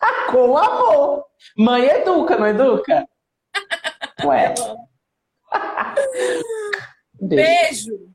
Com 0.30 0.56
amor. 0.56 1.24
Mãe 1.56 1.86
educa, 1.86 2.36
não 2.36 2.46
educa? 2.46 3.06
Ué. 4.24 4.54
Beijo. 7.20 7.90
Beijo. 7.90 8.09